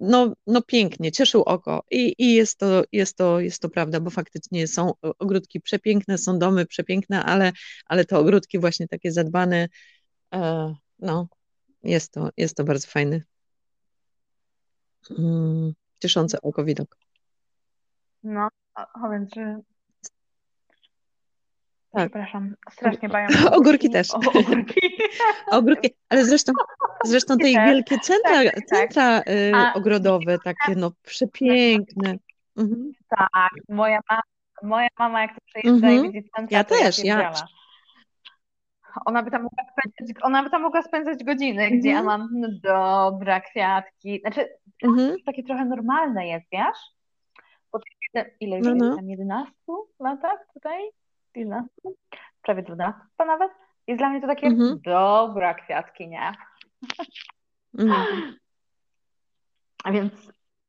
no, 0.00 0.34
no 0.46 0.62
pięknie, 0.62 1.12
cieszył 1.12 1.42
oko. 1.42 1.84
I, 1.90 2.14
i 2.18 2.34
jest, 2.34 2.58
to, 2.58 2.82
jest, 2.92 3.16
to, 3.16 3.40
jest 3.40 3.62
to 3.62 3.68
prawda, 3.68 4.00
bo 4.00 4.10
faktycznie 4.10 4.66
są 4.66 4.92
ogródki 5.18 5.60
przepiękne, 5.60 6.18
są 6.18 6.38
domy 6.38 6.66
przepiękne, 6.66 7.24
ale, 7.24 7.52
ale 7.86 8.04
te 8.04 8.18
ogródki 8.18 8.58
właśnie 8.58 8.88
takie 8.88 9.12
zadbane, 9.12 9.68
e, 10.34 10.74
no, 10.98 11.28
jest 11.82 12.12
to, 12.12 12.30
jest 12.36 12.56
to 12.56 12.64
bardzo 12.64 12.88
fajny, 12.88 13.24
mm, 15.18 15.72
cieszący 15.98 16.40
oko 16.40 16.64
widok. 16.64 16.96
No, 18.22 18.48
a 18.74 19.08
więc, 19.08 19.34
że 19.34 19.60
tak. 21.92 22.10
Przepraszam, 22.10 22.54
strasznie 22.70 23.08
bają 23.08 23.26
ogórki. 23.26 23.54
ogórki 23.58 23.90
też. 23.90 24.10
O, 24.10 24.16
ogórki. 24.16 24.80
ogórki. 25.50 25.90
Ale 26.08 26.24
zresztą, 26.24 26.52
zresztą 27.04 27.36
te 27.36 27.44
wielkie 27.44 27.98
centra, 27.98 28.44
tak, 28.44 28.54
tak. 28.54 28.64
centra 28.66 29.20
y, 29.20 29.52
A, 29.54 29.72
ogrodowe, 29.72 30.38
takie 30.44 30.74
no 30.76 30.92
przepiękne. 31.02 32.14
Mhm. 32.56 32.92
Tak, 33.08 33.50
moja 33.68 34.00
mama, 34.10 34.22
moja 34.62 34.88
mama 34.98 35.22
jak 35.22 35.34
to 35.34 35.40
przejeżdża 35.46 35.86
mhm. 35.86 36.04
i 36.04 36.12
widzi 36.12 36.30
centra, 36.36 36.58
ja 36.58 36.64
też, 36.64 37.04
ja. 37.04 37.32
Ona 39.04 39.22
by 39.22 39.30
tam 39.30 39.42
mogła 39.42 39.64
spędzać, 39.72 40.16
ona 40.22 40.42
by 40.42 40.50
tam 40.50 40.62
mogła 40.62 40.82
spędzać 40.82 41.24
godziny, 41.24 41.62
mhm. 41.62 41.80
gdzie 41.80 41.90
ja 41.90 42.02
mam 42.02 42.28
no 42.32 42.48
dobra, 42.62 43.40
kwiatki. 43.40 44.20
Znaczy, 44.20 44.48
mhm. 44.82 45.16
takie 45.26 45.42
trochę 45.42 45.64
normalne 45.64 46.28
jest, 46.28 46.46
wiesz? 46.52 46.78
Po 47.70 47.80
ile 48.40 48.60
no, 48.60 48.74
no. 48.74 48.96
tam 48.96 49.10
11 49.10 49.52
latach 50.00 50.46
tutaj? 50.54 50.82
11, 51.34 51.70
prawie 52.42 52.62
12 52.62 53.00
nawet. 53.18 53.52
Jest 53.86 54.00
dla 54.00 54.10
mnie 54.10 54.20
to 54.20 54.26
takie 54.26 54.46
mhm. 54.46 54.80
dobra 54.84 55.54
kwiatki, 55.54 56.08
nie? 56.08 56.32
Mhm. 57.78 58.34
A 59.84 59.92
więc 59.92 60.12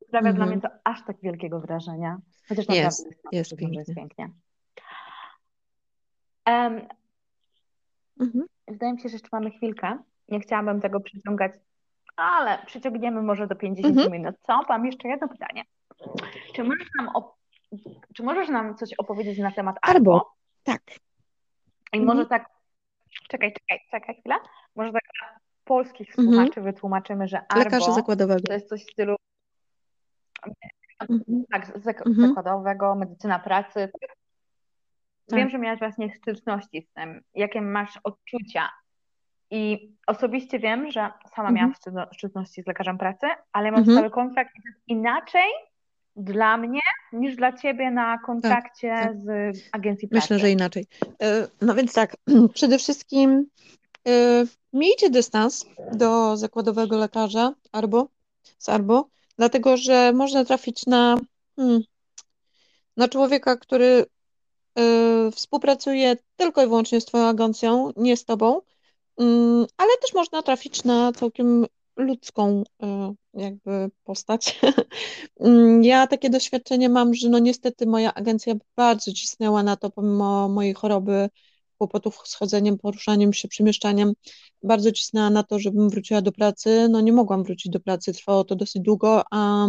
sprawia 0.07 0.33
dla 0.33 0.45
mnie 0.45 0.61
to 0.61 0.69
aż 0.83 1.05
tak 1.05 1.15
wielkiego 1.23 1.59
wrażenia. 1.59 2.17
Chociaż 2.49 2.65
jest, 2.69 3.05
naprawdę 3.05 3.37
jest, 3.37 3.57
pięknie. 3.57 3.79
jest 3.79 3.95
pięknie. 3.95 4.29
Um, 6.47 6.87
mhm. 8.19 8.45
Wydaje 8.67 8.93
mi 8.93 9.01
się, 9.01 9.09
że 9.09 9.15
jeszcze 9.15 9.29
mamy 9.31 9.51
chwilkę. 9.51 9.97
Nie 10.27 10.39
chciałabym 10.39 10.81
tego 10.81 10.99
przyciągać, 10.99 11.51
ale 12.15 12.65
przyciągniemy 12.65 13.21
może 13.21 13.47
do 13.47 13.55
50 13.55 13.95
mhm. 13.95 14.11
minut. 14.11 14.35
Co? 14.47 14.61
Mam 14.69 14.85
jeszcze 14.85 15.07
jedno 15.07 15.27
pytanie. 15.27 15.63
Czy 16.53 16.63
możesz 16.63 16.87
nam, 16.97 17.09
czy 18.15 18.23
możesz 18.23 18.49
nam 18.49 18.75
coś 18.75 18.93
opowiedzieć 18.93 19.39
na 19.39 19.51
temat 19.51 19.75
Arbo? 19.81 20.15
Arbo. 20.15 20.33
Tak. 20.63 20.81
I 21.93 21.97
mhm. 21.97 22.05
może 22.05 22.29
tak, 22.29 22.49
czekaj, 23.29 23.53
czekaj, 23.53 23.79
czekaj 23.91 24.15
chwilę. 24.15 24.35
Może 24.75 24.91
tak 24.91 25.01
polskich 25.63 26.09
mhm. 26.09 26.27
słuchaczy 26.27 26.61
wytłumaczymy, 26.61 27.27
że 27.27 27.37
Arbo 27.49 27.63
Lekarza 27.63 27.91
zakładowego. 27.91 28.41
to 28.47 28.53
jest 28.53 28.69
coś 28.69 28.85
w 28.85 28.91
stylu 28.91 29.15
mhm. 30.99 31.45
tak, 31.51 31.81
zak 31.81 32.07
mhm. 32.07 32.27
zakładowego, 32.27 32.95
medycyna 32.95 33.39
pracy. 33.39 33.91
Tak. 35.29 35.39
Wiem, 35.39 35.49
że 35.49 35.57
miałaś 35.57 35.79
właśnie 35.79 36.13
styczności 36.15 36.87
z 36.91 36.93
tym, 36.93 37.21
jakie 37.35 37.61
masz 37.61 37.99
odczucia. 38.03 38.69
I 39.51 39.91
osobiście 40.07 40.59
wiem, 40.59 40.91
że 40.91 41.11
sama 41.35 41.51
miałam 41.51 41.73
styczności 42.13 42.63
z 42.63 42.67
lekarzem 42.67 42.97
pracy, 42.97 43.27
ale 43.51 43.71
mam 43.71 43.83
stały 43.83 44.09
kontrakt 44.09 44.51
inaczej 44.87 45.51
dla 46.15 46.57
mnie 46.57 46.81
niż 47.13 47.35
dla 47.35 47.53
ciebie 47.53 47.91
na 47.91 48.17
kontrakcie 48.17 48.89
tak, 48.89 49.05
tak. 49.05 49.17
z 49.17 49.57
agencji 49.71 50.07
pracy. 50.07 50.25
Myślę, 50.25 50.39
że 50.39 50.51
inaczej. 50.51 50.85
E, 51.21 51.47
no 51.61 51.75
więc 51.75 51.93
tak, 51.93 52.15
przede 52.53 52.77
wszystkim 52.77 53.45
e, 54.07 54.11
miejcie 54.73 55.09
dystans 55.09 55.65
do 55.93 56.37
zakładowego 56.37 56.97
lekarza 56.97 57.53
Arbo, 57.71 58.07
z 58.57 58.69
Arbo, 58.69 59.09
dlatego 59.37 59.77
że 59.77 60.13
można 60.13 60.45
trafić 60.45 60.85
na, 60.85 61.17
hmm, 61.55 61.81
na 62.97 63.07
człowieka, 63.07 63.55
który 63.57 64.05
e, 64.79 65.31
współpracuje 65.31 66.15
tylko 66.35 66.63
i 66.63 66.67
wyłącznie 66.67 67.01
z 67.01 67.05
Twoją 67.05 67.25
agencją, 67.25 67.91
nie 67.97 68.17
z 68.17 68.25
Tobą, 68.25 68.61
mm, 69.17 69.65
ale 69.77 69.89
też 70.01 70.13
można 70.13 70.43
trafić 70.43 70.83
na 70.83 71.11
całkiem 71.11 71.65
ludzką 71.95 72.63
e, 72.83 73.13
jakby 73.33 73.89
postać. 74.03 74.59
Mm, 75.39 75.83
ja 75.83 76.07
takie 76.07 76.29
doświadczenie 76.29 76.89
mam, 76.89 77.13
że 77.13 77.29
no 77.29 77.39
niestety 77.39 77.85
moja 77.85 78.13
agencja 78.13 78.53
bardzo 78.75 79.13
cisnęła 79.13 79.63
na 79.63 79.75
to, 79.75 79.89
pomimo 79.89 80.49
mojej 80.49 80.73
choroby, 80.73 81.29
kłopotów 81.79 82.21
z 82.25 82.35
chodzeniem, 82.35 82.77
poruszaniem 82.77 83.33
się, 83.33 83.47
przemieszczaniem, 83.47 84.13
bardzo 84.63 84.91
cisnęła 84.91 85.29
na 85.29 85.43
to, 85.43 85.59
żebym 85.59 85.89
wróciła 85.89 86.21
do 86.21 86.31
pracy. 86.31 86.87
No 86.89 87.01
nie 87.01 87.13
mogłam 87.13 87.43
wrócić 87.43 87.71
do 87.71 87.79
pracy, 87.79 88.13
trwało 88.13 88.43
to 88.43 88.55
dosyć 88.55 88.81
długo, 88.81 89.23
a 89.31 89.67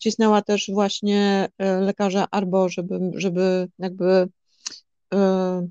cisnęła 0.00 0.42
też 0.42 0.70
właśnie 0.72 1.48
e, 1.58 1.80
lekarza 1.80 2.26
Arbo, 2.30 2.68
żeby, 2.68 3.00
żeby 3.14 3.68
jakby 3.78 4.28
e, 5.14 5.68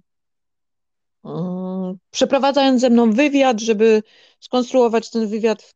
przeprowadzając 2.11 2.81
ze 2.81 2.89
mną 2.89 3.11
wywiad, 3.11 3.59
żeby 3.59 4.03
skonstruować 4.39 5.09
ten 5.09 5.27
wywiad 5.27 5.73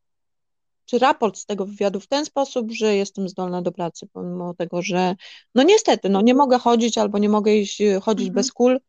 czy 0.85 0.99
raport 0.99 1.37
z 1.37 1.45
tego 1.45 1.65
wywiadu 1.65 1.99
w 1.99 2.07
ten 2.07 2.25
sposób, 2.25 2.71
że 2.71 2.95
jestem 2.95 3.29
zdolna 3.29 3.61
do 3.61 3.71
pracy, 3.71 4.07
pomimo 4.13 4.53
tego, 4.53 4.81
że 4.81 5.15
no 5.55 5.63
niestety, 5.63 6.09
no 6.09 6.21
nie 6.21 6.33
mogę 6.33 6.59
chodzić 6.59 6.97
albo 6.97 7.17
nie 7.17 7.29
mogę 7.29 7.55
iść, 7.55 7.81
chodzić 8.01 8.27
mhm. 8.27 8.35
bez 8.35 8.51
kul, 8.51 8.79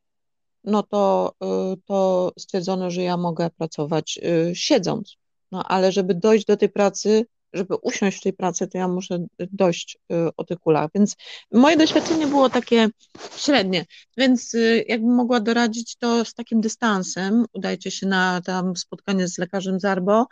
no 0.67 0.83
to, 0.83 1.33
y, 1.75 1.77
to 1.85 2.33
stwierdzono, 2.39 2.91
że 2.91 3.03
ja 3.03 3.17
mogę 3.17 3.51
pracować 3.51 4.19
y, 4.51 4.55
siedząc. 4.55 5.17
No 5.53 5.65
ale 5.65 5.93
żeby 5.93 6.15
dojść 6.15 6.47
do 6.47 6.57
tej 6.57 6.69
pracy, 6.69 7.27
żeby 7.53 7.75
usiąść 7.75 8.19
w 8.19 8.23
tej 8.23 8.33
pracy, 8.33 8.69
to 8.69 8.79
ja 8.79 8.89
muszę 8.89 9.27
dojść 9.39 9.99
y, 10.13 10.15
o 10.37 10.45
tych 10.45 10.59
kulach. 10.59 10.91
Więc 10.95 11.17
moje 11.53 11.77
doświadczenie 11.77 12.27
było 12.27 12.51
takie 12.51 12.89
średnie. 13.37 13.87
Więc 14.17 14.57
jakbym 14.89 15.15
mogła 15.15 15.41
doradzić 15.41 15.97
to 15.97 16.25
z 16.25 16.35
takim 16.35 16.61
dystansem, 16.61 17.45
udajcie 17.53 17.91
się 17.91 18.07
na 18.07 18.41
tam 18.45 18.77
spotkanie 18.77 19.29
z 19.29 19.39
lekarzem 19.39 19.81
Zarbo. 19.81 20.27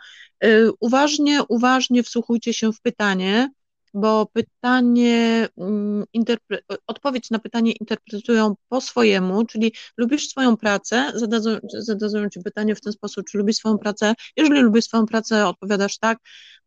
Uważnie, 0.79 1.39
uważnie 1.49 2.03
wsłuchujcie 2.03 2.53
się 2.53 2.73
w 2.73 2.81
pytanie, 2.81 3.49
bo 3.95 4.25
pytanie, 4.25 5.47
mm, 5.57 6.05
odpowiedź 6.87 7.29
na 7.31 7.39
pytanie 7.39 7.71
interpretują 7.71 8.55
po 8.69 8.81
swojemu, 8.81 9.45
czyli 9.45 9.73
lubisz 9.97 10.29
swoją 10.29 10.57
pracę, 10.57 11.11
zadadzą, 11.15 11.57
zadadzą 11.79 12.29
ci 12.29 12.39
pytanie 12.39 12.75
w 12.75 12.81
ten 12.81 12.93
sposób, 12.93 13.25
czy 13.29 13.37
lubisz 13.37 13.55
swoją 13.55 13.77
pracę. 13.77 14.13
Jeżeli 14.37 14.61
lubisz 14.61 14.85
swoją 14.85 15.05
pracę, 15.05 15.47
odpowiadasz 15.47 15.97
tak, 15.97 16.17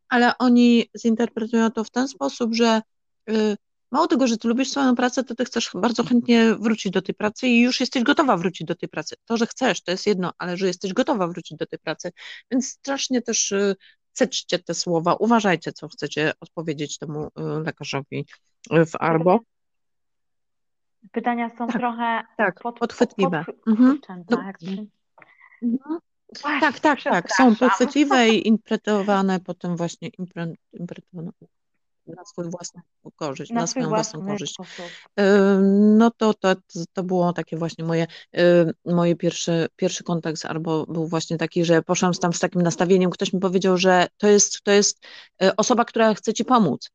ale 0.08 0.38
oni 0.38 0.90
zinterpretują 0.98 1.70
to 1.70 1.84
w 1.84 1.90
ten 1.90 2.08
sposób, 2.08 2.54
że 2.54 2.82
y, 3.30 3.56
mało 3.90 4.06
tego, 4.06 4.26
że 4.26 4.36
ty 4.36 4.48
lubisz 4.48 4.70
swoją 4.70 4.94
pracę, 4.96 5.24
to 5.24 5.34
ty 5.34 5.44
chcesz 5.44 5.70
bardzo 5.74 6.04
chętnie 6.04 6.54
wrócić 6.54 6.92
do 6.92 7.02
tej 7.02 7.14
pracy 7.14 7.48
i 7.48 7.60
już 7.60 7.80
jesteś 7.80 8.02
gotowa 8.02 8.36
wrócić 8.36 8.66
do 8.66 8.74
tej 8.74 8.88
pracy. 8.88 9.14
To, 9.24 9.36
że 9.36 9.46
chcesz, 9.46 9.82
to 9.82 9.90
jest 9.90 10.06
jedno, 10.06 10.32
ale 10.38 10.56
że 10.56 10.66
jesteś 10.66 10.92
gotowa 10.92 11.26
wrócić 11.26 11.58
do 11.58 11.66
tej 11.66 11.78
pracy. 11.78 12.10
Więc 12.50 12.68
strasznie 12.68 13.22
też 13.22 13.52
ceczcie 14.18 14.56
y, 14.56 14.62
te 14.62 14.74
słowa, 14.74 15.14
uważajcie, 15.14 15.72
co 15.72 15.88
chcecie 15.88 16.32
odpowiedzieć 16.40 16.98
temu 16.98 17.26
y, 17.26 17.30
lekarzowi 17.64 18.26
w 18.70 18.92
Arbo. 19.00 19.40
Pytania 21.12 21.50
są 21.50 21.66
tak, 21.66 21.76
trochę 21.76 22.22
tak, 22.36 22.60
pod, 22.60 22.78
podchwytliwe. 22.78 23.44
Pod, 23.46 23.56
pod, 23.56 23.68
mhm. 23.68 24.00
no, 24.30 24.42
mhm. 25.62 25.98
Tak, 26.60 26.80
tak, 26.80 27.02
tak. 27.02 27.32
Są 27.32 27.56
pochwytliwe 27.56 28.28
i 28.28 28.48
interpretowane 28.48 29.40
potem 29.40 29.76
właśnie 29.76 30.10
interpretowane 30.72 31.30
na 32.16 32.24
swój 32.24 32.50
własną 32.50 32.80
korzyść, 33.16 33.50
na, 33.52 33.60
na 33.60 33.66
swoją 33.66 33.88
własną 33.88 34.26
korzyść. 34.26 34.56
No 35.70 36.10
to, 36.10 36.34
to, 36.34 36.54
to 36.92 37.02
było 37.02 37.32
takie 37.32 37.56
właśnie 37.56 37.84
moje, 37.84 38.06
moje 38.84 39.16
pierwszy, 39.16 39.66
pierwszy 39.76 40.04
kontakt 40.04 40.38
z 40.38 40.44
Arbo 40.44 40.86
był 40.86 41.06
właśnie 41.06 41.36
taki, 41.36 41.64
że 41.64 41.82
poszłam 41.82 42.12
tam 42.12 42.32
z 42.32 42.38
takim 42.38 42.62
nastawieniem, 42.62 43.10
ktoś 43.10 43.32
mi 43.32 43.40
powiedział, 43.40 43.76
że 43.76 44.06
to 44.16 44.28
jest, 44.28 44.62
to 44.62 44.72
jest 44.72 45.06
e, 45.42 45.56
osoba, 45.56 45.84
która 45.84 46.14
chce 46.14 46.34
ci 46.34 46.44
pomóc 46.44 46.90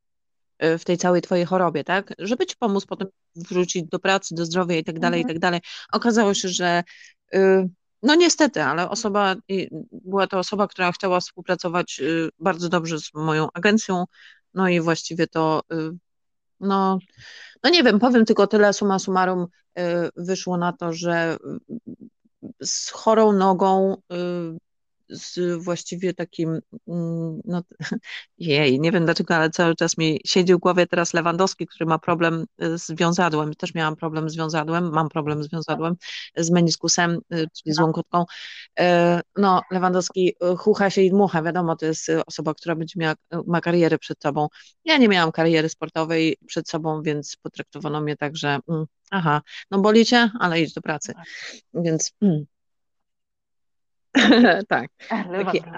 e, 0.60 0.78
w 0.78 0.86
tej 0.86 0.98
całej 0.98 1.22
twojej 1.22 1.46
chorobie, 1.46 1.84
tak? 1.84 2.14
Żeby 2.20 2.46
ci 2.46 2.56
pomóc 2.60 2.86
potem 2.86 3.08
wrócić 3.36 3.84
do 3.84 4.00
pracy, 4.00 4.36
do 4.36 4.46
zdrowia 4.46 4.78
i 4.78 4.84
tak 4.84 5.00
dalej, 5.00 5.20
i 5.20 5.24
mhm. 5.24 5.36
tak 5.36 5.42
dalej. 5.42 5.62
Okazało 5.92 6.34
się, 6.34 6.50
że 6.50 6.84
y, 7.36 7.70
no 8.04 8.16
niestety, 8.16 8.64
ale 8.64 8.90
osoba, 8.90 9.36
była 9.92 10.28
to 10.28 10.40
osoba, 10.40 10.68
która 10.68 10.92
chciała 10.92 11.20
współpracować 11.20 12.02
bardzo 12.40 12.70
dobrze 12.70 13.00
z 13.00 13.14
moją 13.14 13.48
agencją, 13.54 14.06
no 14.54 14.70
i 14.70 14.82
właściwie 14.82 15.28
to, 15.28 15.62
y, 15.74 15.76
no, 16.60 17.00
no 17.64 17.70
nie 17.70 17.84
wiem, 17.84 18.00
powiem 18.00 18.26
tylko 18.26 18.48
tyle, 18.48 18.74
suma 18.74 19.00
summarum 19.00 19.48
y, 19.80 19.84
wyszło 20.16 20.58
na 20.58 20.74
to, 20.74 20.94
że 20.94 21.38
z 22.64 22.90
chorą 22.90 23.32
nogą 23.32 23.98
z 25.14 25.64
właściwie 25.64 26.14
takim, 26.14 26.60
mm, 26.88 27.42
no 27.46 27.62
jej, 28.38 28.80
nie 28.80 28.92
wiem 28.92 29.06
dlaczego, 29.06 29.36
ale 29.36 29.50
cały 29.50 29.76
czas 29.76 29.98
mi 29.98 30.20
siedzi 30.26 30.54
w 30.54 30.58
głowie 30.58 30.88
teraz 30.88 31.14
Lewandowski, 31.14 31.68
który 31.68 31.86
ma 31.86 32.00
problem 32.00 32.46
z 32.60 32.92
wiązadłem. 32.92 33.54
Też 33.54 33.74
miałam 33.74 33.96
problem 33.96 34.30
z 34.30 34.36
wiązadłem, 34.36 34.92
mam 34.92 35.10
problem 35.10 35.44
z 35.44 35.52
wiązadłem, 35.52 35.96
z 36.38 36.52
meniskusem, 36.52 37.20
czyli 37.30 37.74
z 37.76 37.80
łąkotką. 37.80 38.26
No, 39.38 39.62
Lewandowski 39.72 40.36
chucha 40.58 40.90
się 40.90 41.02
i 41.02 41.10
dmucha, 41.10 41.44
wiadomo, 41.44 41.76
to 41.76 41.86
jest 41.86 42.12
osoba, 42.28 42.54
która 42.54 42.76
będzie 42.76 43.00
miała, 43.00 43.16
ma 43.48 43.62
karierę 43.62 43.98
przed 43.98 44.22
sobą. 44.22 44.48
Ja 44.86 44.98
nie 44.98 45.08
miałam 45.08 45.32
kariery 45.32 45.70
sportowej 45.70 46.38
przed 46.46 46.70
sobą, 46.70 47.02
więc 47.02 47.36
potraktowano 47.36 48.02
mnie 48.02 48.18
tak, 48.18 48.38
że 48.38 48.60
mm, 48.70 48.86
aha, 49.12 49.42
no 49.72 49.80
boli 49.80 50.06
cię, 50.06 50.30
ale 50.40 50.62
idź 50.62 50.74
do 50.74 50.82
pracy. 50.82 51.14
Tak. 51.14 51.26
Więc 51.74 52.12
mm. 52.22 52.46
tak. 54.68 54.90
Takie... 55.10 55.62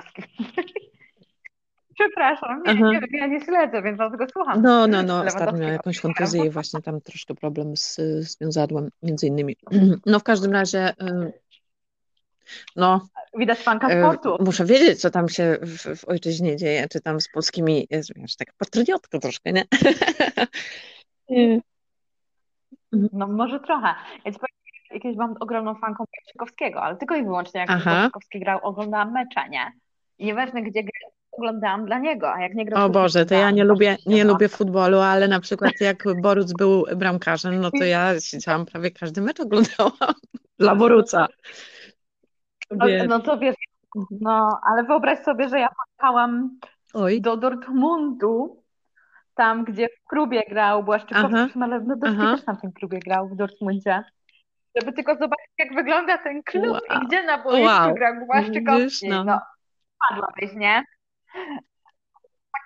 Przepraszam, 1.99 2.63
nie, 2.65 2.73
nie, 2.73 2.99
ja 3.11 3.27
nie 3.27 3.41
śledzę, 3.41 3.81
więc 3.81 3.97
dlatego 3.97 4.25
słucham. 4.31 4.61
No, 4.61 4.87
no, 4.87 5.03
no, 5.03 5.23
ostatnio 5.23 5.59
miał 5.59 5.71
jakąś 5.71 5.99
kontuzję 5.99 6.45
i 6.45 6.49
właśnie 6.49 6.81
tam 6.81 7.01
troszkę 7.01 7.35
problem 7.35 7.77
z, 7.77 7.95
z 7.95 8.39
wiązadłem, 8.39 8.89
między 9.03 9.27
innymi. 9.27 9.55
No 10.05 10.19
w 10.19 10.23
każdym 10.23 10.51
razie, 10.51 10.93
no. 12.75 13.07
Widać 13.37 13.59
fanka 13.59 13.89
sportu. 13.89 14.37
Muszę 14.39 14.65
wiedzieć, 14.65 15.01
co 15.01 15.09
tam 15.09 15.29
się 15.29 15.57
w, 15.61 15.99
w 15.99 16.05
ojczyźnie 16.09 16.57
dzieje, 16.57 16.87
czy 16.87 17.01
tam 17.01 17.21
z 17.21 17.29
polskimi, 17.29 17.87
wiesz, 17.91 18.35
tak 18.35 18.53
patriotko 18.57 19.19
troszkę, 19.19 19.53
nie? 19.53 19.65
No 22.91 23.27
może 23.27 23.59
trochę. 23.59 23.87
Ja 24.25 24.31
ci 24.31 24.39
powiem, 24.39 24.55
jakieś 24.95 25.17
mam 25.17 25.35
ogromną 25.39 25.75
fanką 25.75 26.03
Błaszczykowskiego, 26.13 26.81
ale 26.81 26.95
tylko 26.95 27.15
i 27.15 27.23
wyłącznie 27.23 27.59
jak 27.59 27.83
Błaszczykowski 27.83 28.39
grał, 28.39 28.59
oglądałam 28.63 29.11
mecze, 29.11 29.49
nie? 29.49 29.71
I 30.17 30.25
nieważne 30.25 30.61
gdzie 30.61 30.83
grał, 30.83 31.11
oglądałam 31.31 31.85
dla 31.85 31.99
niego, 31.99 32.33
a 32.33 32.41
jak 32.41 32.53
nie 32.53 32.65
grał... 32.65 32.85
O 32.85 32.89
Boże, 32.89 33.25
to 33.25 33.35
ja 33.35 33.51
nie 33.51 33.63
lubię, 33.63 33.97
nie 34.05 34.23
lubię 34.23 34.49
futbolu, 34.49 34.99
ale 34.99 35.27
na 35.27 35.39
przykład 35.39 35.71
jak 35.81 36.03
Boruc 36.21 36.53
był 36.53 36.85
bramkarzem, 36.95 37.61
no 37.61 37.71
to 37.71 37.83
ja 37.83 38.19
siedziałam 38.19 38.65
prawie 38.65 38.91
każdy 38.91 39.21
mecz 39.21 39.39
oglądałam 39.39 40.13
dla 40.59 40.75
Boruca. 40.75 41.27
No, 42.71 42.85
no 43.07 43.19
to 43.19 43.37
wiesz, 43.37 43.55
no 44.11 44.59
ale 44.63 44.83
wyobraź 44.83 45.19
sobie, 45.19 45.49
że 45.49 45.59
ja 45.59 45.69
pojechałam 45.69 46.59
Oj. 46.93 47.21
do 47.21 47.37
Dortmundu 47.37 48.63
tam, 49.35 49.63
gdzie 49.63 49.89
w 49.89 50.07
klubie 50.09 50.43
grał 50.49 50.83
Błaszczykowski, 50.83 51.59
ale 51.61 51.79
Lewandowski 51.79 52.17
też 52.17 52.45
tam 52.45 52.57
w 52.57 52.61
tym 52.61 52.71
klubie 52.71 52.99
grał 52.99 53.29
w 53.29 53.35
Dortmundzie. 53.35 54.03
Żeby 54.79 54.93
tylko 54.93 55.15
zobaczyć, 55.15 55.51
jak 55.59 55.75
wygląda 55.75 56.17
ten 56.17 56.43
klub 56.43 56.65
wow. 56.65 57.01
i 57.01 57.07
gdzie 57.07 57.23
na 57.23 57.43
boisku 57.43 57.63
wow. 57.63 57.93
grał 57.93 58.13
Błaszczykowski. 58.25 59.09
No, 59.09 59.23
no 59.23 59.39
padłabyś, 60.09 60.55
nie? 60.55 60.83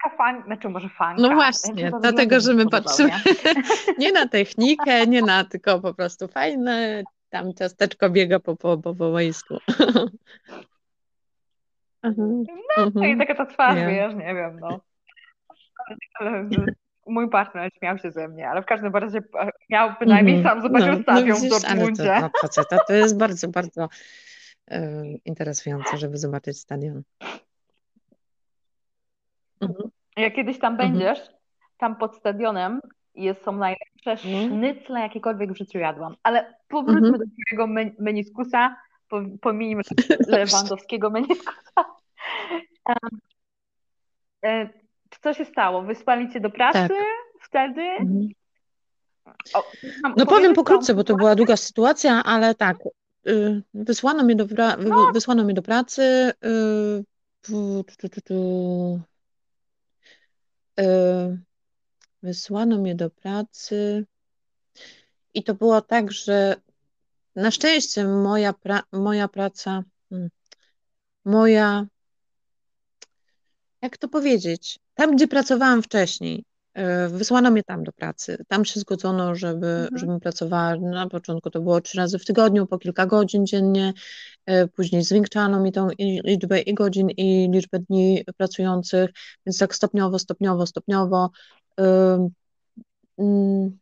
Taka 0.03 0.17
fan, 0.17 0.43
znaczy 0.45 0.69
może 0.69 0.89
fanka. 0.89 1.21
No 1.21 1.35
właśnie, 1.35 1.91
dlatego, 2.01 2.39
że 2.39 2.53
my 2.53 2.69
patrzymy 2.69 3.11
nie 3.99 4.11
na 4.11 4.27
technikę, 4.27 5.07
nie 5.07 5.21
na 5.21 5.43
tylko 5.43 5.79
po 5.79 5.93
prostu 5.93 6.27
fajne, 6.27 7.03
tam 7.29 7.53
ciasteczko 7.53 8.09
biega 8.09 8.39
po, 8.39 8.55
po, 8.55 8.77
po, 8.77 8.93
boisku. 8.93 9.57
No, 12.95 13.05
i 13.05 13.17
taka 13.17 13.35
ta 13.35 13.45
twarz, 13.45 13.77
yeah. 13.77 13.91
wiesz, 13.91 14.15
nie 14.15 14.35
wiem, 14.35 14.59
no 14.59 14.79
mój 17.09 17.29
partner 17.29 17.71
śmiał 17.77 17.97
się 17.97 18.11
ze 18.11 18.27
mnie, 18.27 18.49
ale 18.49 18.61
w 18.61 18.65
każdym 18.65 18.95
razie 18.95 19.19
miał 19.69 19.93
bynajmniej 19.99 20.35
mm, 20.35 20.47
sam 20.47 20.61
zobaczył 20.61 20.93
no, 20.93 21.01
stadion 21.01 21.37
no, 21.41 21.45
w 21.45 21.49
Dortmundzie. 21.49 22.03
To, 22.03 22.21
no, 22.21 22.29
faceta, 22.41 22.77
to 22.87 22.93
jest 22.93 23.17
bardzo, 23.17 23.47
bardzo 23.47 23.89
e, 24.71 25.03
interesujące, 25.25 25.97
żeby 25.97 26.17
zobaczyć 26.17 26.59
stadion. 26.59 27.03
Mhm. 29.61 29.89
Jak 30.17 30.35
kiedyś 30.35 30.59
tam 30.59 30.73
mhm. 30.73 30.91
będziesz, 30.91 31.19
tam 31.77 31.95
pod 31.95 32.15
stadionem 32.15 32.81
jest, 33.15 33.43
są 33.43 33.51
najlepsze 33.51 34.11
mhm. 34.11 34.49
sznycle, 34.49 34.99
jakiekolwiek 34.99 35.53
w 35.53 35.57
życiu 35.57 35.77
jadłam. 35.77 36.15
Ale 36.23 36.53
powróćmy 36.67 37.07
mhm. 37.07 37.19
do 37.19 37.25
twojego 37.25 37.67
men 37.67 37.95
meniskusa, 37.99 38.75
pomijmy 39.41 39.81
Lewandowskiego 40.27 41.09
meniskusa. 41.09 41.85
E, 44.45 44.69
co 45.21 45.33
się 45.33 45.45
stało? 45.45 45.81
Wysłali 45.81 46.33
cię 46.33 46.39
do 46.39 46.49
pracy 46.49 46.79
tak. 46.79 46.91
wtedy? 47.41 47.81
Mhm. 47.81 48.29
O, 49.53 49.63
no 50.17 50.25
powiem 50.25 50.53
pokrótce, 50.53 50.93
bo 50.93 51.03
to 51.03 51.15
była 51.15 51.35
długa 51.35 51.57
sytuacja, 51.57 52.23
ale 52.23 52.55
tak, 52.55 52.77
y, 53.27 53.61
wysłano 53.73 54.23
mnie 54.23 54.35
do, 54.35 54.45
no. 54.77 55.11
wysłano 55.13 55.43
mnie 55.43 55.53
do 55.53 55.61
pracy. 55.61 56.31
Y, 56.45 57.03
y, 60.79 61.39
wysłano 62.23 62.77
mnie 62.77 62.95
do 62.95 63.09
pracy 63.09 64.05
i 65.33 65.43
to 65.43 65.53
było 65.53 65.81
tak, 65.81 66.11
że 66.11 66.55
na 67.35 67.51
szczęście 67.51 68.03
moja, 68.03 68.53
pra 68.53 68.83
moja 68.91 69.27
praca, 69.27 69.83
hmm, 70.09 70.29
moja, 71.25 71.85
jak 73.81 73.97
to 73.97 74.07
powiedzieć, 74.07 74.79
tam, 74.93 75.15
gdzie 75.15 75.27
pracowałam 75.27 75.83
wcześniej, 75.83 76.43
e, 76.73 77.09
wysłano 77.09 77.51
mnie 77.51 77.63
tam 77.63 77.83
do 77.83 77.91
pracy. 77.91 78.37
Tam 78.47 78.65
się 78.65 78.79
zgodzono, 78.79 79.35
żeby, 79.35 79.67
mhm. 79.67 79.97
żebym 79.97 80.19
pracowała. 80.19 80.75
Na 80.75 81.09
początku 81.09 81.49
to 81.49 81.61
było 81.61 81.81
trzy 81.81 81.97
razy 81.97 82.19
w 82.19 82.25
tygodniu, 82.25 82.67
po 82.67 82.77
kilka 82.77 83.05
godzin 83.05 83.45
dziennie. 83.45 83.93
E, 84.45 84.67
później 84.67 85.03
zwiększano 85.03 85.59
mi 85.59 85.71
tą 85.71 85.87
liczbę 86.23 86.61
i 86.61 86.73
godzin, 86.73 87.09
i 87.09 87.49
liczbę 87.51 87.79
dni 87.79 88.23
pracujących, 88.37 89.09
więc 89.45 89.57
tak 89.57 89.75
stopniowo, 89.75 90.19
stopniowo, 90.19 90.65
stopniowo. 90.65 91.29
Mm, 93.17 93.77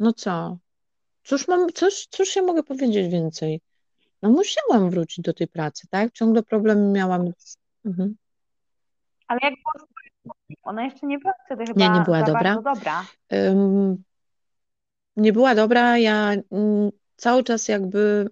no 0.00 0.12
co? 0.12 0.58
Cóż, 1.24 1.48
mam, 1.48 1.72
cóż, 1.72 2.06
cóż 2.10 2.36
ja 2.36 2.42
mogę 2.42 2.62
powiedzieć 2.62 3.08
więcej? 3.08 3.60
No 4.22 4.30
musiałam 4.30 4.90
wrócić 4.90 5.24
do 5.24 5.32
tej 5.32 5.48
pracy, 5.48 5.86
tak? 5.90 6.12
Ciągle 6.12 6.42
problem 6.42 6.92
miałam. 6.92 7.32
Mhm. 7.84 8.16
Ale 9.28 9.40
jak 9.42 9.54
było 9.54 9.86
ona 10.62 10.84
jeszcze 10.84 11.06
nie 11.06 11.18
była 11.18 11.32
wtedy 11.46 11.66
chyba 11.66 11.88
nie, 11.88 11.98
nie 11.98 12.04
była 12.04 12.22
dobra. 12.22 12.54
dobra. 12.62 13.04
Um, 13.30 14.02
nie 15.16 15.32
była 15.32 15.54
dobra. 15.54 15.98
Ja 15.98 16.32
mm, 16.50 16.90
cały 17.16 17.44
czas 17.44 17.68
jakby 17.68 18.30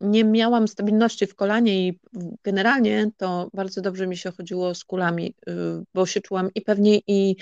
nie 0.00 0.24
miałam 0.24 0.68
stabilności 0.68 1.26
w 1.26 1.34
kolanie 1.34 1.88
i 1.88 2.00
generalnie 2.44 3.10
to 3.16 3.50
bardzo 3.54 3.80
dobrze 3.80 4.06
mi 4.06 4.16
się 4.16 4.32
chodziło 4.32 4.74
z 4.74 4.84
kulami, 4.84 5.34
y, 5.48 5.52
bo 5.94 6.06
się 6.06 6.20
czułam 6.20 6.50
i 6.54 6.62
pewniej 6.62 7.02
i 7.06 7.36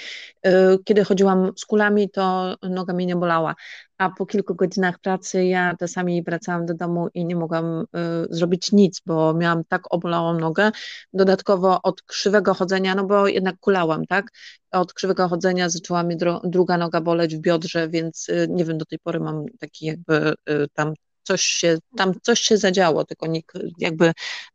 y, 0.47 0.51
kiedy 0.85 1.05
chodziłam 1.05 1.53
z 1.57 1.65
kulami, 1.65 2.11
to 2.11 2.55
noga 2.63 2.95
mnie 2.95 3.07
nie 3.07 3.17
bolała. 3.17 3.55
A 3.99 4.11
po 4.11 4.27
kilku 4.27 4.55
godzinach 4.55 4.99
pracy 4.99 5.45
ja 5.45 5.77
czasami 5.79 6.23
wracałam 6.23 6.67
do 6.67 6.75
domu 6.75 7.09
i 7.15 7.25
nie 7.25 7.37
mogłam 7.37 7.81
y, 7.81 7.85
zrobić 8.31 8.73
nic, 8.73 9.03
bo 9.07 9.35
miałam 9.35 9.65
tak 9.65 9.95
obolałą 9.95 10.39
nogę. 10.39 10.71
Dodatkowo 11.13 11.83
od 11.83 12.03
krzywego 12.03 12.55
chodzenia, 12.55 12.95
no 12.95 13.05
bo 13.05 13.29
jednak 13.29 13.57
kulałam, 13.61 14.07
tak? 14.07 14.27
Od 14.71 14.93
krzywego 14.93 15.29
chodzenia 15.29 15.69
zaczęła 15.69 16.03
mi 16.03 16.17
druga 16.45 16.79
noga 16.79 17.01
boleć 17.01 17.37
w 17.37 17.41
biodrze, 17.41 17.89
więc 17.89 18.27
nie 18.49 18.65
wiem, 18.65 18.79
do 18.79 18.85
tej 18.85 18.99
pory 18.99 19.21
mam 19.21 19.45
taki 19.61 19.87
jakby 19.87 20.35
tam 20.75 20.95
coś 21.27 21.43
się, 21.43 21.79
tam 21.97 22.13
coś 22.23 22.41
się 22.41 22.57
zadziało, 22.57 23.05
tylko 23.05 23.27
nikt 23.27 23.59
jakby 23.79 24.13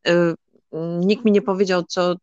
y, 0.07 0.33
nikt 0.99 1.25
mi 1.25 1.31
nie 1.31 1.41
powiedział, 1.41 1.83
co 1.83 2.15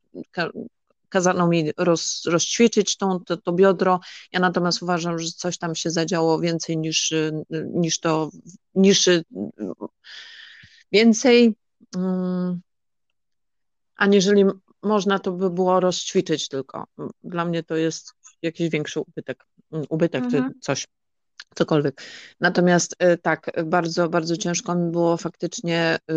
kazano 1.09 1.49
mi 1.49 1.71
roz, 1.77 2.23
rozćwiczyć 2.27 2.97
tą, 2.97 3.21
to, 3.25 3.37
to 3.37 3.53
biodro. 3.53 4.01
Ja 4.33 4.41
natomiast 4.41 4.83
uważam, 4.83 5.19
że 5.19 5.31
coś 5.31 5.59
tam 5.59 5.75
się 5.75 5.91
zadziało 5.91 6.41
więcej 6.41 6.79
niż, 6.79 7.15
niż 7.75 8.01
to, 8.01 8.31
niż 8.75 9.09
więcej, 10.93 11.55
mm, 11.97 12.61
aniżeli 13.97 14.45
można 14.83 15.19
to 15.19 15.33
by 15.33 15.51
było 15.51 15.81
rozćwiczyć 15.81 16.49
tylko. 16.49 16.85
Dla 17.25 17.45
mnie 17.45 17.63
to 17.63 17.77
jest 17.77 18.13
jakiś 18.43 18.69
większy 18.69 19.01
ubytek, 19.01 19.47
ubytek 19.89 20.25
mhm. 20.25 20.53
czy 20.53 20.61
coś 20.61 20.87
cokolwiek. 21.55 22.03
Natomiast 22.41 22.97
y, 23.03 23.19
tak, 23.19 23.51
bardzo, 23.65 24.09
bardzo 24.09 24.37
ciężko 24.37 24.75
mi 24.75 24.91
było 24.91 25.17
faktycznie, 25.17 25.99
y, 26.11 26.15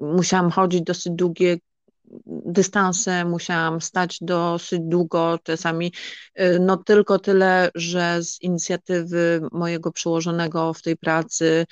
musiałam 0.00 0.50
chodzić 0.50 0.82
dosyć 0.82 1.12
długie 1.12 1.56
dystanse, 2.26 3.24
musiałam 3.24 3.80
stać 3.80 4.18
dosyć 4.20 4.80
długo, 4.82 5.38
czasami 5.42 5.92
y, 6.40 6.58
no 6.60 6.76
tylko 6.76 7.18
tyle, 7.18 7.70
że 7.74 8.22
z 8.22 8.42
inicjatywy 8.42 9.40
mojego 9.52 9.92
przełożonego 9.92 10.74
w 10.74 10.82
tej 10.82 10.96
pracy 10.96 11.66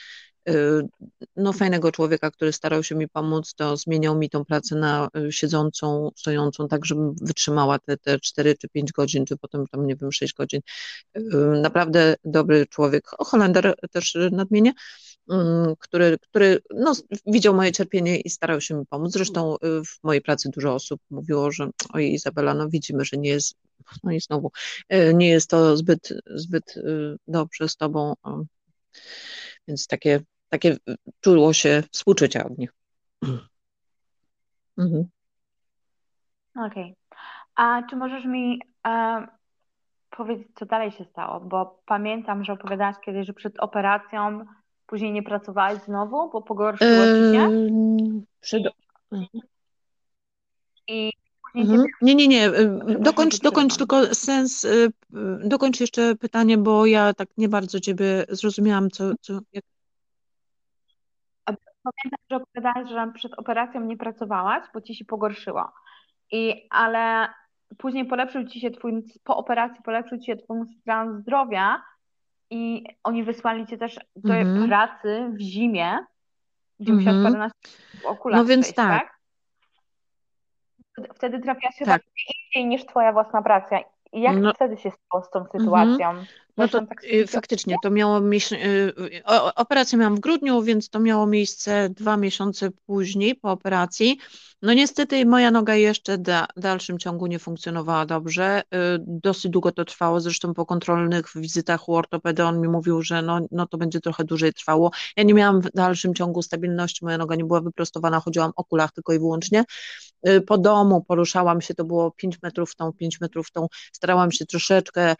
no, 1.36 1.52
fajnego 1.52 1.92
człowieka, 1.92 2.30
który 2.30 2.52
starał 2.52 2.82
się 2.82 2.94
mi 2.94 3.08
pomóc, 3.08 3.54
to 3.54 3.76
zmieniał 3.76 4.18
mi 4.18 4.30
tą 4.30 4.44
pracę 4.44 4.76
na 4.76 5.08
y, 5.16 5.32
siedzącą, 5.32 6.10
stojącą, 6.16 6.68
tak 6.68 6.86
żebym 6.86 7.14
wytrzymała 7.20 7.78
te, 7.78 7.96
te 7.96 8.20
4 8.20 8.54
czy 8.56 8.68
5 8.68 8.92
godzin, 8.92 9.26
czy 9.26 9.36
potem 9.36 9.66
tam, 9.66 9.86
nie 9.86 9.96
wiem, 9.96 10.12
6 10.12 10.34
godzin. 10.34 10.60
Y, 11.16 11.20
naprawdę 11.62 12.14
dobry 12.24 12.66
człowiek, 12.66 13.20
o 13.20 13.24
Holender 13.24 13.74
też 13.90 14.18
nadmienię. 14.32 14.72
mm, 15.30 15.74
który, 15.78 16.18
który 16.18 16.58
no, 16.74 16.92
widział 17.26 17.54
moje 17.54 17.72
cierpienie 17.72 18.20
i 18.20 18.30
starał 18.30 18.60
się 18.60 18.74
mi 18.74 18.86
pomóc. 18.86 19.12
Zresztą 19.12 19.54
y, 19.56 19.58
w 19.84 20.04
mojej 20.04 20.22
pracy 20.22 20.50
dużo 20.54 20.74
osób 20.74 21.00
mówiło, 21.10 21.52
że 21.52 21.70
ojej 21.92 22.12
Izabela, 22.14 22.54
no 22.54 22.68
widzimy, 22.68 23.04
że 23.04 23.16
nie 23.16 23.30
jest, 23.30 23.54
no 24.02 24.12
i 24.12 24.20
znowu, 24.20 24.50
y, 24.92 25.14
nie 25.14 25.28
jest 25.28 25.50
to 25.50 25.76
zbyt, 25.76 26.08
zbyt 26.26 26.76
y, 26.76 27.16
dobrze 27.28 27.68
z 27.68 27.76
tobą, 27.76 28.14
więc 29.68 29.86
takie, 29.86 30.20
takie 30.48 30.76
czuło 31.20 31.52
się 31.52 31.82
współczucia 31.92 32.44
od 32.44 32.58
nich. 32.58 32.74
Mhm. 34.78 35.08
Okej. 36.56 36.66
Okay. 36.66 36.94
A 37.54 37.82
czy 37.90 37.96
możesz 37.96 38.24
mi 38.24 38.60
e, 38.86 39.26
powiedzieć, 40.10 40.48
co 40.54 40.66
dalej 40.66 40.90
się 40.92 41.04
stało? 41.04 41.40
Bo 41.40 41.82
pamiętam, 41.86 42.44
że 42.44 42.52
opowiadałaś 42.52 42.96
kiedyś, 43.04 43.26
że 43.26 43.32
przed 43.32 43.60
operacją 43.60 44.44
później 44.86 45.12
nie 45.12 45.22
pracowałaś 45.22 45.82
znowu, 45.82 46.30
bo 46.30 46.42
pogorszyło 46.42 47.04
ci 47.04 47.36
się? 47.36 47.48
przed... 48.40 48.62
I 50.88 51.12
Mhm. 51.54 51.84
Nie, 52.02 52.14
nie, 52.14 52.28
nie. 52.28 52.50
Dokończ, 52.98 53.38
dokończ 53.38 53.76
tylko 53.76 54.14
sens, 54.14 54.64
y, 54.64 54.92
dokończ 55.44 55.80
jeszcze 55.80 56.14
pytanie, 56.16 56.58
bo 56.58 56.86
ja 56.86 57.14
tak 57.14 57.28
nie 57.36 57.48
bardzo 57.48 57.80
Ciebie 57.80 58.24
zrozumiałam, 58.28 58.90
co, 58.90 59.04
co 59.20 59.32
jak... 59.52 59.64
Pamiętam, 61.44 62.18
że 62.30 62.36
opowiadałaś, 62.36 62.88
że 62.88 63.12
przed 63.14 63.32
operacją 63.38 63.80
nie 63.80 63.96
pracowałaś, 63.96 64.64
bo 64.74 64.80
Ci 64.80 64.94
się 64.94 65.04
pogorszyło. 65.04 65.72
I, 66.32 66.66
ale 66.70 67.28
później 67.78 68.04
polepszył 68.04 68.44
ci 68.44 68.60
się 68.60 68.70
twój, 68.70 69.02
po 69.24 69.36
operacji 69.36 69.82
polepszył 69.84 70.18
ci 70.18 70.26
się 70.26 70.36
twój 70.36 70.58
stan 70.80 71.20
zdrowia 71.20 71.82
i 72.50 72.84
oni 73.04 73.24
wysłali 73.24 73.66
cię 73.66 73.78
też 73.78 74.00
do 74.16 74.34
mhm. 74.34 74.68
pracy 74.68 75.30
w 75.32 75.40
zimie, 75.40 75.98
gdzie 76.80 76.92
musiałaś 76.92 77.16
mhm. 77.16 77.34
parę 77.34 77.50
w 78.02 78.06
okularach 78.06 78.42
No 78.42 78.48
więc 78.48 78.74
tak. 78.74 79.02
tak? 79.02 79.21
Wtedy 81.14 81.40
trafiałaś 81.40 81.76
chyba 81.76 81.92
tak. 81.92 82.02
indziej 82.54 82.68
niż 82.68 82.86
twoja 82.86 83.12
własna 83.12 83.42
praca. 83.42 83.78
I 84.12 84.20
jak 84.20 84.36
no. 84.36 84.52
wtedy 84.54 84.76
się 84.76 84.90
stało 84.90 85.24
z 85.24 85.30
tą 85.30 85.38
mhm. 85.40 85.60
sytuacją? 85.60 86.24
No 86.56 86.68
to 86.68 86.86
tak 86.86 87.04
y, 87.04 87.26
faktycznie 87.26 87.76
to 87.82 87.90
miało 87.90 88.20
miejsce, 88.20 88.56
y, 88.56 88.92
operację 89.56 89.98
miałam 89.98 90.16
w 90.16 90.20
grudniu, 90.20 90.62
więc 90.62 90.88
to 90.88 91.00
miało 91.00 91.26
miejsce 91.26 91.90
dwa 91.90 92.16
miesiące 92.16 92.70
później 92.86 93.34
po 93.34 93.50
operacji. 93.50 94.18
No 94.62 94.72
niestety 94.72 95.26
moja 95.26 95.50
noga 95.50 95.74
jeszcze 95.74 96.18
da, 96.18 96.46
w 96.56 96.60
dalszym 96.60 96.98
ciągu 96.98 97.26
nie 97.26 97.38
funkcjonowała 97.38 98.06
dobrze. 98.06 98.60
Y, 98.60 98.64
dosyć 99.06 99.50
długo 99.50 99.72
to 99.72 99.84
trwało, 99.84 100.20
zresztą 100.20 100.54
po 100.54 100.66
kontrolnych 100.66 101.26
wizytach 101.34 101.88
u 101.88 101.94
ortopedy 101.94 102.44
on 102.44 102.60
mi 102.60 102.68
mówił, 102.68 103.02
że 103.02 103.22
no, 103.22 103.40
no 103.50 103.66
to 103.66 103.78
będzie 103.78 104.00
trochę 104.00 104.24
dłużej 104.24 104.52
trwało. 104.52 104.90
Ja 105.16 105.22
nie 105.22 105.34
miałam 105.34 105.60
w 105.60 105.70
dalszym 105.74 106.14
ciągu 106.14 106.42
stabilności, 106.42 107.04
moja 107.04 107.18
noga 107.18 107.36
nie 107.36 107.44
była 107.44 107.60
wyprostowana, 107.60 108.20
chodziłam 108.20 108.52
o 108.56 108.64
kulach 108.64 108.92
tylko 108.92 109.12
i 109.12 109.18
wyłącznie. 109.18 109.64
Po 110.46 110.58
domu 110.58 111.04
poruszałam 111.08 111.60
się, 111.60 111.74
to 111.74 111.84
było 111.84 112.10
5 112.10 112.42
metrów 112.42 112.74
tą, 112.74 112.92
5 112.92 113.20
metrów 113.20 113.50
tą, 113.50 113.66
starałam 113.92 114.32
się 114.32 114.46
troszeczkę 114.46 115.14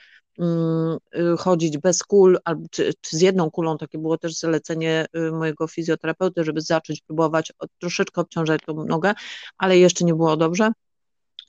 chodzić 1.39 1.78
bez 1.78 2.03
kul, 2.03 2.39
albo 2.45 2.66
czy, 2.70 2.93
czy, 3.01 3.16
z 3.16 3.20
jedną 3.20 3.51
kulą, 3.51 3.78
takie 3.78 3.99
było 3.99 4.18
też 4.18 4.39
zalecenie 4.39 5.07
y, 5.16 5.33
mojego 5.33 5.66
fizjoterapeuty, 5.66 6.45
żeby 6.45 6.61
zacząć 6.61 7.01
próbować 7.01 7.53
troszeczkę 7.78 8.20
obciążać 8.20 8.61
tą 8.66 8.85
nogę, 8.85 9.14
ale 9.59 9.78
jeszcze 9.78 10.05
nie 10.05 10.14
było 10.14 10.37
dobrze. 10.37 10.72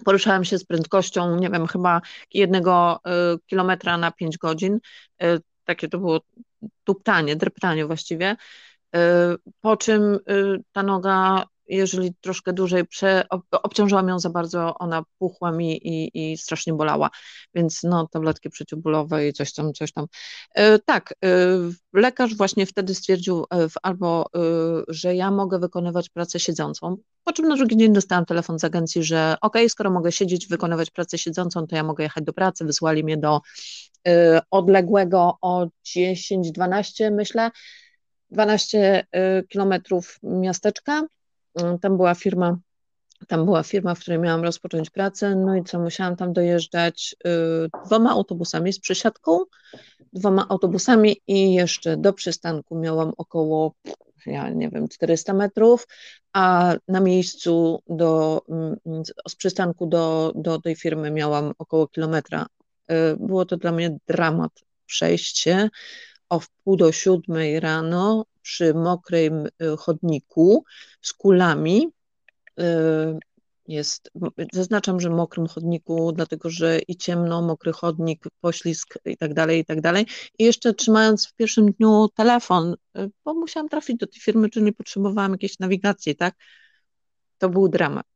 Poruszałem 0.05 0.43
się 0.43 0.57
z 0.57 0.65
prędkością, 0.65 1.39
nie 1.39 1.49
wiem, 1.49 1.67
chyba 1.67 2.01
jednego 2.33 2.99
y, 3.35 3.39
kilometra 3.45 3.97
na 3.97 4.11
pięć 4.11 4.37
godzin. 4.37 4.79
Takie 5.65 5.89
to 5.89 5.97
było 5.97 6.19
tuptanie, 6.83 7.35
dreptanie 7.35 7.85
właściwie. 7.85 8.35
Po 9.61 9.77
czym 9.77 10.19
ta 10.71 10.83
noga 10.83 11.43
jeżeli 11.67 12.13
troszkę 12.21 12.53
dłużej 12.53 12.85
prze, 12.85 13.25
obciążyłam 13.51 14.07
ją 14.07 14.19
za 14.19 14.29
bardzo, 14.29 14.77
ona 14.77 15.03
puchła 15.19 15.51
mi 15.51 15.87
i, 15.87 16.31
i 16.31 16.37
strasznie 16.37 16.73
bolała, 16.73 17.09
więc 17.55 17.83
no 17.83 18.07
tabletki 18.07 18.49
przeciwbólowe 18.49 19.27
i 19.27 19.33
coś 19.33 19.53
tam, 19.53 19.73
coś 19.73 19.91
tam. 19.91 20.05
E, 20.55 20.79
tak, 20.79 21.13
e, 21.25 21.27
lekarz 21.93 22.35
właśnie 22.35 22.65
wtedy 22.65 22.95
stwierdził 22.95 23.45
e, 23.53 23.67
albo, 23.83 24.25
że 24.87 25.15
ja 25.15 25.31
mogę 25.31 25.59
wykonywać 25.59 26.09
pracę 26.09 26.39
siedzącą, 26.39 26.97
po 27.23 27.33
czym 27.33 27.47
na 27.47 27.55
drugi 27.55 27.77
dzień 27.77 27.93
dostałam 27.93 28.25
telefon 28.25 28.59
z 28.59 28.63
agencji, 28.63 29.03
że 29.03 29.35
ok, 29.41 29.57
skoro 29.67 29.91
mogę 29.91 30.11
siedzieć, 30.11 30.47
wykonywać 30.47 30.91
pracę 30.91 31.17
siedzącą, 31.17 31.67
to 31.67 31.75
ja 31.75 31.83
mogę 31.83 32.03
jechać 32.03 32.23
do 32.23 32.33
pracy, 32.33 32.65
wysłali 32.65 33.03
mnie 33.03 33.17
do 33.17 33.41
odległego 34.51 35.37
o 35.41 35.67
10-12 35.85 37.11
myślę, 37.11 37.51
12 38.31 39.07
kilometrów 39.49 40.19
miasteczka, 40.23 41.03
tam 41.81 41.97
była 41.97 42.15
firma, 42.15 42.57
tam 43.27 43.45
była 43.45 43.63
firma, 43.63 43.95
w 43.95 43.99
której 43.99 44.19
miałam 44.19 44.43
rozpocząć 44.43 44.89
pracę, 44.89 45.35
no 45.35 45.55
i 45.55 45.63
co, 45.63 45.79
musiałam 45.79 46.15
tam 46.15 46.33
dojeżdżać 46.33 47.15
y, 47.27 47.29
dwoma 47.85 48.11
autobusami 48.11 48.73
z 48.73 48.79
przesiadką, 48.79 49.39
dwoma 50.13 50.45
autobusami 50.49 51.17
i 51.27 51.53
jeszcze 51.53 51.97
do 51.97 52.13
przystanku 52.13 52.79
miałam 52.79 53.11
około, 53.17 53.73
ja 54.25 54.49
nie 54.49 54.69
wiem, 54.69 54.87
400 54.87 55.33
metrów, 55.33 55.87
a 56.33 56.75
na 56.87 56.99
miejscu 56.99 57.83
do, 57.87 58.41
mm, 58.49 59.03
z 59.27 59.35
przystanku 59.35 59.87
do, 59.87 60.31
do 60.35 60.61
tej 60.61 60.75
firmy 60.75 61.11
miałam 61.11 61.53
około 61.57 61.87
kilometra. 61.87 62.45
Y, 62.91 63.17
było 63.19 63.45
to 63.45 63.57
dla 63.57 63.71
mnie 63.71 63.97
dramat 64.07 64.51
przejście 64.85 65.69
o 66.29 66.39
wpół 66.39 66.77
do 66.77 66.91
siódmej 66.91 67.59
rano 67.59 68.25
przy 68.43 68.73
mokrym 68.73 69.45
y, 69.45 69.77
chodniku 69.77 70.63
z 71.01 71.13
kulami. 71.13 71.87
Y, 72.59 72.63
jest, 73.67 74.11
zaznaczam, 74.53 74.99
że 74.99 75.09
mokrym 75.09 75.47
chodniku, 75.47 76.11
dlatego 76.11 76.49
że 76.49 76.79
i 76.79 76.95
ciemno, 76.95 77.41
mokry 77.41 77.73
chodnik, 77.73 78.23
poślizg 78.41 78.97
i 79.05 79.17
tak 79.17 79.33
dalej, 79.33 79.59
i 79.59 79.65
tak 79.65 79.81
dalej. 79.81 80.05
I 80.39 80.43
jeszcze 80.43 80.73
trzymając 80.73 81.27
w 81.27 81.33
pierwszym 81.33 81.71
dniu 81.71 82.07
telefon, 82.15 82.75
y, 82.97 83.09
bo 83.25 83.33
musiałam 83.33 83.69
trafić 83.69 83.97
do 83.97 84.07
tej 84.07 84.21
firmy, 84.21 84.49
czy 84.49 84.61
nie 84.61 84.73
potrzebowałam 84.73 85.31
jakiejś 85.31 85.59
nawigacji, 85.59 86.15
tak? 86.15 86.35
To 87.37 87.49
był 87.49 87.69
dramat. 87.69 88.07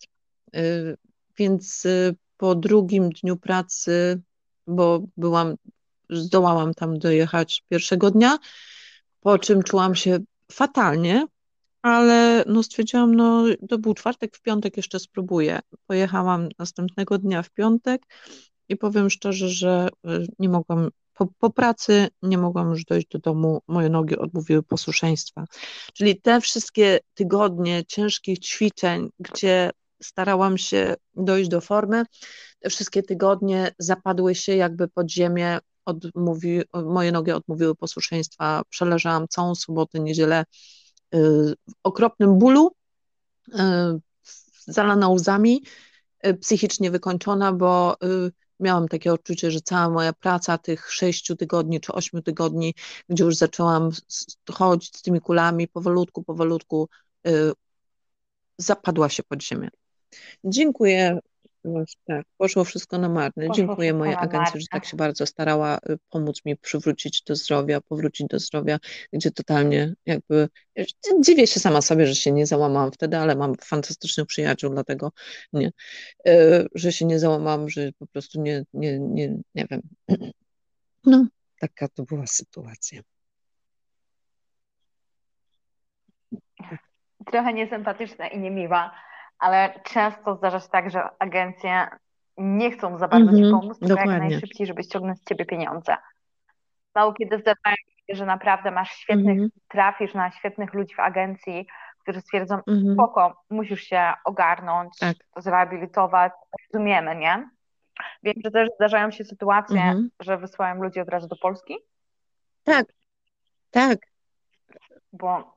Więc 1.37 1.83
po 2.37 2.55
drugim 2.55 3.09
dniu 3.09 3.37
pracy, 3.37 4.21
bo 4.67 5.03
byłam, 5.17 5.55
zdołałam 6.09 6.73
tam 6.73 6.99
dojechać 6.99 7.63
pierwszego 7.69 8.11
dnia, 8.11 8.37
po 9.27 9.39
czym 9.39 9.63
czułam 9.63 9.95
się 9.95 10.19
fatalnie, 10.51 11.27
ale 11.81 12.43
no 12.47 12.63
stwierdziłam, 12.63 13.15
no 13.15 13.45
to 13.69 13.77
był 13.77 13.93
czwartek, 13.93 14.37
w 14.37 14.41
piątek 14.41 14.77
jeszcze 14.77 14.99
spróbuję. 14.99 15.59
Pojechałam 15.87 16.49
następnego 16.59 17.17
dnia 17.17 17.43
w 17.43 17.49
piątek 17.49 18.01
i 18.69 18.75
powiem 18.75 19.09
szczerze, 19.09 19.49
że 19.49 19.89
y, 20.07 20.27
nie 20.39 20.49
mogłam, 20.49 20.89
po, 21.13 21.27
po 21.39 21.49
pracy 21.49 22.07
nie 22.21 22.37
mogłam 22.37 22.69
już 22.69 22.85
dojść 22.85 23.07
do 23.07 23.19
domu, 23.19 23.61
moje 23.67 23.89
nogi 23.89 24.17
odmówiły 24.17 24.63
posłuszeństwa. 24.63 25.45
Czyli 25.93 26.21
te 26.21 26.41
wszystkie 26.41 26.99
tygodnie 27.13 27.85
ciężkich 27.85 28.39
ćwiczeń, 28.39 29.09
gdzie 29.19 29.71
starałam 30.01 30.57
się 30.57 30.95
dojść 31.15 31.49
do 31.49 31.61
formy, 31.61 32.05
te 32.59 32.69
wszystkie 32.69 33.03
tygodnie 33.03 33.71
zapadły 33.79 34.35
się 34.35 34.55
jakby 34.55 34.87
pod 34.87 35.11
ziemię 35.11 35.59
odmówi, 35.87 36.61
moje 36.73 37.11
nogi 37.11 37.31
odmówiły 37.31 37.75
posłuszeństwa, 37.75 38.61
przeleżałam 38.69 39.27
całą 39.27 39.55
sobotę, 39.55 39.99
niedzielę 39.99 40.45
y, 41.15 41.17
w 41.69 41.73
okropnym 41.83 42.37
bólu, 42.37 42.71
y, 43.47 43.53
zalana 44.65 45.09
łzami, 45.09 45.63
y, 46.27 46.33
psychicznie 46.33 46.91
wykończona, 46.91 47.53
bo 47.53 47.97
miałam 48.59 48.87
takie 48.87 49.13
odczucie, 49.13 49.51
że 49.51 49.61
cała 49.61 49.89
moja 49.89 50.13
praca 50.13 50.57
tych 50.57 50.91
sześciu 50.91 51.35
tygodni 51.35 51.81
czy 51.81 51.93
ośmiu 51.93 52.21
tygodni, 52.21 52.73
gdzie 53.09 53.23
już 53.23 53.35
zaczęłam 53.35 53.91
chodzić 54.51 54.97
z 54.97 55.01
tymi 55.01 55.21
kulami 55.21 55.67
powolutku, 55.67 56.23
powolutku, 56.23 56.89
zapadła 58.57 59.09
się 59.09 59.23
pod 59.23 59.43
ziemię. 59.43 59.69
Dziękuję 60.43 61.19
tak, 62.05 62.25
poszło 62.37 62.63
wszystko 62.63 62.97
na 62.97 63.09
marne. 63.09 63.47
Poszło 63.47 63.55
Dziękuję 63.55 63.93
mojej 63.93 64.15
agencji, 64.15 64.61
że 64.61 64.67
tak 64.71 64.85
się 64.85 64.97
bardzo 64.97 65.25
starała 65.25 65.77
y, 65.77 65.97
pomóc 66.09 66.45
mi 66.45 66.57
przywrócić 66.57 67.23
do 67.23 67.35
zdrowia, 67.35 67.81
powrócić 67.81 68.27
do 68.27 68.39
zdrowia, 68.39 68.77
gdzie 69.13 69.31
totalnie 69.31 69.93
jakby, 70.05 70.49
dziwię 71.19 71.47
się 71.47 71.59
sama 71.59 71.81
sobie, 71.81 72.07
że 72.07 72.15
się 72.15 72.31
nie 72.31 72.45
załamałam 72.45 72.91
wtedy, 72.91 73.17
ale 73.17 73.35
mam 73.35 73.55
fantastycznych 73.55 74.27
przyjaciół, 74.27 74.73
dlatego 74.73 75.11
nie, 75.53 75.71
y, 76.27 76.67
że 76.75 76.91
się 76.91 77.05
nie 77.05 77.19
załamałam, 77.19 77.69
że 77.69 77.91
po 77.99 78.07
prostu 78.07 78.41
nie, 78.41 78.63
nie, 78.73 78.99
nie, 78.99 79.37
nie 79.55 79.65
wiem. 79.71 79.81
No, 81.05 81.27
taka 81.59 81.87
to 81.87 82.03
była 82.03 82.27
sytuacja. 82.27 83.01
Trochę 87.31 87.53
niesympatyczna 87.53 88.27
i 88.27 88.39
niemiła 88.39 88.91
ale 89.39 89.79
często 89.83 90.35
zdarza 90.35 90.59
się 90.59 90.69
tak, 90.69 90.89
że 90.91 91.09
agencje 91.19 91.87
nie 92.37 92.71
chcą 92.71 92.97
za 92.97 93.07
bardzo 93.07 93.31
Ci 93.31 93.43
mhm, 93.43 93.61
pomóc, 93.61 93.79
tylko 93.79 93.95
jak 93.99 94.05
najszybciej, 94.19 94.67
żeby 94.67 94.83
ściągnąć 94.83 95.19
z 95.19 95.23
Ciebie 95.23 95.45
pieniądze. 95.45 95.97
Mało 96.95 97.13
kiedy 97.13 97.37
zdarzają 97.37 97.75
że 98.09 98.25
naprawdę 98.25 98.71
masz 98.71 98.91
świetnych, 98.91 99.31
Mhm. 99.33 99.49
trafisz 99.67 100.13
na 100.13 100.31
świetnych 100.31 100.73
ludzi 100.73 100.95
w 100.95 100.99
agencji, 100.99 101.67
którzy 101.99 102.21
stwierdzą, 102.21 102.55
Mhm. 102.55 102.93
spoko, 102.93 103.43
musisz 103.49 103.81
się 103.81 104.13
ogarnąć, 104.25 104.97
Tak. 104.99 105.15
zrehabilitować, 105.37 106.31
rozumiemy, 106.73 107.15
nie? 107.15 107.49
Wiem, 108.23 108.33
że 108.45 108.51
też 108.51 108.69
zdarzają 108.75 109.11
się 109.11 109.23
sytuacje, 109.23 109.81
Mhm. 109.81 110.09
że 110.19 110.37
wysyłają 110.37 110.75
ludzi 110.83 110.99
od 110.99 111.09
razu 111.09 111.27
do 111.27 111.35
Polski, 111.35 111.77
Tak, 112.63 112.85
tak. 113.71 113.97
bo 115.13 115.56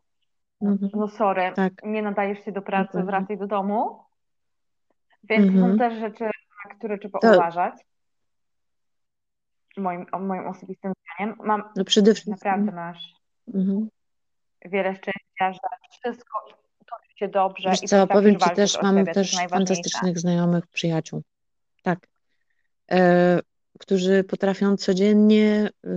Mhm. 0.63 0.91
no 0.95 1.09
sorry, 1.09 1.53
Tak. 1.57 1.73
nie 1.85 2.03
nadajesz 2.03 2.45
się 2.45 2.53
do 2.53 2.63
pracy, 2.63 2.87
Dokładnie. 2.87 3.11
wracaj 3.11 3.39
do 3.39 3.47
domu, 3.47 4.03
więc 5.25 5.47
Mhm. 5.49 5.73
są 5.73 5.79
też 5.79 5.99
rzeczy, 6.01 6.25
na 6.65 6.75
które 6.75 6.99
trzeba 6.99 7.19
To- 7.19 7.33
uważać. 7.37 7.75
Moim, 9.77 10.07
moim 10.21 10.47
osobistym 10.47 10.93
zdaniem. 11.15 11.37
Mam, 11.45 11.63
No 11.77 11.85
przede 11.85 12.15
wszystkim. 12.15 12.33
naprawdę 12.35 12.73
masz 12.73 13.13
Mhm. 13.55 13.89
wiele 14.65 14.95
szczęścia, 14.95 15.53
że 15.53 15.59
wszystko 16.01 16.39
toczy 16.79 17.17
się 17.17 17.29
dobrze 17.29 17.71
Wiesz 17.71 17.83
i 17.83 17.87
co, 17.87 18.07
powiem 18.07 18.39
Ci 18.39 18.51
też, 18.51 18.83
mam 18.83 18.97
siebie, 18.99 19.13
też 19.13 19.37
fantastycznych 19.51 20.19
znajomych, 20.19 20.67
przyjaciół. 20.67 21.23
Tak. 21.83 21.99
E, 22.91 23.39
którzy 23.79 24.25
potrafią 24.25 24.77
codziennie 24.77 25.69
y, 25.85 25.91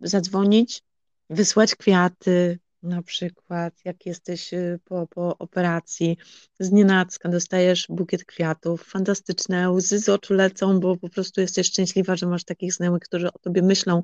zadzwonić, 0.00 0.82
wysłać 1.30 1.74
kwiaty, 1.74 2.58
na 2.82 3.02
przykład, 3.02 3.74
jak 3.84 4.06
jesteś 4.06 4.54
y, 4.54 4.78
po, 4.84 5.06
po 5.06 5.38
operacji, 5.38 6.16
z 6.60 6.72
nienacka 6.72 7.28
dostajesz 7.28 7.86
bukiet 7.88 8.24
kwiatów, 8.24 8.84
fantastyczne, 8.84 9.70
łzy 9.70 9.98
z 9.98 10.08
oczu 10.08 10.34
lecą, 10.34 10.80
bo 10.80 10.96
po 10.96 11.08
prostu 11.08 11.40
jesteś 11.40 11.66
szczęśliwa, 11.66 12.16
że 12.16 12.26
masz 12.26 12.44
takich 12.44 12.74
znajomych, 12.74 13.02
którzy 13.02 13.26
o 13.32 13.38
tobie 13.38 13.62
myślą. 13.62 14.02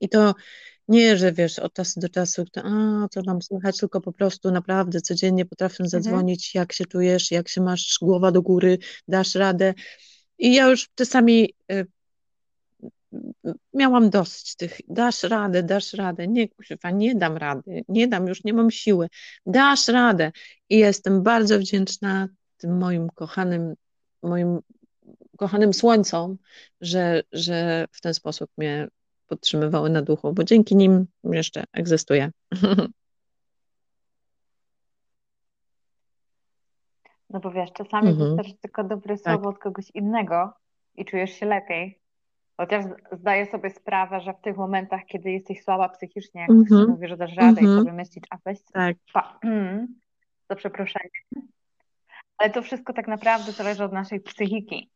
I 0.00 0.08
to 0.08 0.34
nie, 0.88 1.16
że 1.16 1.32
wiesz, 1.32 1.58
od 1.58 1.72
czasu 1.72 2.00
do 2.00 2.08
czasu, 2.08 2.44
to, 2.44 2.62
a, 2.64 3.08
co 3.08 3.22
tam 3.22 3.42
słychać, 3.42 3.78
tylko 3.78 4.00
po 4.00 4.12
prostu 4.12 4.50
naprawdę 4.50 5.00
codziennie 5.00 5.46
potrafią 5.46 5.88
zadzwonić, 5.88 6.54
jak 6.54 6.72
się 6.72 6.84
czujesz, 6.84 7.30
jak 7.30 7.48
się 7.48 7.60
masz, 7.60 7.98
głowa 8.02 8.32
do 8.32 8.42
góry, 8.42 8.78
dasz 9.08 9.34
radę. 9.34 9.74
I 10.38 10.54
ja 10.54 10.68
już 10.68 10.88
czasami 10.94 11.54
y, 11.72 11.86
miałam 13.74 14.10
dosyć 14.10 14.56
tych, 14.56 14.80
dasz 14.88 15.22
radę, 15.22 15.62
dasz 15.62 15.92
radę, 15.92 16.28
nie, 16.28 16.48
kurwa, 16.48 16.90
nie 16.90 17.14
dam 17.14 17.36
rady, 17.36 17.84
nie 17.88 18.08
dam, 18.08 18.26
już 18.28 18.44
nie 18.44 18.52
mam 18.52 18.70
siły, 18.70 19.08
dasz 19.46 19.88
radę. 19.88 20.32
I 20.68 20.78
jestem 20.78 21.22
bardzo 21.22 21.58
wdzięczna 21.58 22.28
tym 22.56 22.78
moim 22.78 23.08
kochanym, 23.10 23.74
moim 24.22 24.58
kochanym 25.38 25.74
słońcom, 25.74 26.36
że, 26.80 27.22
że 27.32 27.86
w 27.92 28.00
ten 28.00 28.14
sposób 28.14 28.50
mnie 28.56 28.88
podtrzymywały 29.26 29.90
na 29.90 30.02
duchu, 30.02 30.32
bo 30.32 30.44
dzięki 30.44 30.76
nim 30.76 31.06
jeszcze 31.24 31.64
egzystuję. 31.72 32.30
No 37.30 37.40
bo 37.40 37.50
wiesz, 37.50 37.72
czasami 37.72 38.08
Mhm. 38.08 38.28
wystarczy 38.36 38.60
tylko 38.60 38.84
dobre 38.84 39.18
Tak. 39.18 39.34
słowo 39.34 39.48
od 39.48 39.58
kogoś 39.58 39.90
innego 39.90 40.52
i 40.94 41.04
czujesz 41.04 41.30
się 41.30 41.46
lepiej. 41.46 42.00
Chociaż 42.56 42.84
zdaję 43.12 43.46
sobie 43.46 43.70
sprawę, 43.70 44.20
że 44.20 44.32
w 44.34 44.40
tych 44.40 44.56
momentach, 44.56 45.00
kiedy 45.06 45.30
jesteś 45.30 45.62
słaba 45.64 45.88
psychicznie, 45.88 46.40
jak 46.40 46.50
ktoś 46.50 46.68
ci 46.68 46.74
Mhm. 46.74 46.90
mówi, 46.90 47.08
że 47.08 47.16
dasz 47.16 47.36
radę 47.36 47.60
i 47.60 47.64
Mhm. 47.64 47.78
sobie 47.78 47.92
myślisz, 47.92 48.24
a 48.30 48.36
weź 48.44 48.58
Tak, 48.72 48.96
pa, 49.12 49.38
mm, 49.44 49.86
za 50.50 50.56
przeproszeniem. 50.56 51.10
Ale 52.38 52.50
to 52.50 52.62
wszystko 52.62 52.92
tak 52.92 53.08
naprawdę 53.08 53.52
zależy 53.52 53.84
od 53.84 53.92
naszej 53.92 54.20
psychiki. 54.20 54.90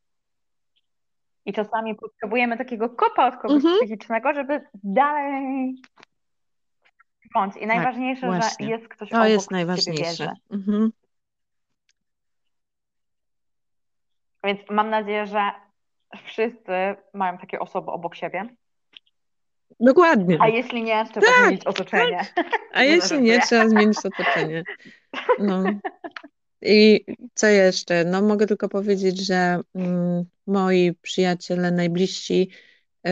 I 1.44 1.52
czasami 1.52 1.94
potrzebujemy 1.94 2.58
takiego 2.58 2.90
kopa 2.90 3.28
od 3.28 3.36
kogoś 3.36 3.56
Mhm. 3.56 3.76
psychicznego, 3.78 4.34
żeby 4.34 4.66
dalej 4.74 5.74
bądź. 7.34 7.56
I 7.56 7.66
najważniejsze, 7.66 8.32
że 8.32 8.40
Tak, 8.40 8.60
jest 8.60 8.88
ktoś 8.88 9.10
to 9.10 9.16
obok, 9.16 9.28
jest 9.28 9.50
najważniejsze. 9.50 10.32
Mhm. 10.50 10.92
Więc 14.44 14.60
mam 14.70 14.90
nadzieję, 14.90 15.26
że 15.26 15.40
wszyscy 16.24 16.72
mają 17.14 17.38
takie 17.38 17.58
osoby 17.58 17.90
obok 17.90 18.14
siebie. 18.14 18.48
Dokładnie. 19.80 20.38
A 20.40 20.48
jeśli 20.48 20.82
nie, 20.82 21.04
trzeba 21.04 21.26
Tak, 21.26 21.44
zmienić 21.44 21.66
otoczenie. 21.66 22.20
A 22.72 22.82
Nie 22.82 22.88
jeśli 22.88 23.22
nie, 23.22 23.40
trzeba 23.46 23.68
zmienić 23.68 23.98
otoczenie. 23.98 24.62
No. 25.38 25.64
I 26.62 27.04
co 27.34 27.46
jeszcze? 27.46 28.04
No 28.04 28.22
mogę 28.22 28.46
tylko 28.46 28.68
powiedzieć, 28.68 29.26
że 29.26 29.60
mm, 29.74 30.24
moi 30.46 30.94
przyjaciele 31.02 31.70
najbliżsi 31.70 32.50
y, 33.08 33.10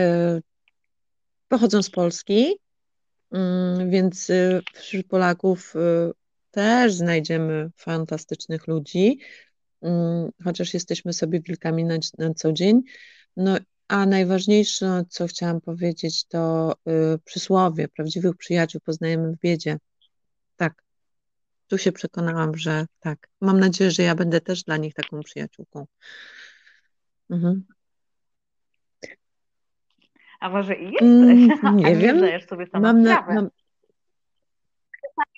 pochodzą 1.47 1.83
z 1.83 1.89
Polski, 1.89 2.59
mm, 3.31 3.89
więc 3.89 4.29
y, 4.29 4.61
wśród 4.73 5.07
Polaków 5.07 5.75
y, 5.75 5.79
też 6.51 6.93
znajdziemy 6.93 7.69
fantastycznych 7.75 8.67
ludzi, 8.67 9.19
chociaż 10.43 10.73
jesteśmy 10.73 11.13
sobie 11.13 11.39
wilkami 11.39 11.83
na, 11.83 11.97
na 12.17 12.33
co 12.33 12.53
dzień. 12.53 12.81
No 13.37 13.57
a 13.87 14.05
najważniejsze, 14.05 15.03
co 15.09 15.27
chciałam 15.27 15.61
powiedzieć, 15.61 16.25
to 16.25 16.73
y, 17.15 17.19
przysłowie, 17.25 17.87
prawdziwych 17.87 18.35
przyjaciół 18.37 18.81
poznajemy 18.81 19.31
w 19.31 19.39
biedzie. 19.39 19.77
Tak, 20.55 20.83
tu 21.67 21.77
się 21.77 21.91
przekonałam, 21.91 22.57
że 22.57 22.85
tak. 22.99 23.27
Mam 23.41 23.59
nadzieję, 23.59 23.91
że 23.91 24.03
ja 24.03 24.15
będę 24.15 24.41
też 24.41 24.63
dla 24.63 24.77
nich 24.77 24.93
taką 24.93 25.19
przyjaciółką. 25.21 25.85
Mhm. 27.29 27.63
A 30.39 30.49
może 30.49 30.75
i 30.75 30.97
Mm, 31.01 31.39
jesteś? 31.39 31.59
A 31.63 31.71
nie 31.71 31.95
wiem. 31.95 32.21
Mam, 32.73 33.03
na, 33.03 33.21
mam, 33.21 33.49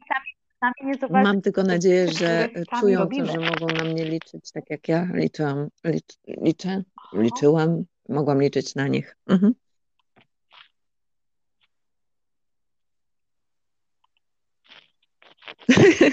Sami 0.10 0.39
nie 0.84 0.94
zobaczysz, 0.94 1.24
mam 1.24 1.42
tylko 1.42 1.64
nadzieję, 1.64 2.08
że 2.08 2.50
sami 2.70 2.82
czują 2.82 2.98
to, 2.98 3.04
robimy. 3.04 3.28
że 3.32 3.40
mogą 3.40 3.68
na 3.68 3.84
mnie 3.84 4.06
liczyć, 4.06 4.52
tak 4.52 4.70
jak 4.70 4.88
ja 4.88 5.08
liczyłam, 5.14 5.68
licz, 5.84 6.18
liczę, 6.28 6.84
liczyłam, 7.14 7.84
mogłam 8.10 8.42
liczyć 8.42 8.76
na 8.76 8.88
nich. 8.88 9.16
Mhm. 9.28 9.54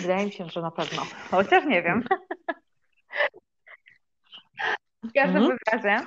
Wydaje 0.02 0.26
mi 0.26 0.32
się, 0.32 0.48
że 0.48 0.62
na 0.62 0.70
pewno. 0.70 1.02
Chociaż 1.30 1.64
nie 1.64 1.82
wiem. 1.82 2.04
W 5.02 5.12
każdym 5.14 5.36
Mhm. 5.42 5.58
razie, 5.72 6.06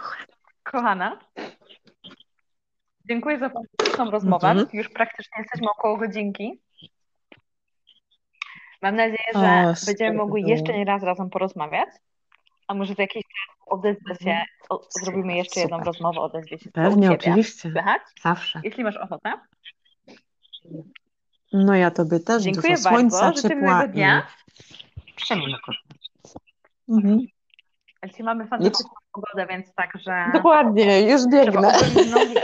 kochana, 0.63 1.19
dziękuję 3.05 3.39
za 3.39 3.49
fantastyczną 3.49 4.11
rozmowę. 4.11 4.47
Mhm. 4.47 4.67
Już 4.73 4.89
praktycznie 4.89 5.41
jesteśmy 5.41 5.67
około 5.71 5.97
godzinki. 5.97 6.61
Mam 8.81 8.95
nadzieję, 8.95 9.29
że 9.35 9.39
O, 9.69 9.73
będziemy 9.85 10.17
było. 10.17 10.37
jeszcze 10.37 10.77
nie 10.77 10.85
raz 10.85 11.03
razem 11.03 11.29
porozmawiać. 11.29 11.89
A 12.67 12.73
może 12.73 12.93
za 12.93 13.01
jakiś 13.03 13.23
czas 13.23 13.67
odezwę 13.67 14.15
się, 14.23 14.41
o, 14.69 14.81
zrobimy 14.89 15.35
jeszcze 15.35 15.59
jedną 15.59 15.77
Super. 15.77 15.87
rozmowę, 15.87 16.19
odezwie 16.19 16.57
się 16.59 16.71
Pewnie, 16.71 17.11
oczywiście, 17.11 17.61
Słychać? 17.71 18.01
zawsze. 18.21 18.61
Jeśli 18.63 18.83
masz 18.83 18.97
ochotę. 18.97 19.33
No 21.53 21.75
ja 21.75 21.91
tobie 21.91 22.19
też 22.19 22.43
Dziękuję 22.43 22.75
dużo 22.75 22.89
słońca, 22.89 23.19
bardzo. 23.21 23.41
Ciepła 23.41 23.57
miłego 23.57 23.93
dnia. 23.93 24.27
i 25.07 25.13
przemiłego. 25.13 25.71
Mhm. 26.89 27.19
Dzisiaj 28.07 28.23
mamy 28.25 28.47
fantastyczną 28.47 28.89
pogodę, 29.11 29.45
więc 29.49 29.73
także 29.73 30.25
Dokładnie, 30.33 31.01
już 31.11 31.21
biegnę. 31.31 31.71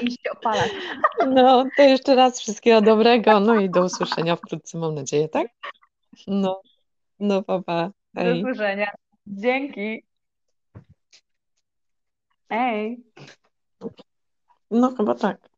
i 0.01 0.05
iść 0.05 0.27
opalać. 0.31 0.71
No, 1.27 1.65
to 1.77 1.83
jeszcze 1.83 2.15
raz 2.15 2.39
wszystkiego 2.41 2.81
dobrego, 2.81 3.39
no 3.39 3.55
i 3.59 3.69
do 3.69 3.83
usłyszenia 3.83 4.35
wkrótce, 4.35 4.77
mam 4.77 4.95
nadzieję, 4.95 5.29
tak? 5.29 5.47
No, 6.27 6.61
no 7.19 7.43
papa, 7.43 7.91
Do 8.13 8.35
usłyszenia. 8.35 8.91
Dzięki. 9.27 10.03
Ej. 12.49 13.03
No 14.71 14.95
chyba 14.95 15.15
tak. 15.15 15.54